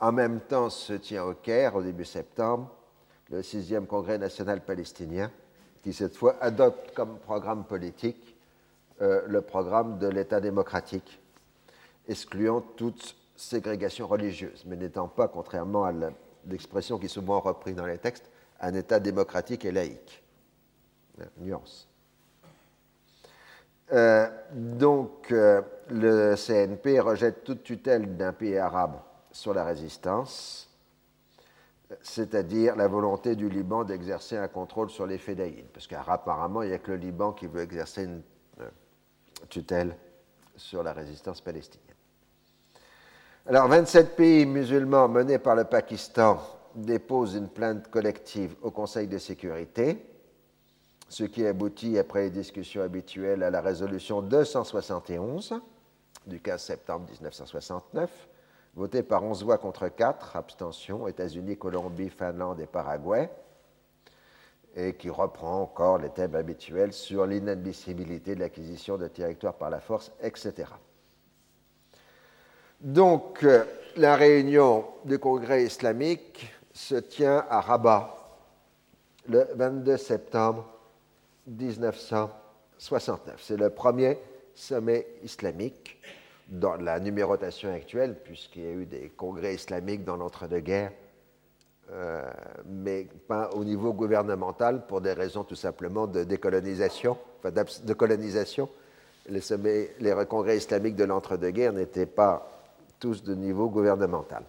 En 0.00 0.12
même 0.12 0.40
temps 0.40 0.70
se 0.70 0.94
tient 0.94 1.24
au 1.24 1.34
Caire, 1.34 1.76
au 1.76 1.82
début 1.82 2.04
septembre, 2.04 2.70
le 3.30 3.42
sixième 3.42 3.86
congrès 3.86 4.18
national 4.18 4.60
palestinien, 4.60 5.30
qui 5.82 5.92
cette 5.92 6.16
fois 6.16 6.36
adopte 6.40 6.94
comme 6.94 7.18
programme 7.18 7.64
politique 7.64 8.36
euh, 9.00 9.22
le 9.26 9.40
programme 9.40 9.98
de 9.98 10.06
l'État 10.06 10.40
démocratique, 10.40 11.20
excluant 12.08 12.60
toute 12.60 13.16
ségrégation 13.34 14.06
religieuse, 14.06 14.64
mais 14.66 14.76
n'étant 14.76 15.08
pas, 15.08 15.28
contrairement 15.28 15.84
à 15.84 15.92
l'expression 16.46 16.98
qui 16.98 17.06
est 17.06 17.08
souvent 17.08 17.40
reprise 17.40 17.74
dans 17.74 17.86
les 17.86 17.98
textes, 17.98 18.30
un 18.60 18.74
État 18.74 19.00
démocratique 19.00 19.64
et 19.64 19.72
laïque. 19.72 20.22
Nuance. 21.38 21.91
Euh, 23.92 24.26
donc, 24.52 25.30
euh, 25.32 25.60
le 25.90 26.34
CNP 26.34 26.98
rejette 27.00 27.44
toute 27.44 27.62
tutelle 27.62 28.16
d'un 28.16 28.32
pays 28.32 28.56
arabe 28.56 28.98
sur 29.30 29.52
la 29.52 29.64
résistance, 29.64 30.70
c'est-à-dire 32.00 32.74
la 32.74 32.88
volonté 32.88 33.36
du 33.36 33.50
Liban 33.50 33.84
d'exercer 33.84 34.38
un 34.38 34.48
contrôle 34.48 34.88
sur 34.88 35.06
les 35.06 35.18
fédéines, 35.18 35.66
parce 35.74 35.86
qu'apparemment, 35.86 36.62
il 36.62 36.68
n'y 36.68 36.74
a 36.74 36.78
que 36.78 36.92
le 36.92 36.96
Liban 36.96 37.32
qui 37.32 37.46
veut 37.46 37.60
exercer 37.60 38.04
une 38.04 38.22
euh, 38.60 38.68
tutelle 39.50 39.94
sur 40.56 40.82
la 40.82 40.94
résistance 40.94 41.42
palestinienne. 41.42 41.96
Alors, 43.46 43.68
27 43.68 44.16
pays 44.16 44.46
musulmans 44.46 45.08
menés 45.08 45.38
par 45.38 45.54
le 45.54 45.64
Pakistan 45.64 46.40
déposent 46.74 47.34
une 47.34 47.48
plainte 47.48 47.90
collective 47.90 48.54
au 48.62 48.70
Conseil 48.70 49.06
de 49.06 49.18
sécurité 49.18 50.11
ce 51.12 51.24
qui 51.24 51.46
aboutit, 51.46 51.98
après 51.98 52.22
les 52.22 52.30
discussions 52.30 52.80
habituelles, 52.80 53.42
à 53.42 53.50
la 53.50 53.60
résolution 53.60 54.22
271 54.22 55.60
du 56.26 56.40
15 56.40 56.62
septembre 56.62 57.04
1969, 57.10 58.28
votée 58.74 59.02
par 59.02 59.22
11 59.22 59.44
voix 59.44 59.58
contre 59.58 59.88
4, 59.88 60.36
abstention, 60.36 61.06
États-Unis, 61.06 61.58
Colombie, 61.58 62.08
Finlande 62.08 62.60
et 62.60 62.66
Paraguay, 62.66 63.30
et 64.74 64.94
qui 64.94 65.10
reprend 65.10 65.60
encore 65.60 65.98
les 65.98 66.08
thèmes 66.08 66.34
habituels 66.34 66.94
sur 66.94 67.26
l'inadmissibilité 67.26 68.34
de 68.34 68.40
l'acquisition 68.40 68.96
de 68.96 69.06
territoires 69.06 69.56
par 69.56 69.68
la 69.68 69.80
force, 69.80 70.12
etc. 70.22 70.64
Donc, 72.80 73.44
euh, 73.44 73.64
la 73.96 74.16
réunion 74.16 74.86
du 75.04 75.18
Congrès 75.18 75.64
islamique 75.64 76.50
se 76.72 76.94
tient 76.94 77.44
à 77.50 77.60
Rabat 77.60 78.16
le 79.28 79.46
22 79.54 79.98
septembre 79.98 80.71
1969. 81.46 83.40
C'est 83.42 83.56
le 83.56 83.70
premier 83.70 84.18
sommet 84.54 85.06
islamique 85.22 85.98
dans 86.48 86.76
la 86.76 87.00
numérotation 87.00 87.72
actuelle, 87.72 88.16
puisqu'il 88.22 88.62
y 88.62 88.66
a 88.66 88.72
eu 88.72 88.84
des 88.86 89.08
congrès 89.16 89.54
islamiques 89.54 90.04
dans 90.04 90.16
l'entre-deux-guerres, 90.16 90.92
euh, 91.90 92.30
mais 92.66 93.06
pas 93.26 93.50
au 93.54 93.64
niveau 93.64 93.92
gouvernemental 93.92 94.86
pour 94.86 95.00
des 95.00 95.12
raisons 95.12 95.44
tout 95.44 95.54
simplement 95.54 96.06
de 96.06 96.24
décolonisation, 96.24 97.16
enfin 97.38 97.50
de 97.50 97.94
colonisation. 97.94 98.68
Les, 99.28 99.40
les 100.00 100.26
congrès 100.28 100.56
islamiques 100.56 100.96
de 100.96 101.04
l'entre-deux-guerres 101.04 101.72
n'étaient 101.72 102.06
pas 102.06 102.48
tous 102.98 103.22
de 103.22 103.34
niveau 103.34 103.68
gouvernemental. 103.68 104.42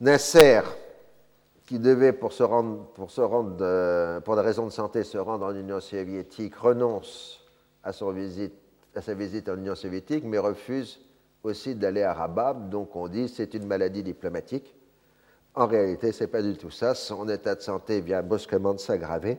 Nasser 0.00 0.60
qui 1.66 1.78
devait, 1.78 2.12
pour, 2.12 2.32
se 2.32 2.42
rendre, 2.42 2.86
rendre 2.96 4.20
pour 4.20 4.36
des 4.36 4.42
raisons 4.42 4.66
de 4.66 4.72
santé, 4.72 5.02
se 5.02 5.18
rendre 5.18 5.46
en 5.46 5.54
Union 5.54 5.80
soviétique, 5.80 6.54
renonce 6.56 7.40
à, 7.82 7.92
sa 7.92 8.12
visite 8.12 9.48
en 9.48 9.56
Union 9.56 9.74
soviétique, 9.74 10.24
mais 10.24 10.38
refuse 10.38 11.00
aussi 11.42 11.74
d'aller 11.74 12.02
à 12.02 12.12
Rabat. 12.12 12.54
Donc 12.54 12.94
on 12.96 13.08
dit 13.08 13.28
c'est 13.28 13.54
une 13.54 13.66
maladie 13.66 14.02
diplomatique. 14.02 14.74
En 15.54 15.66
réalité, 15.66 16.12
ce 16.12 16.24
n'est 16.24 16.28
pas 16.28 16.42
du 16.42 16.56
tout 16.56 16.70
ça. 16.70 16.94
Son 16.94 17.28
état 17.28 17.54
de 17.54 17.60
santé 17.60 18.00
vient 18.00 18.22
brusquement 18.22 18.74
de 18.74 18.80
s'aggraver. 18.80 19.38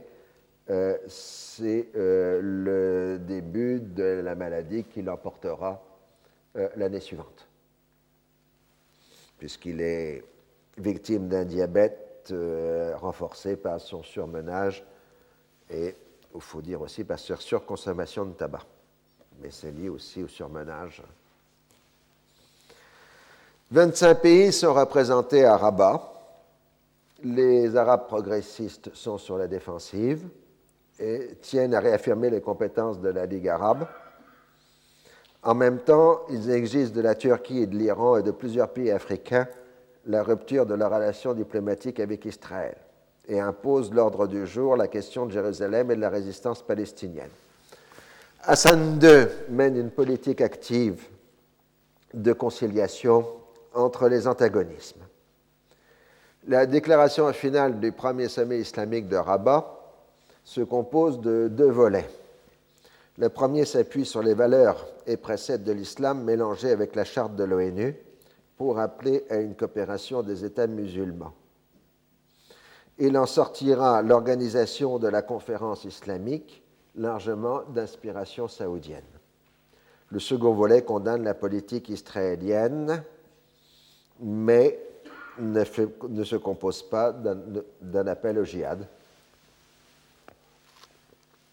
Euh, 0.69 0.97
c'est 1.07 1.89
euh, 1.95 2.39
le 2.41 3.19
début 3.19 3.79
de 3.79 4.21
la 4.23 4.33
maladie 4.33 4.83
qui 4.83 5.03
l'emportera 5.03 5.83
euh, 6.55 6.69
l'année 6.75 7.01
suivante, 7.01 7.47
puisqu'il 9.37 9.79
est 9.79 10.23
victime 10.77 11.27
d'un 11.27 11.45
diabète 11.45 12.04
euh, 12.31 12.95
renforcé 12.97 13.55
par 13.55 13.79
son 13.79 14.03
surmenage 14.03 14.85
et, 15.69 15.95
il 16.33 16.41
faut 16.41 16.61
dire 16.61 16.81
aussi, 16.81 17.03
par 17.03 17.17
sa 17.17 17.37
surconsommation 17.37 18.25
de 18.25 18.33
tabac. 18.33 18.65
Mais 19.41 19.51
c'est 19.51 19.71
lié 19.71 19.89
aussi 19.89 20.23
au 20.23 20.27
surmenage. 20.27 21.01
25 23.71 24.21
pays 24.21 24.53
sont 24.53 24.73
représentés 24.73 25.45
à 25.45 25.57
Rabat. 25.57 26.11
Les 27.23 27.75
Arabes 27.75 28.07
progressistes 28.07 28.93
sont 28.93 29.17
sur 29.17 29.37
la 29.37 29.47
défensive 29.47 30.27
et 30.99 31.37
tiennent 31.41 31.73
à 31.73 31.79
réaffirmer 31.79 32.29
les 32.29 32.41
compétences 32.41 32.99
de 32.99 33.09
la 33.09 33.25
Ligue 33.25 33.47
arabe. 33.47 33.87
En 35.41 35.55
même 35.55 35.79
temps, 35.79 36.21
ils 36.29 36.49
exigent 36.49 36.91
de 36.91 37.01
la 37.01 37.15
Turquie 37.15 37.59
et 37.59 37.67
de 37.67 37.75
l'Iran 37.75 38.17
et 38.17 38.23
de 38.23 38.31
plusieurs 38.31 38.69
pays 38.69 38.91
africains 38.91 39.47
la 40.05 40.23
rupture 40.23 40.65
de 40.65 40.75
la 40.75 40.87
relation 40.87 41.33
diplomatique 41.33 41.99
avec 41.99 42.25
Israël 42.25 42.75
et 43.27 43.39
impose 43.39 43.91
l'ordre 43.93 44.27
du 44.27 44.45
jour 44.45 44.75
la 44.75 44.87
question 44.87 45.25
de 45.25 45.31
Jérusalem 45.31 45.91
et 45.91 45.95
de 45.95 46.01
la 46.01 46.09
résistance 46.09 46.61
palestinienne. 46.61 47.29
Hassan 48.43 48.99
II 49.01 49.27
mène 49.49 49.77
une 49.77 49.89
politique 49.89 50.41
active 50.41 51.01
de 52.13 52.33
conciliation 52.33 53.25
entre 53.73 54.07
les 54.07 54.27
antagonismes. 54.27 55.01
La 56.47 56.67
déclaration 56.67 57.31
finale 57.33 57.79
du 57.79 57.91
premier 57.91 58.27
sommet 58.27 58.59
islamique 58.59 59.07
de 59.07 59.17
Rabat 59.17 59.75
se 60.43 60.61
compose 60.61 61.19
de 61.19 61.47
deux 61.51 61.71
volets. 61.71 62.07
Le 63.17 63.29
premier 63.29 63.65
s'appuie 63.65 64.05
sur 64.05 64.21
les 64.21 64.35
valeurs 64.35 64.85
et 65.07 65.17
précèdes 65.17 65.63
de 65.63 65.71
l'islam 65.71 66.23
mélangées 66.23 66.69
avec 66.69 66.95
la 66.95 67.03
charte 67.03 67.35
de 67.35 67.43
l'ONU 67.43 67.95
pour 68.57 68.79
appeler 68.79 69.25
à 69.29 69.35
une 69.37 69.55
coopération 69.55 70.23
des 70.23 70.45
États 70.45 70.67
musulmans. 70.67 71.33
Il 72.97 73.17
en 73.17 73.25
sortira 73.25 74.01
l'organisation 74.01 74.99
de 74.99 75.07
la 75.07 75.21
conférence 75.21 75.83
islamique, 75.83 76.63
largement 76.95 77.63
d'inspiration 77.63 78.47
saoudienne. 78.47 79.03
Le 80.09 80.19
second 80.19 80.53
volet 80.53 80.83
condamne 80.83 81.23
la 81.23 81.33
politique 81.33 81.89
israélienne, 81.89 83.03
mais 84.21 84.79
ne, 85.39 85.63
se 85.65 86.35
compose 86.37 86.83
pas 86.83 87.11
d'un 87.11 88.07
appel 88.07 88.39
au 88.39 88.45
djihad. 88.45 88.87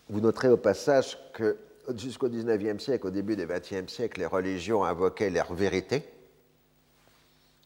Vous 0.08 0.20
noterez 0.20 0.48
au 0.48 0.56
passage 0.56 1.18
que 1.32 1.56
jusqu'au 1.96 2.28
XIXe 2.28 2.82
siècle, 2.82 3.06
au 3.08 3.10
début 3.10 3.34
du 3.34 3.46
XXe 3.46 3.92
siècle, 3.92 4.20
les 4.20 4.26
religions 4.26 4.84
invoquaient 4.84 5.30
leur 5.30 5.52
vérité, 5.54 6.04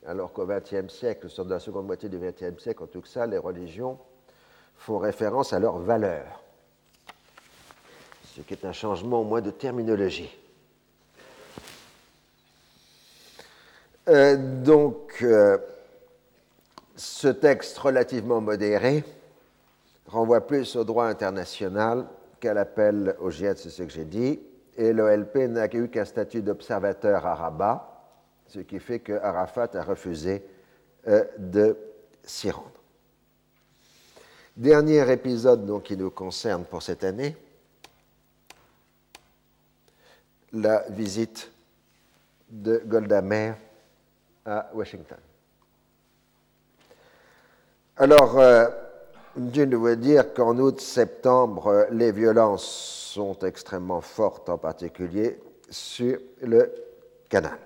alors 0.07 0.33
qu'au 0.33 0.47
XXe 0.47 0.93
siècle, 0.93 1.29
sur 1.29 1.45
la 1.45 1.59
seconde 1.59 1.87
moitié 1.87 2.09
du 2.09 2.19
XXe 2.19 2.63
siècle, 2.63 2.85
en 2.85 2.87
tout 2.87 3.03
cas, 3.03 3.27
les 3.27 3.39
religions 3.39 3.99
font 4.77 4.99
référence 4.99 5.53
à 5.53 5.59
leurs 5.59 5.79
valeurs, 5.79 6.43
ce 8.25 8.41
qui 8.41 8.55
est 8.55 8.65
un 8.65 8.73
changement 8.73 9.21
au 9.21 9.25
moins 9.25 9.41
de 9.41 9.51
terminologie. 9.51 10.37
Euh, 14.09 14.37
donc, 14.63 15.19
euh, 15.23 15.59
ce 16.95 17.29
texte 17.29 17.77
relativement 17.79 18.41
modéré 18.41 19.03
renvoie 20.07 20.47
plus 20.47 20.77
au 20.77 20.85
droit 20.85 21.07
international 21.07 22.07
qu'à 22.39 22.55
l'appel 22.55 23.17
au 23.19 23.31
GIED, 23.31 23.59
c'est 23.59 23.71
ce 23.71 23.83
que 23.83 23.91
j'ai 23.91 24.05
dit, 24.05 24.39
et 24.77 24.93
l'OLP 24.93 25.49
n'a 25.49 25.67
eu 25.75 25.89
qu'un 25.89 26.05
statut 26.05 26.43
d'observateur 26.43 27.27
à 27.27 27.35
Rabat 27.35 27.96
ce 28.49 28.61
qui 28.61 28.79
fait 28.79 29.01
que 29.01 29.13
Arafat 29.13 29.71
a 29.75 29.83
refusé 29.83 30.43
euh, 31.09 31.25
de 31.39 31.77
s'y 32.25 32.51
rendre. 32.51 32.71
Dernier 34.57 35.11
épisode 35.13 35.67
donc, 35.67 35.85
qui 35.85 35.97
nous 35.97 36.11
concerne 36.11 36.65
pour 36.65 36.83
cette 36.83 37.05
année, 37.05 37.37
la 40.53 40.85
visite 40.89 41.51
de 42.49 42.83
Golda 42.85 43.21
Meir 43.21 43.57
à 44.45 44.71
Washington. 44.73 45.19
Alors, 47.99 48.39
euh, 48.39 48.69
je 49.37 49.63
dois 49.65 49.97
dire 49.97 50.33
qu'en 50.33 50.59
août-septembre, 50.59 51.89
les 51.91 52.13
violences 52.13 52.65
sont 53.15 53.39
extrêmement 53.41 54.01
fortes, 54.01 54.49
en 54.49 54.59
particulier 54.59 55.39
sur 55.69 56.19
le 56.41 56.73
canal 57.29 57.59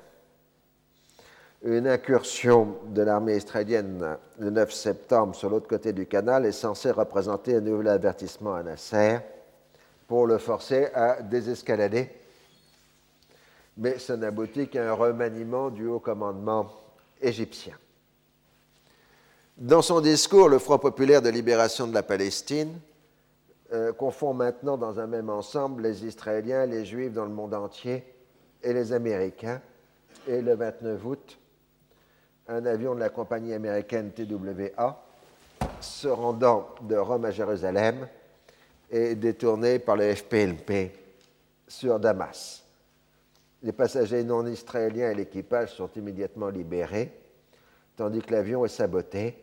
une 1.63 1.87
incursion 1.87 2.79
de 2.87 3.03
l'armée 3.03 3.37
israélienne 3.37 4.17
le 4.39 4.51
9 4.51 4.73
septembre 4.73 5.35
sur 5.35 5.51
l'autre 5.51 5.69
côté 5.69 5.93
du 5.93 6.07
canal 6.07 6.47
est 6.47 6.53
censée 6.53 6.91
représenter 6.91 7.57
un 7.57 7.61
nouvel 7.61 7.89
avertissement 7.89 8.55
à 8.55 8.63
Nasser 8.63 9.19
pour 10.09 10.27
le 10.27 10.39
forcer 10.39 10.89
à 10.95 11.21
désescalader. 11.21 12.11
Mais 13.77 13.99
ça 13.99 14.17
n'aboutit 14.17 14.69
qu'à 14.69 14.91
un 14.91 14.95
remaniement 14.95 15.71
du 15.71 15.87
haut 15.87 16.01
commandement 16.01 16.73
égyptien. 17.21 17.75
Dans 19.59 19.83
son 19.83 20.01
discours, 20.01 20.49
le 20.49 20.59
Front 20.59 20.79
populaire 20.79 21.21
de 21.21 21.29
libération 21.29 21.87
de 21.87 21.93
la 21.93 22.03
Palestine 22.03 22.81
euh, 23.73 23.93
confond 23.93 24.33
maintenant 24.33 24.79
dans 24.79 24.99
un 24.99 25.07
même 25.07 25.29
ensemble 25.29 25.83
les 25.83 26.07
Israéliens, 26.07 26.65
les 26.65 26.87
Juifs 26.87 27.13
dans 27.13 27.27
le 27.27 27.31
monde 27.31 27.53
entier 27.53 28.03
et 28.63 28.73
les 28.73 28.95
Américains. 28.95 29.61
Et 30.27 30.41
le 30.41 30.55
29 30.55 31.05
août, 31.05 31.40
un 32.51 32.67
avion 32.67 32.95
de 32.97 33.01
la 33.01 33.11
compagnie 33.11 33.55
américaine 33.55 34.11
TWA 34.11 35.03
se 35.81 36.09
rendant 36.09 36.75
de 36.83 36.97
Rome 36.97 37.25
à 37.25 37.31
Jérusalem 37.31 38.09
est 38.91 39.15
détourné 39.15 39.79
par 39.79 39.97
le 39.97 40.15
FPLP 40.15 40.91
sur 41.69 42.01
Damas. 42.01 42.65
Les 43.63 43.73
passagers 43.73 44.25
non 44.25 44.47
israéliens 44.47 45.13
et 45.13 45.15
l'équipage 45.15 45.75
sont 45.75 45.91
immédiatement 45.95 46.49
libérés, 46.49 47.13
tandis 47.97 48.21
que 48.21 48.33
l'avion 48.33 48.65
est 48.65 48.69
saboté. 48.69 49.39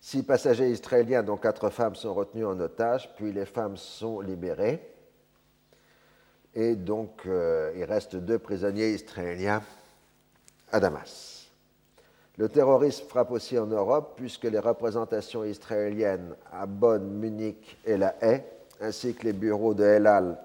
Six 0.00 0.22
passagers 0.24 0.70
israéliens, 0.70 1.22
dont 1.22 1.36
quatre 1.38 1.70
femmes, 1.70 1.94
sont 1.94 2.12
retenus 2.12 2.44
en 2.44 2.60
otage, 2.60 3.08
puis 3.16 3.32
les 3.32 3.46
femmes 3.46 3.76
sont 3.76 4.20
libérées. 4.20 4.80
Et 6.54 6.76
donc, 6.76 7.22
euh, 7.26 7.72
il 7.74 7.84
reste 7.84 8.16
deux 8.16 8.38
prisonniers 8.38 8.90
israéliens 8.90 9.62
à 10.70 10.80
Damas. 10.80 11.37
Le 12.38 12.48
terrorisme 12.48 13.06
frappe 13.08 13.32
aussi 13.32 13.58
en 13.58 13.66
Europe, 13.66 14.12
puisque 14.16 14.44
les 14.44 14.60
représentations 14.60 15.42
israéliennes 15.42 16.36
à 16.52 16.66
Bonn, 16.66 17.02
Munich 17.02 17.76
et 17.84 17.96
La 17.96 18.14
Haye, 18.20 18.44
ainsi 18.80 19.12
que 19.14 19.24
les 19.24 19.32
bureaux 19.32 19.74
de 19.74 19.82
El 19.82 20.06
Al 20.06 20.38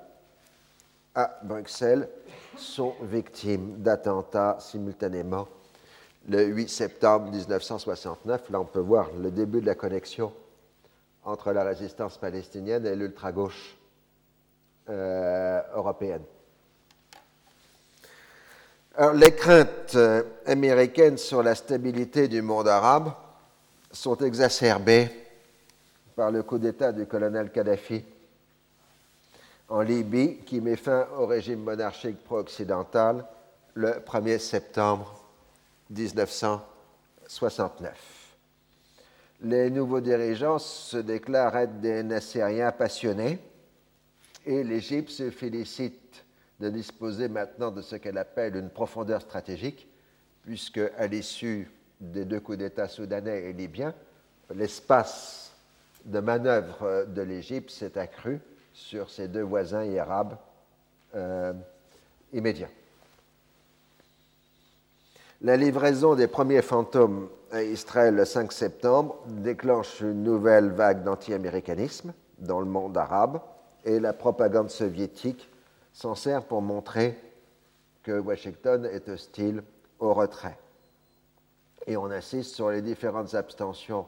à 1.14 1.40
Bruxelles, 1.44 2.10
sont 2.58 2.96
victimes 3.04 3.76
d'attentats 3.78 4.58
simultanément 4.60 5.48
le 6.28 6.44
8 6.46 6.70
septembre 6.70 7.30
1969. 7.32 8.50
Là, 8.50 8.60
on 8.60 8.66
peut 8.66 8.80
voir 8.80 9.10
le 9.22 9.30
début 9.30 9.62
de 9.62 9.68
la 9.68 9.76
connexion 9.76 10.34
entre 11.24 11.52
la 11.52 11.64
résistance 11.64 12.18
palestinienne 12.18 12.88
et 12.88 12.96
l'ultra-gauche 12.96 13.78
euh, 14.90 15.62
européenne. 15.76 16.24
Les 19.14 19.34
craintes 19.34 19.96
euh, 19.96 20.22
américaines 20.46 21.18
sur 21.18 21.42
la 21.42 21.56
stabilité 21.56 22.28
du 22.28 22.44
monde 22.44 22.68
arabe 22.68 23.12
sont 23.92 24.18
exacerbées 24.18 25.10
par 26.16 26.30
le 26.30 26.44
coup 26.44 26.60
d'État 26.60 26.92
du 26.92 27.08
colonel 27.08 27.52
Kadhafi 27.52 28.04
en 29.70 29.82
Libye 29.82 30.38
qui 30.46 30.62
met 30.62 30.76
fin 30.76 31.08
au 31.18 31.26
régime 31.26 31.64
monarchique 31.64 32.24
pro-occidental 32.24 33.26
le 33.74 33.94
1er 33.94 34.38
septembre 34.38 35.24
1969. 35.90 37.92
Les 39.42 39.72
nouveaux 39.72 40.02
dirigeants 40.02 40.60
se 40.60 40.98
déclarent 40.98 41.58
être 41.58 41.82
des 41.82 42.04
Nassériens 42.04 42.72
passionnés 42.72 43.40
et 44.46 44.64
l'Égypte 44.64 45.10
se 45.10 45.32
félicite 45.32 46.03
de 46.60 46.70
disposer 46.70 47.28
maintenant 47.28 47.72
de 47.72 47.82
ce 47.82 47.96
qu'elle 47.96 48.18
appelle 48.18 48.56
une 48.56 48.70
profondeur 48.70 49.22
stratégique, 49.22 49.88
puisque 50.44 50.82
à 50.98 51.08
l'issue 51.08 51.72
des 52.00 52.26
deux 52.26 52.40
coups 52.40 52.58
d'État 52.58 52.88
soudanais 52.88 53.50
et 53.50 53.54
libyens, 53.54 53.94
l'espace 54.54 55.54
de 56.06 56.20
manœuvre 56.20 57.06
de 57.08 57.22
l'Égypte 57.22 57.72
s'est 57.72 57.98
accru 57.98 58.40
sur 58.74 59.10
ses 59.10 59.28
deux 59.28 59.42
voisins 59.42 59.88
arabes 59.98 60.38
euh, 61.16 61.54
immédiats. 62.34 62.70
La 65.42 65.58
livraison 65.58 66.16
des 66.16 66.28
premiers 66.28 66.62
fantômes 66.62 67.30
à 67.52 67.64
Israël 67.64 68.16
le 68.16 68.26
5 68.26 68.52
septembre 68.52 69.18
déclenche 69.28 70.02
une 70.02 70.24
nouvelle 70.24 70.72
vague 70.72 71.04
d'anti-américanisme 71.04 72.14
dans 72.40 72.60
le 72.60 72.66
monde 72.66 72.98
arabe 72.98 73.42
et 73.86 74.00
la 74.00 74.14
propagande 74.14 74.70
soviétique 74.70 75.50
s'en 75.94 76.16
sert 76.16 76.46
pour 76.46 76.62
montrer 76.62 77.18
que 78.02 78.20
Washington 78.20 78.86
est 78.86 79.08
hostile 79.08 79.64
au 80.00 80.14
retrait. 80.14 80.58
Et 81.88 81.96
on 81.96 82.06
insiste 82.06 82.56
sur 82.56 82.70
les 82.70 82.82
différentes 82.82 83.34
abstentions 83.36 84.06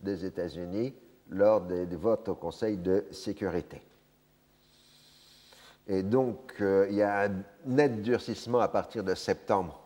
des 0.00 0.24
États-Unis 0.24 0.94
lors 1.30 1.60
des 1.60 1.84
votes 1.96 2.28
au 2.28 2.34
Conseil 2.34 2.76
de 2.76 3.04
sécurité. 3.10 3.82
Et 5.86 6.02
donc, 6.02 6.54
euh, 6.60 6.86
il 6.88 6.96
y 6.96 7.02
a 7.02 7.24
un 7.24 7.42
net 7.66 8.00
durcissement 8.00 8.60
à 8.60 8.68
partir 8.68 9.04
de 9.04 9.14
septembre 9.14 9.80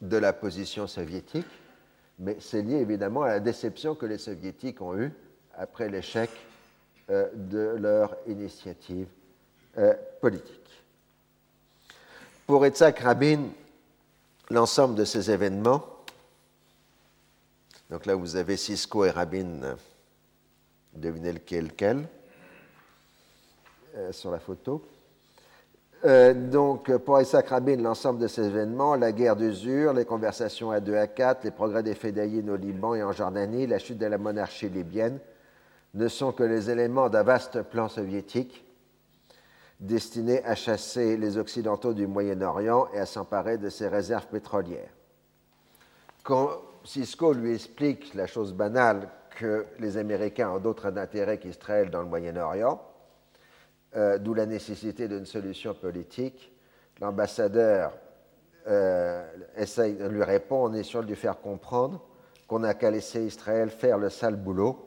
de 0.00 0.16
la 0.16 0.32
position 0.32 0.86
soviétique, 0.86 1.46
mais 2.18 2.36
c'est 2.40 2.62
lié 2.62 2.76
évidemment 2.76 3.22
à 3.22 3.28
la 3.28 3.40
déception 3.40 3.94
que 3.94 4.06
les 4.06 4.18
soviétiques 4.18 4.80
ont 4.80 4.96
eue 4.96 5.12
après 5.54 5.88
l'échec 5.88 6.30
euh, 7.10 7.28
de 7.34 7.76
leur 7.78 8.16
initiative 8.26 9.08
euh, 9.78 9.94
politique. 10.20 10.84
Pour 12.46 12.64
Itzhak 12.66 12.98
Rabin, 13.00 13.48
l'ensemble 14.50 14.94
de 14.94 15.04
ces 15.04 15.30
événements, 15.30 15.84
donc 17.90 18.06
là 18.06 18.14
vous 18.14 18.36
avez 18.36 18.56
Cisco 18.56 19.04
et 19.04 19.10
Rabin, 19.10 19.62
euh, 19.62 19.74
devinez 20.94 21.32
lequel, 21.32 21.66
lequel 21.66 22.08
sur 24.10 24.30
la 24.30 24.38
photo, 24.38 24.86
euh, 26.04 26.34
donc, 26.34 26.94
pour 26.98 27.20
Isaac 27.20 27.48
Rabin, 27.48 27.76
l'ensemble 27.76 28.20
de 28.20 28.26
ces 28.26 28.46
événements, 28.46 28.96
la 28.96 29.12
guerre 29.12 29.34
d'usure, 29.34 29.92
les 29.92 30.04
conversations 30.04 30.70
à 30.70 30.80
2 30.80 30.94
à 30.94 31.06
4, 31.06 31.44
les 31.44 31.50
progrès 31.50 31.82
des 31.82 31.94
fédéines 31.94 32.50
au 32.50 32.56
Liban 32.56 32.94
et 32.94 33.02
en 33.02 33.12
Jordanie, 33.12 33.66
la 33.66 33.78
chute 33.78 33.98
de 33.98 34.06
la 34.06 34.18
monarchie 34.18 34.68
libyenne, 34.68 35.18
ne 35.94 36.08
sont 36.08 36.32
que 36.32 36.42
les 36.42 36.68
éléments 36.70 37.08
d'un 37.08 37.22
vaste 37.22 37.62
plan 37.62 37.88
soviétique 37.88 38.65
destiné 39.80 40.44
à 40.44 40.54
chasser 40.54 41.16
les 41.16 41.36
Occidentaux 41.36 41.92
du 41.92 42.06
Moyen-Orient 42.06 42.88
et 42.94 42.98
à 42.98 43.06
s'emparer 43.06 43.58
de 43.58 43.68
ses 43.68 43.88
réserves 43.88 44.26
pétrolières. 44.28 44.92
Quand 46.22 46.50
Cisco 46.84 47.32
lui 47.32 47.54
explique 47.54 48.14
la 48.14 48.26
chose 48.26 48.52
banale 48.52 49.08
que 49.38 49.66
les 49.78 49.96
Américains 49.96 50.50
ont 50.50 50.58
d'autres 50.58 50.96
intérêts 50.96 51.38
qu'Israël 51.38 51.90
dans 51.90 52.00
le 52.00 52.08
Moyen-Orient, 52.08 52.80
euh, 53.96 54.18
d'où 54.18 54.34
la 54.34 54.46
nécessité 54.46 55.08
d'une 55.08 55.26
solution 55.26 55.74
politique. 55.74 56.52
L'ambassadeur 57.00 57.92
euh, 58.66 59.24
de 59.56 60.08
lui 60.08 60.22
répondre 60.22 60.74
en 60.74 60.74
essayant 60.74 61.02
de 61.02 61.08
lui 61.08 61.16
faire 61.16 61.40
comprendre 61.40 62.02
qu'on 62.46 62.60
n'a 62.60 62.74
qu'à 62.74 62.90
laisser 62.90 63.24
Israël 63.24 63.70
faire 63.70 63.98
le 63.98 64.10
sale 64.10 64.36
boulot 64.36 64.86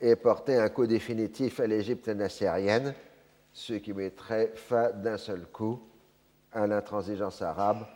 et 0.00 0.16
porter 0.16 0.56
un 0.56 0.68
coup 0.68 0.86
définitif 0.86 1.60
à 1.60 1.66
l'Égypte 1.66 2.08
nassérienne, 2.08 2.94
ce 3.52 3.74
qui 3.74 3.92
mettrait 3.92 4.52
fin 4.54 4.90
d'un 4.90 5.16
seul 5.16 5.46
coup 5.46 5.80
à 6.52 6.66
l'intransigeance 6.66 7.42
arabe 7.42 7.86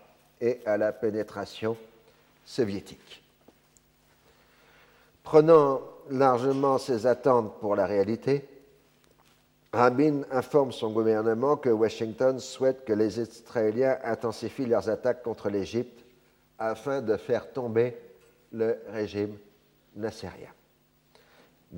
et 0.41 0.61
à 0.67 0.77
la 0.77 0.93
pénétration 0.93 1.77
soviétique. 2.45 3.23
Prenant 5.23 5.81
largement 6.11 6.79
ses 6.79 7.07
attentes 7.07 7.59
pour 7.61 7.77
la 7.77 7.87
réalité, 7.87 8.47
Rabin 9.73 10.23
informe 10.31 10.71
son 10.71 10.93
gouvernement 10.93 11.57
que 11.57 11.69
Washington 11.69 12.39
souhaite 12.39 12.85
que 12.85 12.93
les 12.93 13.19
Israéliens 13.19 13.99
intensifient 14.05 14.67
leurs 14.67 14.89
attaques 14.89 15.25
contre 15.25 15.49
l'Égypte 15.49 16.05
afin 16.61 17.03
de 17.03 17.17
faire 17.17 17.53
tomber 17.53 17.97
le 18.53 18.79
régime 18.93 19.37
nassérien. 19.97 20.54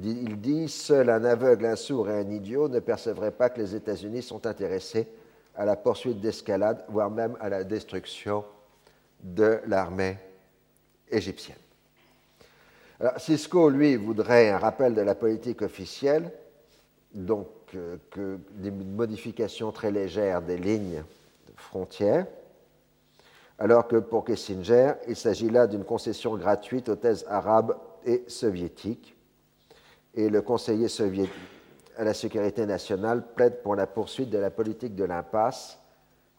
Il 0.02 0.40
dit 0.40 0.68
Seul 0.68 1.08
un 1.08 1.24
aveugle, 1.24 1.66
un 1.66 1.76
sourd 1.76 2.10
et 2.10 2.18
un 2.18 2.30
idiot 2.30 2.68
ne 2.68 2.80
percevraient 2.80 3.30
pas 3.30 3.48
que 3.48 3.60
les 3.60 3.74
États-Unis 3.74 4.22
sont 4.22 4.46
intéressés 4.46 5.08
à 5.54 5.64
la 5.64 5.76
poursuite 5.76 6.20
d'escalade, 6.20 6.84
voire 6.88 7.10
même 7.10 7.36
à 7.40 7.48
la 7.48 7.64
destruction 7.64 8.44
de 9.22 9.58
l'armée 9.66 10.18
égyptienne. 11.10 11.56
Alors, 13.00 13.18
Cisco, 13.18 13.68
lui, 13.70 13.96
voudrait 13.96 14.50
un 14.50 14.58
rappel 14.58 14.94
de 14.94 15.00
la 15.00 15.14
politique 15.14 15.62
officielle, 15.62 16.30
donc 17.14 17.48
que, 18.10 18.38
des 18.52 18.70
modifications 18.70 19.72
très 19.72 19.90
légères 19.90 20.42
des 20.42 20.58
lignes 20.58 21.02
frontières, 21.56 22.26
alors 23.58 23.88
que 23.88 23.96
pour 23.96 24.24
Kissinger, 24.24 24.92
il 25.08 25.16
s'agit 25.16 25.48
là 25.48 25.66
d'une 25.66 25.84
concession 25.84 26.36
gratuite 26.36 26.90
aux 26.90 26.96
thèses 26.96 27.24
arabes 27.28 27.76
et 28.04 28.24
soviétiques. 28.28 29.15
Et 30.16 30.28
le 30.28 30.42
conseiller 30.42 30.88
soviétique 30.88 31.32
à 31.96 32.04
la 32.04 32.14
sécurité 32.14 32.66
nationale 32.66 33.22
plaide 33.34 33.62
pour 33.62 33.76
la 33.76 33.86
poursuite 33.86 34.30
de 34.30 34.38
la 34.38 34.50
politique 34.50 34.94
de 34.94 35.04
l'impasse 35.04 35.78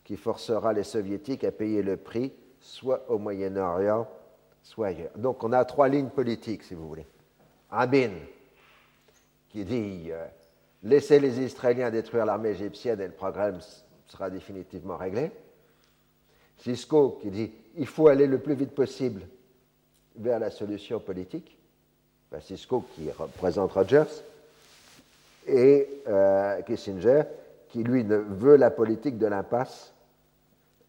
qui 0.03 0.15
forcera 0.15 0.73
les 0.73 0.84
soviétiques 0.84 1.43
à 1.43 1.51
payer 1.51 1.82
le 1.82 1.97
prix, 1.97 2.32
soit 2.59 3.09
au 3.09 3.17
Moyen-Orient, 3.17 4.07
soit 4.61 4.88
ailleurs. 4.88 5.11
Donc 5.17 5.43
on 5.43 5.51
a 5.51 5.65
trois 5.65 5.89
lignes 5.89 6.09
politiques, 6.09 6.63
si 6.63 6.75
vous 6.75 6.88
voulez. 6.88 7.05
Rabin, 7.69 8.11
qui 9.49 9.65
dit 9.65 10.07
euh, 10.11 10.25
laisser 10.84 11.19
les 11.19 11.41
Israéliens 11.41 11.89
détruire 11.89 12.25
l'armée 12.25 12.49
égyptienne 12.49 13.01
et 13.01 13.07
le 13.07 13.13
problème 13.13 13.59
sera 14.07 14.30
définitivement 14.30 14.97
réglé. 14.97 15.32
Cisco 16.57 17.19
qui 17.21 17.30
dit 17.30 17.51
il 17.75 17.88
faut 17.88 18.07
aller 18.07 18.28
le 18.28 18.39
plus 18.39 18.55
vite 18.55 18.71
possible 18.71 19.28
vers 20.15 20.39
la 20.39 20.49
solution 20.49 20.99
politique. 20.99 21.57
Ben, 22.32 22.41
Cisco 22.41 22.84
qui 22.93 23.09
représente 23.11 23.71
Rogers 23.71 24.23
et 25.47 25.88
euh, 26.07 26.61
Kissinger 26.63 27.23
qui 27.69 27.84
lui 27.84 28.03
veut 28.03 28.55
la 28.55 28.71
politique 28.71 29.17
de 29.17 29.28
l'impasse 29.28 29.93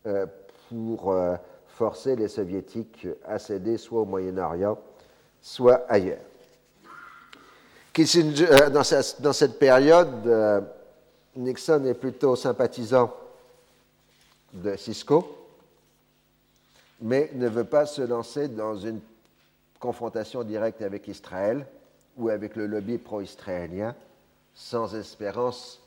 euh, 0.07 0.27
pour 0.69 1.13
euh, 1.13 1.37
forcer 1.67 2.17
les 2.17 2.29
soviétiques 2.29 3.07
à 3.25 3.39
céder 3.39 3.77
soit 3.79 4.03
au 4.03 4.05
Moyen-Orient, 4.05 4.79
soit 5.41 5.85
ailleurs. 5.89 6.21
euh, 8.43 8.71
dans, 8.71 8.83
dans, 9.21 9.33
cette 9.33 9.59
période, 9.59 10.65
Nixon 11.37 11.85
est 11.85 11.95
plutôt 11.95 12.37
sympathisant 12.37 13.13
de 14.53 14.77
Cisco, 14.77 15.37
mais 17.01 17.31
ne 17.35 17.49
veut 17.49 17.65
pas 17.65 17.87
se 17.87 18.03
lancer 18.03 18.49
dans 18.49 18.77
une 18.77 19.01
confrontation 19.79 20.43
directe 20.45 20.83
avec 20.83 21.09
Israël 21.09 21.67
ou 22.17 22.29
avec 22.29 22.57
le 22.57 22.67
lobby 22.67 22.99
pro-israélien 22.99 23.95
sans 24.55 24.95
espérance 24.95 25.81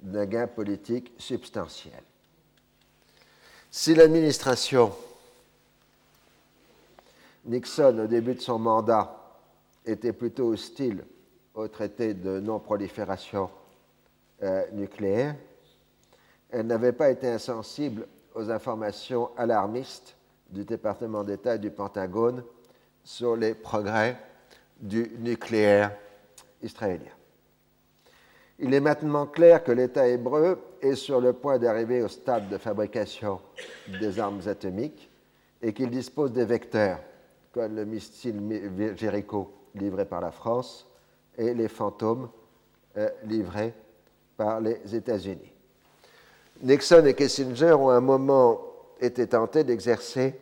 d'un 0.00 0.26
gain 0.26 0.46
politique 0.46 1.12
substantiel. 1.18 2.02
Si 3.70 3.94
l'administration 3.94 4.92
Nixon, 7.44 7.98
au 8.00 8.06
début 8.06 8.34
de 8.34 8.40
son 8.40 8.58
mandat, 8.58 9.14
était 9.86 10.12
plutôt 10.12 10.48
hostile 10.48 11.04
au 11.54 11.66
traité 11.68 12.12
de 12.12 12.40
non-prolifération 12.40 13.50
euh, 14.42 14.70
nucléaire, 14.72 15.34
elle 16.50 16.66
n'avait 16.66 16.92
pas 16.92 17.10
été 17.10 17.28
insensible 17.28 18.06
aux 18.34 18.50
informations 18.50 19.30
alarmistes 19.36 20.14
du 20.50 20.64
département 20.64 21.24
d'État 21.24 21.56
et 21.56 21.58
du 21.58 21.70
Pentagone 21.70 22.44
sur 23.08 23.36
les 23.36 23.54
progrès 23.54 24.18
du 24.78 25.10
nucléaire 25.20 25.96
israélien. 26.62 27.10
Il 28.58 28.74
est 28.74 28.80
maintenant 28.80 29.24
clair 29.24 29.64
que 29.64 29.72
l'État 29.72 30.06
hébreu 30.06 30.60
est 30.82 30.94
sur 30.94 31.18
le 31.18 31.32
point 31.32 31.58
d'arriver 31.58 32.02
au 32.02 32.08
stade 32.08 32.50
de 32.50 32.58
fabrication 32.58 33.40
des 33.98 34.20
armes 34.20 34.42
atomiques 34.46 35.08
et 35.62 35.72
qu'il 35.72 35.88
dispose 35.88 36.32
des 36.32 36.44
vecteurs 36.44 36.98
comme 37.50 37.76
le 37.76 37.86
missile 37.86 38.94
Jericho 38.94 39.54
livré 39.74 40.04
par 40.04 40.20
la 40.20 40.30
France 40.30 40.86
et 41.38 41.54
les 41.54 41.68
fantômes 41.68 42.28
euh, 42.98 43.08
livrés 43.24 43.72
par 44.36 44.60
les 44.60 44.82
États-Unis. 44.94 45.50
Nixon 46.60 47.06
et 47.06 47.14
Kissinger 47.14 47.72
ont 47.72 47.88
un 47.88 48.00
moment 48.00 48.60
été 49.00 49.26
tentés 49.26 49.64
d'exercer 49.64 50.38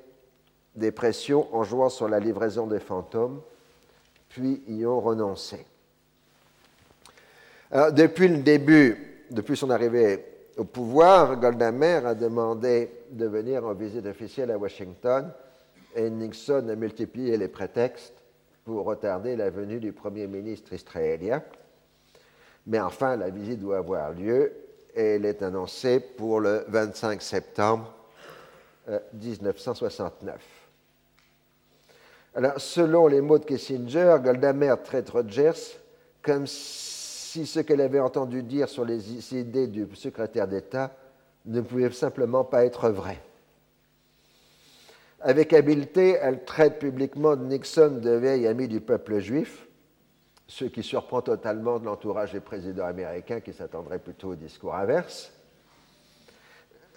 des 0.77 0.93
pressions 0.93 1.55
en 1.55 1.65
jouant 1.65 1.89
sur 1.89 2.09
la 2.09 2.21
livraison 2.21 2.67
des 2.67 2.81
fantômes, 2.81 3.41
puis 4.29 4.63
y 4.69 4.85
ont 4.85 5.01
renoncé. 5.01 5.65
depuis 7.93 8.29
le 8.29 8.39
début, 8.39 9.25
depuis 9.31 9.57
son 9.57 9.71
arrivée 9.71 10.25
au 10.57 10.65
pouvoir, 10.65 11.37
Golda 11.37 11.73
Meir 11.73 12.07
a 12.07 12.15
demandé 12.15 12.91
de 13.11 13.27
venir 13.27 13.65
en 13.65 13.75
visite 13.75 14.07
officielle 14.07 14.51
à 14.51 14.59
Washington 14.59 15.31
et 15.95 16.11
Nixon 16.11 16.69
a 16.69 16.75
multiplié 16.75 17.37
les 17.37 17.49
prétextes 17.49 18.15
pour 18.65 18.85
retarder 18.85 19.37
la 19.37 19.51
venue 19.51 19.81
du 19.81 19.93
Premier 19.93 20.27
ministre 20.27 20.73
israélien. 20.73 21.43
Mais 22.67 22.81
enfin, 22.81 23.17
la 23.17 23.31
visite 23.31 23.61
doit 23.61 23.79
avoir 23.79 24.13
lieu 24.13 24.53
et 24.95 25.17
elle 25.17 25.25
est 25.25 25.43
annoncée 25.43 26.01
pour 26.01 26.41
le 26.41 26.65
25 26.69 27.23
septembre 27.23 27.96
1969. 29.15 30.35
Euh, 30.35 30.39
Alors, 32.35 32.61
selon 32.61 33.07
les 33.07 33.21
mots 33.21 33.39
de 33.39 33.45
Kissinger, 33.45 34.17
Golda 34.23 34.53
Meir 34.53 34.83
traite 34.83 35.11
Rogers 35.11 35.79
comme 36.23 36.47
si 36.47 37.47
ce 37.47 37.61
qu'elle 37.61 37.81
avait 37.81 38.01
entendu 38.01 38.43
dire 38.43 38.69
sur 38.69 38.85
les 38.85 39.35
idées 39.35 39.69
du 39.69 39.87
secrétaire 39.95 40.49
d'État 40.49 40.93
ne 41.45 41.61
pouvait 41.61 41.91
simplement 41.93 42.45
pas 42.45 42.65
être 42.65 42.91
vrai. 42.91 43.21
Avec 45.21 45.53
habileté, 45.53 46.19
elle 46.21 46.45
traite 46.45 46.79
publiquement 46.79 47.37
Nixon 47.37 48.01
de 48.03 48.11
vieil 48.11 48.47
ami 48.47 48.69
du 48.69 48.81
peuple 48.81 49.19
juif, 49.21 49.67
ce 50.47 50.65
qui 50.65 50.83
surprend 50.83 51.23
totalement 51.23 51.79
de 51.79 51.87
l'entourage 51.87 52.33
des 52.33 52.41
présidents 52.41 52.87
américains 52.87 53.41
qui 53.41 53.53
s'attendraient 53.53 53.99
plutôt 53.99 54.31
au 54.31 54.35
discours 54.35 54.75
inverse. 54.75 55.33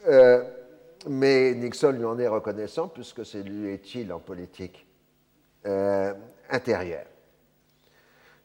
Euh, 0.08 0.44
mais 1.08 1.54
Nixon 1.54 1.92
lui 1.92 2.06
en 2.06 2.20
est 2.20 2.28
reconnaissant 2.28 2.88
puisque 2.88 3.26
c'est 3.26 3.44
lui 3.44 3.72
est-il 3.72 4.12
en 4.12 4.20
politique 4.20 4.86
euh, 5.66 6.14
intérieure. 6.50 7.06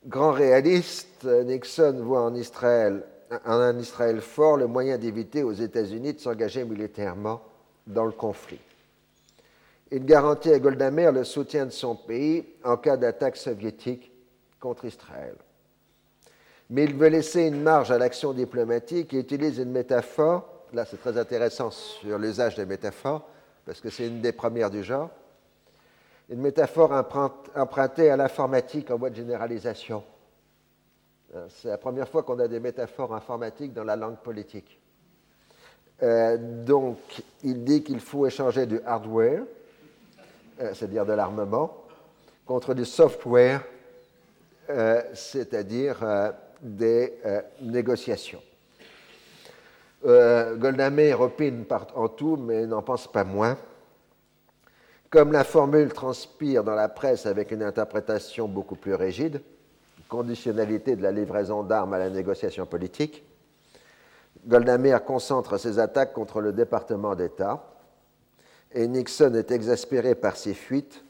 Grand 0.06 0.32
réaliste, 0.32 1.24
Nixon 1.24 2.00
voit 2.02 2.22
en 2.22 2.34
Israël, 2.34 3.04
en 3.46 3.52
un 3.52 3.78
Israël 3.78 4.20
fort 4.20 4.56
le 4.56 4.66
moyen 4.66 4.98
d'éviter 4.98 5.42
aux 5.42 5.52
États-Unis 5.52 6.14
de 6.14 6.20
s'engager 6.20 6.64
militairement 6.64 7.42
dans 7.86 8.04
le 8.04 8.12
conflit. 8.12 8.60
Il 9.90 10.04
garantit 10.04 10.52
à 10.52 10.58
Golda 10.58 10.90
Meir 10.90 11.12
le 11.12 11.24
soutien 11.24 11.66
de 11.66 11.70
son 11.70 11.94
pays 11.94 12.44
en 12.64 12.76
cas 12.76 12.96
d'attaque 12.96 13.36
soviétique 13.36 14.12
contre 14.60 14.84
Israël. 14.86 15.36
Mais 16.70 16.84
il 16.84 16.94
veut 16.94 17.08
laisser 17.08 17.42
une 17.42 17.62
marge 17.62 17.90
à 17.90 17.98
l'action 17.98 18.32
diplomatique 18.32 19.12
et 19.14 19.18
utilise 19.18 19.58
une 19.58 19.70
métaphore, 19.70 20.53
là 20.74 20.84
c'est 20.84 21.00
très 21.00 21.16
intéressant 21.16 21.70
sur 21.70 22.18
l'usage 22.18 22.56
des 22.56 22.66
métaphores, 22.66 23.26
parce 23.64 23.80
que 23.80 23.90
c'est 23.90 24.06
une 24.06 24.20
des 24.20 24.32
premières 24.32 24.70
du 24.70 24.82
genre, 24.82 25.10
une 26.28 26.40
métaphore 26.40 26.92
empruntée 27.54 28.10
à 28.10 28.16
l'informatique 28.16 28.90
en 28.90 28.96
voie 28.96 29.10
de 29.10 29.16
généralisation. 29.16 30.02
Euh, 31.34 31.46
c'est 31.48 31.68
la 31.68 31.78
première 31.78 32.08
fois 32.08 32.22
qu'on 32.22 32.38
a 32.38 32.48
des 32.48 32.60
métaphores 32.60 33.14
informatiques 33.14 33.72
dans 33.72 33.84
la 33.84 33.96
langue 33.96 34.18
politique. 34.18 34.80
Euh, 36.02 36.36
donc, 36.64 36.98
il 37.42 37.64
dit 37.64 37.82
qu'il 37.82 38.00
faut 38.00 38.26
échanger 38.26 38.66
du 38.66 38.80
hardware, 38.84 39.42
euh, 40.60 40.72
c'est-à-dire 40.74 41.04
de 41.04 41.12
l'armement, 41.12 41.84
contre 42.46 42.74
du 42.74 42.84
software, 42.84 43.62
c'est-à-dire 45.12 46.32
des 46.60 47.12
négociations. 47.60 48.42
Golda 50.04 50.90
Meir 50.90 51.20
opine 51.20 51.64
en 51.94 52.08
tout, 52.08 52.36
mais 52.36 52.66
n'en 52.66 52.82
pense 52.82 53.10
pas 53.10 53.24
moins. 53.24 53.56
Comme 55.10 55.32
la 55.32 55.44
formule 55.44 55.92
transpire 55.92 56.64
dans 56.64 56.74
la 56.74 56.88
presse 56.88 57.24
avec 57.24 57.52
une 57.52 57.62
interprétation 57.62 58.48
beaucoup 58.48 58.76
plus 58.76 58.94
rigide, 58.94 59.40
conditionnalité 60.08 60.96
de 60.96 61.02
la 61.02 61.12
livraison 61.12 61.62
d'armes 61.62 61.94
à 61.94 61.98
la 61.98 62.10
négociation 62.10 62.66
politique, 62.66 63.24
Golda 64.46 64.76
Meir 64.76 65.04
concentre 65.04 65.56
ses 65.56 65.78
attaques 65.78 66.12
contre 66.12 66.40
le 66.40 66.52
département 66.52 67.14
d'État, 67.14 67.64
et 68.72 68.86
Nixon 68.88 69.34
est 69.34 69.50
exaspéré 69.52 70.14
par 70.14 70.36
ces 70.36 70.52
fuites 70.52 71.04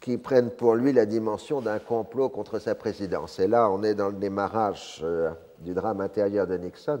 qui 0.00 0.16
prennent 0.18 0.50
pour 0.50 0.74
lui 0.74 0.92
la 0.92 1.06
dimension 1.06 1.60
d'un 1.60 1.78
complot 1.78 2.28
contre 2.28 2.58
sa 2.58 2.74
présidence. 2.74 3.38
Et 3.38 3.46
là, 3.46 3.70
on 3.70 3.82
est 3.82 3.94
dans 3.94 4.08
le 4.08 4.14
démarrage 4.14 5.00
euh, 5.02 5.30
du 5.58 5.74
drame 5.74 6.00
intérieur 6.00 6.46
de 6.46 6.56
Nixon, 6.56 7.00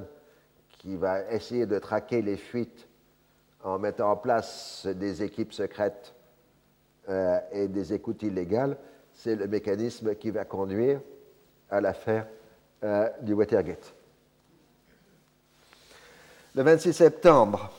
qui 0.86 0.94
va 0.94 1.28
essayer 1.32 1.66
de 1.66 1.80
traquer 1.80 2.22
les 2.22 2.36
fuites 2.36 2.86
en 3.64 3.76
mettant 3.76 4.12
en 4.12 4.16
place 4.16 4.86
des 4.86 5.20
équipes 5.24 5.52
secrètes 5.52 6.14
euh, 7.08 7.40
et 7.50 7.66
des 7.66 7.92
écoutes 7.92 8.22
illégales. 8.22 8.76
C'est 9.12 9.34
le 9.34 9.48
mécanisme 9.48 10.14
qui 10.14 10.30
va 10.30 10.44
conduire 10.44 11.00
à 11.70 11.80
l'affaire 11.80 12.28
euh, 12.84 13.08
du 13.22 13.32
Watergate. 13.32 13.94
Le 16.54 16.62
26 16.62 16.92
septembre, 16.92 17.72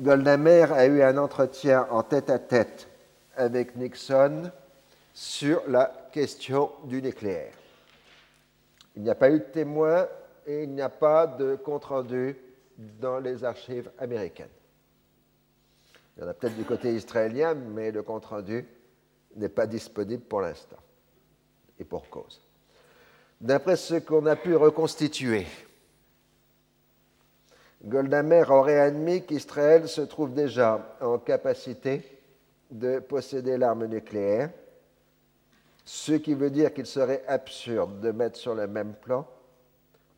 Golda 0.00 0.38
Meir 0.38 0.72
a 0.72 0.86
eu 0.86 1.02
un 1.02 1.18
entretien 1.18 1.86
en 1.90 2.02
tête-à-tête 2.02 2.88
avec 3.36 3.76
Nixon 3.76 4.50
sur 5.12 5.60
la 5.68 5.92
question 6.12 6.70
du 6.84 7.02
nucléaire. 7.02 7.52
Il 8.96 9.02
n'y 9.02 9.10
a 9.10 9.14
pas 9.14 9.28
eu 9.28 9.40
de 9.40 9.44
témoin 9.44 10.08
et 10.46 10.62
il 10.62 10.70
n'y 10.70 10.80
a 10.80 10.88
pas 10.88 11.26
de 11.26 11.56
compte-rendu 11.56 12.38
dans 12.76 13.18
les 13.18 13.44
archives 13.44 13.90
américaines. 13.98 14.48
Il 16.16 16.22
y 16.22 16.26
en 16.26 16.28
a 16.28 16.34
peut-être 16.34 16.56
du 16.56 16.64
côté 16.64 16.94
israélien, 16.94 17.54
mais 17.54 17.90
le 17.90 18.02
compte-rendu 18.02 18.64
n'est 19.36 19.48
pas 19.48 19.66
disponible 19.66 20.22
pour 20.22 20.40
l'instant, 20.40 20.78
et 21.78 21.84
pour 21.84 22.08
cause. 22.08 22.40
D'après 23.40 23.76
ce 23.76 23.94
qu'on 23.94 24.26
a 24.26 24.36
pu 24.36 24.54
reconstituer, 24.54 25.46
Golda 27.82 28.22
Meir 28.22 28.50
aurait 28.50 28.80
admis 28.80 29.24
qu'Israël 29.26 29.88
se 29.88 30.00
trouve 30.00 30.32
déjà 30.32 30.96
en 31.00 31.18
capacité 31.18 32.02
de 32.70 32.98
posséder 33.00 33.58
l'arme 33.58 33.86
nucléaire, 33.86 34.50
ce 35.84 36.12
qui 36.12 36.34
veut 36.34 36.50
dire 36.50 36.72
qu'il 36.72 36.86
serait 36.86 37.24
absurde 37.26 38.00
de 38.00 38.10
mettre 38.10 38.38
sur 38.38 38.54
le 38.54 38.66
même 38.66 38.94
plan 38.94 39.28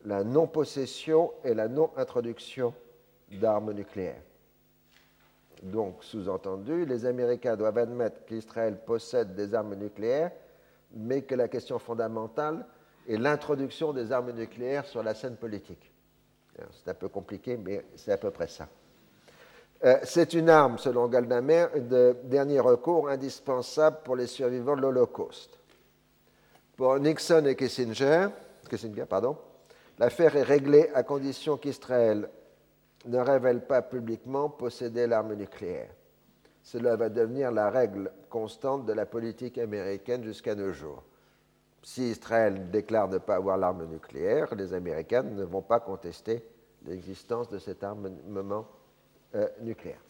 la 0.07 0.23
non-possession 0.23 1.33
et 1.43 1.53
la 1.53 1.67
non-introduction 1.67 2.73
d'armes 3.29 3.73
nucléaires. 3.73 4.21
Donc, 5.61 5.97
sous-entendu, 6.01 6.85
les 6.85 7.05
Américains 7.05 7.57
doivent 7.57 7.77
admettre 7.77 8.23
qu'Israël 8.25 8.77
possède 8.85 9.35
des 9.35 9.53
armes 9.53 9.75
nucléaires, 9.75 10.31
mais 10.93 11.23
que 11.23 11.35
la 11.35 11.49
question 11.49 11.77
fondamentale 11.77 12.65
est 13.09 13.17
l'introduction 13.17 13.91
des 13.91 14.13
armes 14.13 14.31
nucléaires 14.31 14.85
sur 14.85 15.03
la 15.03 15.13
scène 15.13 15.35
politique. 15.35 15.91
C'est 16.71 16.89
un 16.89 16.93
peu 16.93 17.09
compliqué, 17.09 17.57
mais 17.57 17.83
c'est 17.95 18.13
à 18.13 18.17
peu 18.17 18.31
près 18.31 18.47
ça. 18.47 18.69
Euh, 19.83 19.97
c'est 20.03 20.33
une 20.33 20.49
arme, 20.49 20.77
selon 20.77 21.07
Galdamer, 21.07 21.67
de 21.75 22.15
dernier 22.23 22.61
recours 22.61 23.09
indispensable 23.09 23.97
pour 24.05 24.15
les 24.15 24.25
survivants 24.25 24.75
de 24.75 24.81
l'Holocauste. 24.81 25.59
Pour 26.77 26.97
Nixon 26.97 27.45
et 27.45 27.55
Kissinger, 27.55 28.29
Kissinger, 28.69 29.05
pardon, 29.05 29.37
l'affaire 29.99 30.35
est 30.35 30.43
réglée 30.43 30.89
à 30.93 31.03
condition 31.03 31.57
qu'Israël 31.57 32.29
ne 33.05 33.17
révèle 33.19 33.65
pas 33.65 33.81
publiquement 33.81 34.49
posséder 34.49 35.07
l'arme 35.07 35.33
nucléaire. 35.33 35.89
Cela 36.63 36.95
va 36.95 37.09
devenir 37.09 37.51
la 37.51 37.69
règle 37.69 38.11
constante 38.29 38.85
de 38.85 38.93
la 38.93 39.05
politique 39.05 39.57
américaine 39.57 40.23
jusqu'à 40.23 40.55
nos 40.55 40.73
jours. 40.73 41.03
Si 41.81 42.09
Israël 42.09 42.69
déclare 42.69 43.07
ne 43.07 43.17
pas 43.17 43.35
avoir 43.35 43.57
l'arme 43.57 43.85
nucléaire, 43.85 44.53
les 44.55 44.73
Américains 44.73 45.23
ne 45.23 45.43
vont 45.43 45.61
pas 45.61 45.79
contester 45.79 46.43
l'existence 46.85 47.49
de 47.49 47.59
cet 47.59 47.83
armement 47.83 48.67
euh, 49.35 49.47
nucléaire. 49.61 50.01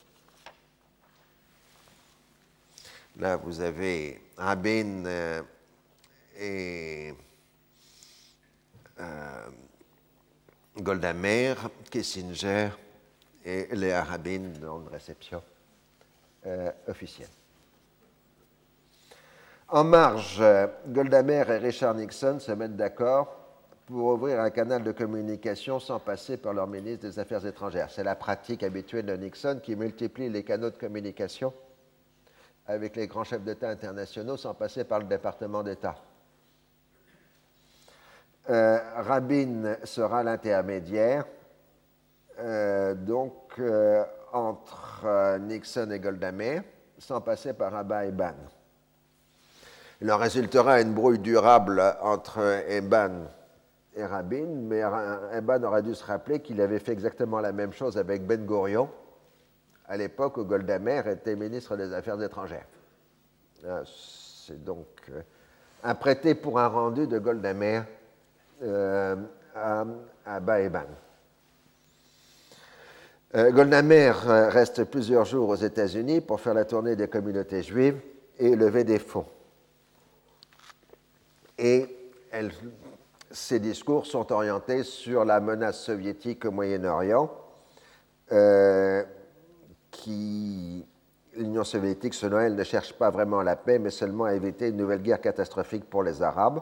Là, 3.19 3.35
vous 3.37 3.61
avez 3.61 4.21
Rabin 4.37 5.05
euh, 5.05 5.41
et 6.39 7.13
euh, 8.99 9.47
Golda 10.87 11.11
Meir, 11.11 11.69
Kissinger 11.91 12.69
et 13.43 13.67
Léa 13.75 14.05
Rabin 14.05 14.53
dans 14.61 14.79
une 14.79 14.87
réception 14.87 15.43
officielle. 16.87 17.27
En 19.67 19.83
marge, 19.83 20.41
Golda 20.87 21.23
Meir 21.23 21.51
et 21.51 21.57
Richard 21.57 21.93
Nixon 21.93 22.39
se 22.39 22.53
mettent 22.53 22.77
d'accord 22.77 23.35
pour 23.85 24.13
ouvrir 24.13 24.39
un 24.39 24.49
canal 24.49 24.81
de 24.81 24.93
communication 24.93 25.81
sans 25.81 25.99
passer 25.99 26.37
par 26.37 26.53
leur 26.53 26.67
ministre 26.67 27.05
des 27.05 27.19
Affaires 27.19 27.45
étrangères. 27.45 27.91
C'est 27.91 28.05
la 28.05 28.15
pratique 28.15 28.63
habituelle 28.63 29.07
de 29.07 29.17
Nixon 29.17 29.59
qui 29.61 29.75
multiplie 29.75 30.29
les 30.29 30.43
canaux 30.43 30.69
de 30.69 30.77
communication 30.77 31.51
avec 32.65 32.95
les 32.95 33.07
grands 33.07 33.25
chefs 33.25 33.43
d'État 33.43 33.67
internationaux 33.67 34.37
sans 34.37 34.53
passer 34.53 34.85
par 34.85 34.99
le 34.99 35.05
département 35.05 35.63
d'État. 35.63 35.97
Euh, 38.49 38.79
Rabin 38.95 39.75
sera 39.83 40.23
l'intermédiaire 40.23 41.25
euh, 42.39 42.93
donc 42.93 43.33
euh, 43.59 44.05
entre 44.31 45.37
Nixon 45.39 45.91
et 45.91 45.99
Golda 45.99 46.31
Meir 46.31 46.63
sans 46.97 47.19
passer 47.19 47.51
par 47.51 47.75
Abba 47.75 48.05
Eban. 48.05 48.35
Il 49.99 50.09
en 50.09 50.17
résultera 50.17 50.79
une 50.79 50.93
brouille 50.93 51.19
durable 51.19 51.83
entre 52.01 52.63
Eban 52.69 53.25
et 53.93 54.05
Rabin, 54.05 54.45
mais 54.45 54.81
Eban 55.33 55.63
aurait 55.63 55.83
dû 55.83 55.93
se 55.93 56.05
rappeler 56.05 56.39
qu'il 56.39 56.61
avait 56.61 56.79
fait 56.79 56.93
exactement 56.93 57.41
la 57.41 57.51
même 57.51 57.73
chose 57.73 57.97
avec 57.97 58.25
Ben 58.25 58.45
Gurion 58.45 58.89
à 59.87 59.97
l'époque 59.97 60.37
où 60.37 60.45
Golda 60.45 60.79
Meir 60.79 61.07
était 61.07 61.35
ministre 61.35 61.75
des 61.75 61.93
Affaires 61.93 62.21
étrangères. 62.21 62.67
C'est 63.85 64.63
donc 64.63 65.11
un 65.83 65.95
prêté 65.95 66.33
pour 66.33 66.59
un 66.59 66.67
rendu 66.67 67.07
de 67.07 67.19
Golda 67.19 67.53
Meir 67.53 67.85
à, 68.63 69.85
à 70.25 70.39
Baeban. 70.39 70.85
Euh, 73.35 73.51
Golda 73.51 73.81
Meir 73.81 74.17
reste 74.51 74.85
plusieurs 74.85 75.25
jours 75.25 75.49
aux 75.49 75.55
États-Unis 75.55 76.21
pour 76.21 76.39
faire 76.39 76.53
la 76.53 76.65
tournée 76.65 76.95
des 76.95 77.07
communautés 77.07 77.61
juives 77.61 77.99
et 78.39 78.55
lever 78.55 78.83
des 78.83 78.99
fonds 78.99 79.25
et 81.57 81.87
ses 83.31 83.59
discours 83.59 84.05
sont 84.05 84.31
orientés 84.31 84.83
sur 84.83 85.25
la 85.25 85.39
menace 85.39 85.79
soviétique 85.79 86.45
au 86.45 86.51
Moyen-Orient, 86.51 87.31
euh, 88.31 89.03
qui 89.91 90.85
l'Union 91.35 91.63
soviétique, 91.63 92.13
selon 92.13 92.39
elle, 92.39 92.55
ne 92.55 92.63
cherche 92.63 92.93
pas 92.93 93.11
vraiment 93.11 93.43
la 93.43 93.55
paix, 93.55 93.77
mais 93.77 93.91
seulement 93.91 94.25
à 94.25 94.33
éviter 94.33 94.69
une 94.69 94.77
nouvelle 94.77 95.01
guerre 95.01 95.21
catastrophique 95.21 95.87
pour 95.87 96.01
les 96.03 96.21
Arabes. 96.23 96.61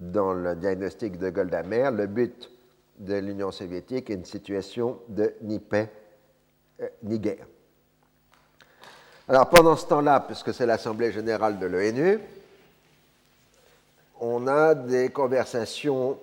Dans 0.00 0.32
le 0.32 0.56
diagnostic 0.56 1.18
de 1.18 1.28
Golda 1.28 1.62
Meir, 1.62 1.90
le 1.90 2.06
but 2.06 2.50
de 2.98 3.14
l'Union 3.14 3.50
soviétique 3.50 4.08
est 4.10 4.14
une 4.14 4.24
situation 4.24 4.98
de 5.08 5.34
ni 5.42 5.58
paix 5.58 5.92
euh, 6.80 6.88
ni 7.02 7.18
guerre. 7.18 7.46
Alors 9.28 9.48
pendant 9.50 9.76
ce 9.76 9.86
temps-là, 9.86 10.20
puisque 10.20 10.54
c'est 10.54 10.66
l'Assemblée 10.66 11.12
générale 11.12 11.58
de 11.58 11.66
l'ONU, 11.66 12.18
on 14.20 14.46
a 14.46 14.74
des 14.74 15.10
conversations 15.10 16.18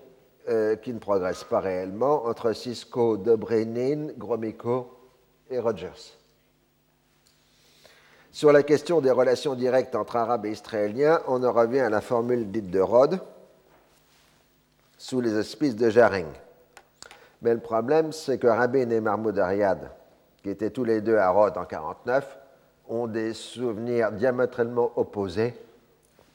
euh, 0.49 0.75
qui 0.75 0.91
ne 0.91 0.99
progressent 0.99 1.43
pas 1.43 1.59
réellement 1.59 2.25
entre 2.25 2.53
Cisco, 2.53 3.17
Dobrynin, 3.17 4.09
Gromyko 4.17 4.91
et 5.49 5.59
Rogers. 5.59 6.17
Sur 8.31 8.51
la 8.51 8.63
question 8.63 9.01
des 9.01 9.11
relations 9.11 9.55
directes 9.55 9.95
entre 9.95 10.15
Arabes 10.15 10.45
et 10.45 10.51
Israéliens, 10.51 11.21
on 11.27 11.43
en 11.43 11.51
revient 11.51 11.79
à 11.79 11.89
la 11.89 12.01
formule 12.01 12.51
dite 12.51 12.69
de 12.69 12.79
Rhodes, 12.79 13.19
sous 14.97 15.21
les 15.21 15.33
auspices 15.35 15.75
de 15.75 15.89
Jaring. 15.89 16.27
Mais 17.41 17.53
le 17.53 17.59
problème, 17.59 18.11
c'est 18.11 18.37
que 18.37 18.47
Rabin 18.47 18.89
et 18.89 18.99
Mahmoud 18.99 19.37
Ariad, 19.37 19.91
qui 20.41 20.49
étaient 20.49 20.71
tous 20.71 20.83
les 20.83 21.01
deux 21.01 21.17
à 21.17 21.29
Rhodes 21.29 21.57
en 21.57 21.61
1949, 21.61 22.37
ont 22.89 23.07
des 23.07 23.33
souvenirs 23.33 24.11
diamétralement 24.11 24.91
opposés 24.95 25.53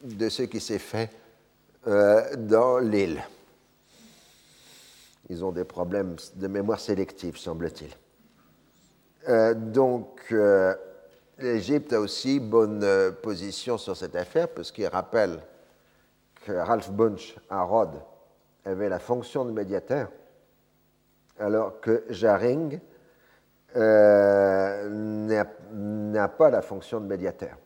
de 0.02 0.28
ce 0.28 0.42
qui 0.42 0.60
s'est 0.60 0.78
fait 0.78 1.10
euh, 1.86 2.36
dans 2.36 2.78
l'île. 2.78 3.22
Ils 5.28 5.44
ont 5.44 5.52
des 5.52 5.64
problèmes 5.64 6.16
de 6.34 6.46
mémoire 6.46 6.78
sélective, 6.78 7.38
semble-t-il. 7.38 7.90
Euh, 9.28 9.54
donc, 9.54 10.20
euh, 10.32 10.74
l'Égypte 11.38 11.92
a 11.92 12.00
aussi 12.00 12.38
bonne 12.38 12.84
position 13.22 13.78
sur 13.78 13.96
cette 13.96 14.14
affaire, 14.14 14.48
puisqu'il 14.48 14.86
rappelle 14.86 15.40
que 16.44 16.52
Ralph 16.52 16.90
Bunch 16.90 17.36
à 17.48 17.62
Rhodes 17.62 18.00
avait 18.64 18.88
la 18.88 18.98
fonction 18.98 19.44
de 19.44 19.52
médiateur, 19.52 20.10
alors 21.38 21.80
que 21.80 22.04
Jaring 22.10 22.80
n'a 23.74 25.44
pas 26.28 26.50
la 26.50 26.62
fonction 26.62 27.00
de 27.00 27.06
médiateur. 27.06 27.56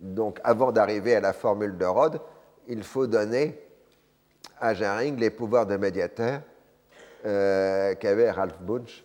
Donc, 0.00 0.40
avant 0.42 0.72
d'arriver 0.72 1.14
à 1.14 1.20
la 1.20 1.32
formule 1.32 1.78
de 1.78 1.84
Rhodes, 1.84 2.20
il 2.68 2.82
faut 2.82 3.06
donner 3.06 3.58
à 4.60 4.74
Jaring 4.74 5.18
les 5.18 5.30
pouvoirs 5.30 5.66
de 5.66 5.76
médiateur 5.76 6.40
euh, 7.24 7.94
qu'avait 7.94 8.30
Ralph 8.30 8.60
Bunch 8.60 9.04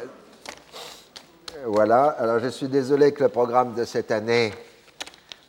voilà. 1.64 2.10
Alors, 2.10 2.38
je 2.38 2.48
suis 2.48 2.68
désolé 2.68 3.12
que 3.12 3.24
le 3.24 3.28
programme 3.28 3.74
de 3.74 3.84
cette 3.84 4.12
année, 4.12 4.54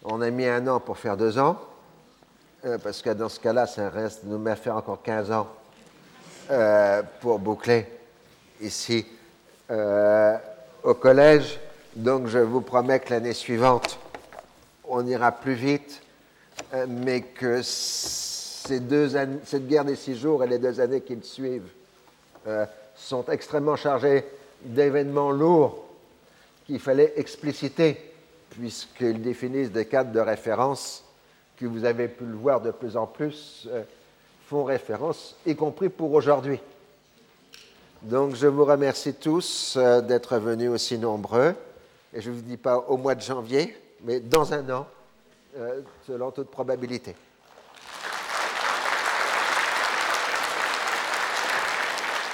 on 0.03 0.19
a 0.21 0.31
mis 0.31 0.47
un 0.47 0.67
an 0.67 0.79
pour 0.79 0.97
faire 0.97 1.15
deux 1.15 1.37
ans, 1.37 1.59
parce 2.81 3.01
que 3.03 3.11
dans 3.11 3.29
ce 3.29 3.39
cas-là, 3.39 3.67
ça 3.67 3.89
reste 3.89 4.21
nous 4.23 4.39
met 4.39 4.51
à 4.51 4.55
faire 4.55 4.75
encore 4.75 5.01
15 5.03 5.31
ans 5.31 5.47
pour 7.19 7.39
boucler 7.39 7.85
ici 8.61 9.05
au 9.69 10.93
collège. 10.95 11.59
Donc, 11.95 12.27
je 12.27 12.39
vous 12.39 12.61
promets 12.61 12.99
que 12.99 13.11
l'année 13.11 13.33
suivante, 13.33 13.99
on 14.85 15.05
ira 15.05 15.31
plus 15.31 15.53
vite, 15.55 16.01
mais 16.87 17.21
que 17.21 17.61
ces 18.68 18.82
deux 18.82 19.09
cette 19.45 19.68
guerre 19.68 19.86
des 19.86 19.95
six 19.95 20.18
jours 20.18 20.43
et 20.43 20.47
les 20.47 20.59
deux 20.59 20.80
années 20.82 21.01
qui 21.01 21.15
le 21.15 21.22
suivent 21.22 21.70
euh, 22.45 22.65
sont 22.95 23.26
extrêmement 23.30 23.78
chargées 23.78 24.26
d'événements 24.61 25.32
lourds 25.32 25.86
qu'il 26.65 26.80
fallait 26.80 27.13
expliciter, 27.15 27.97
puisqu'ils 28.49 29.22
définissent 29.22 29.72
des 29.72 29.86
cadres 29.86 30.11
de 30.11 30.20
référence 30.20 31.05
que 31.55 31.65
vous 31.65 31.86
avez 31.86 32.09
pu 32.09 32.26
le 32.26 32.36
voir 32.36 32.59
de 32.59 32.72
plus 32.72 32.97
en 32.97 33.07
plus, 33.07 33.68
euh, 33.72 33.84
font 34.47 34.65
référence, 34.65 35.36
y 35.45 35.55
compris 35.55 35.89
pour 35.89 36.11
aujourd'hui. 36.13 36.59
Donc 38.01 38.36
je 38.36 38.47
vous 38.47 38.65
remercie 38.65 39.13
tous 39.13 39.76
euh, 39.78 40.01
d'être 40.01 40.38
venus 40.38 40.70
aussi 40.70 40.97
nombreux, 40.97 41.55
et 42.13 42.20
je 42.20 42.30
ne 42.30 42.36
vous 42.36 42.41
dis 42.41 42.57
pas 42.57 42.78
au 42.89 42.97
mois 42.97 43.15
de 43.15 43.22
janvier, 43.22 43.78
mais 44.03 44.20
dans 44.20 44.53
un 44.53 44.70
an, 44.70 44.88
selon 46.05 46.30
toute 46.30 46.51
probabilité. 46.51 47.15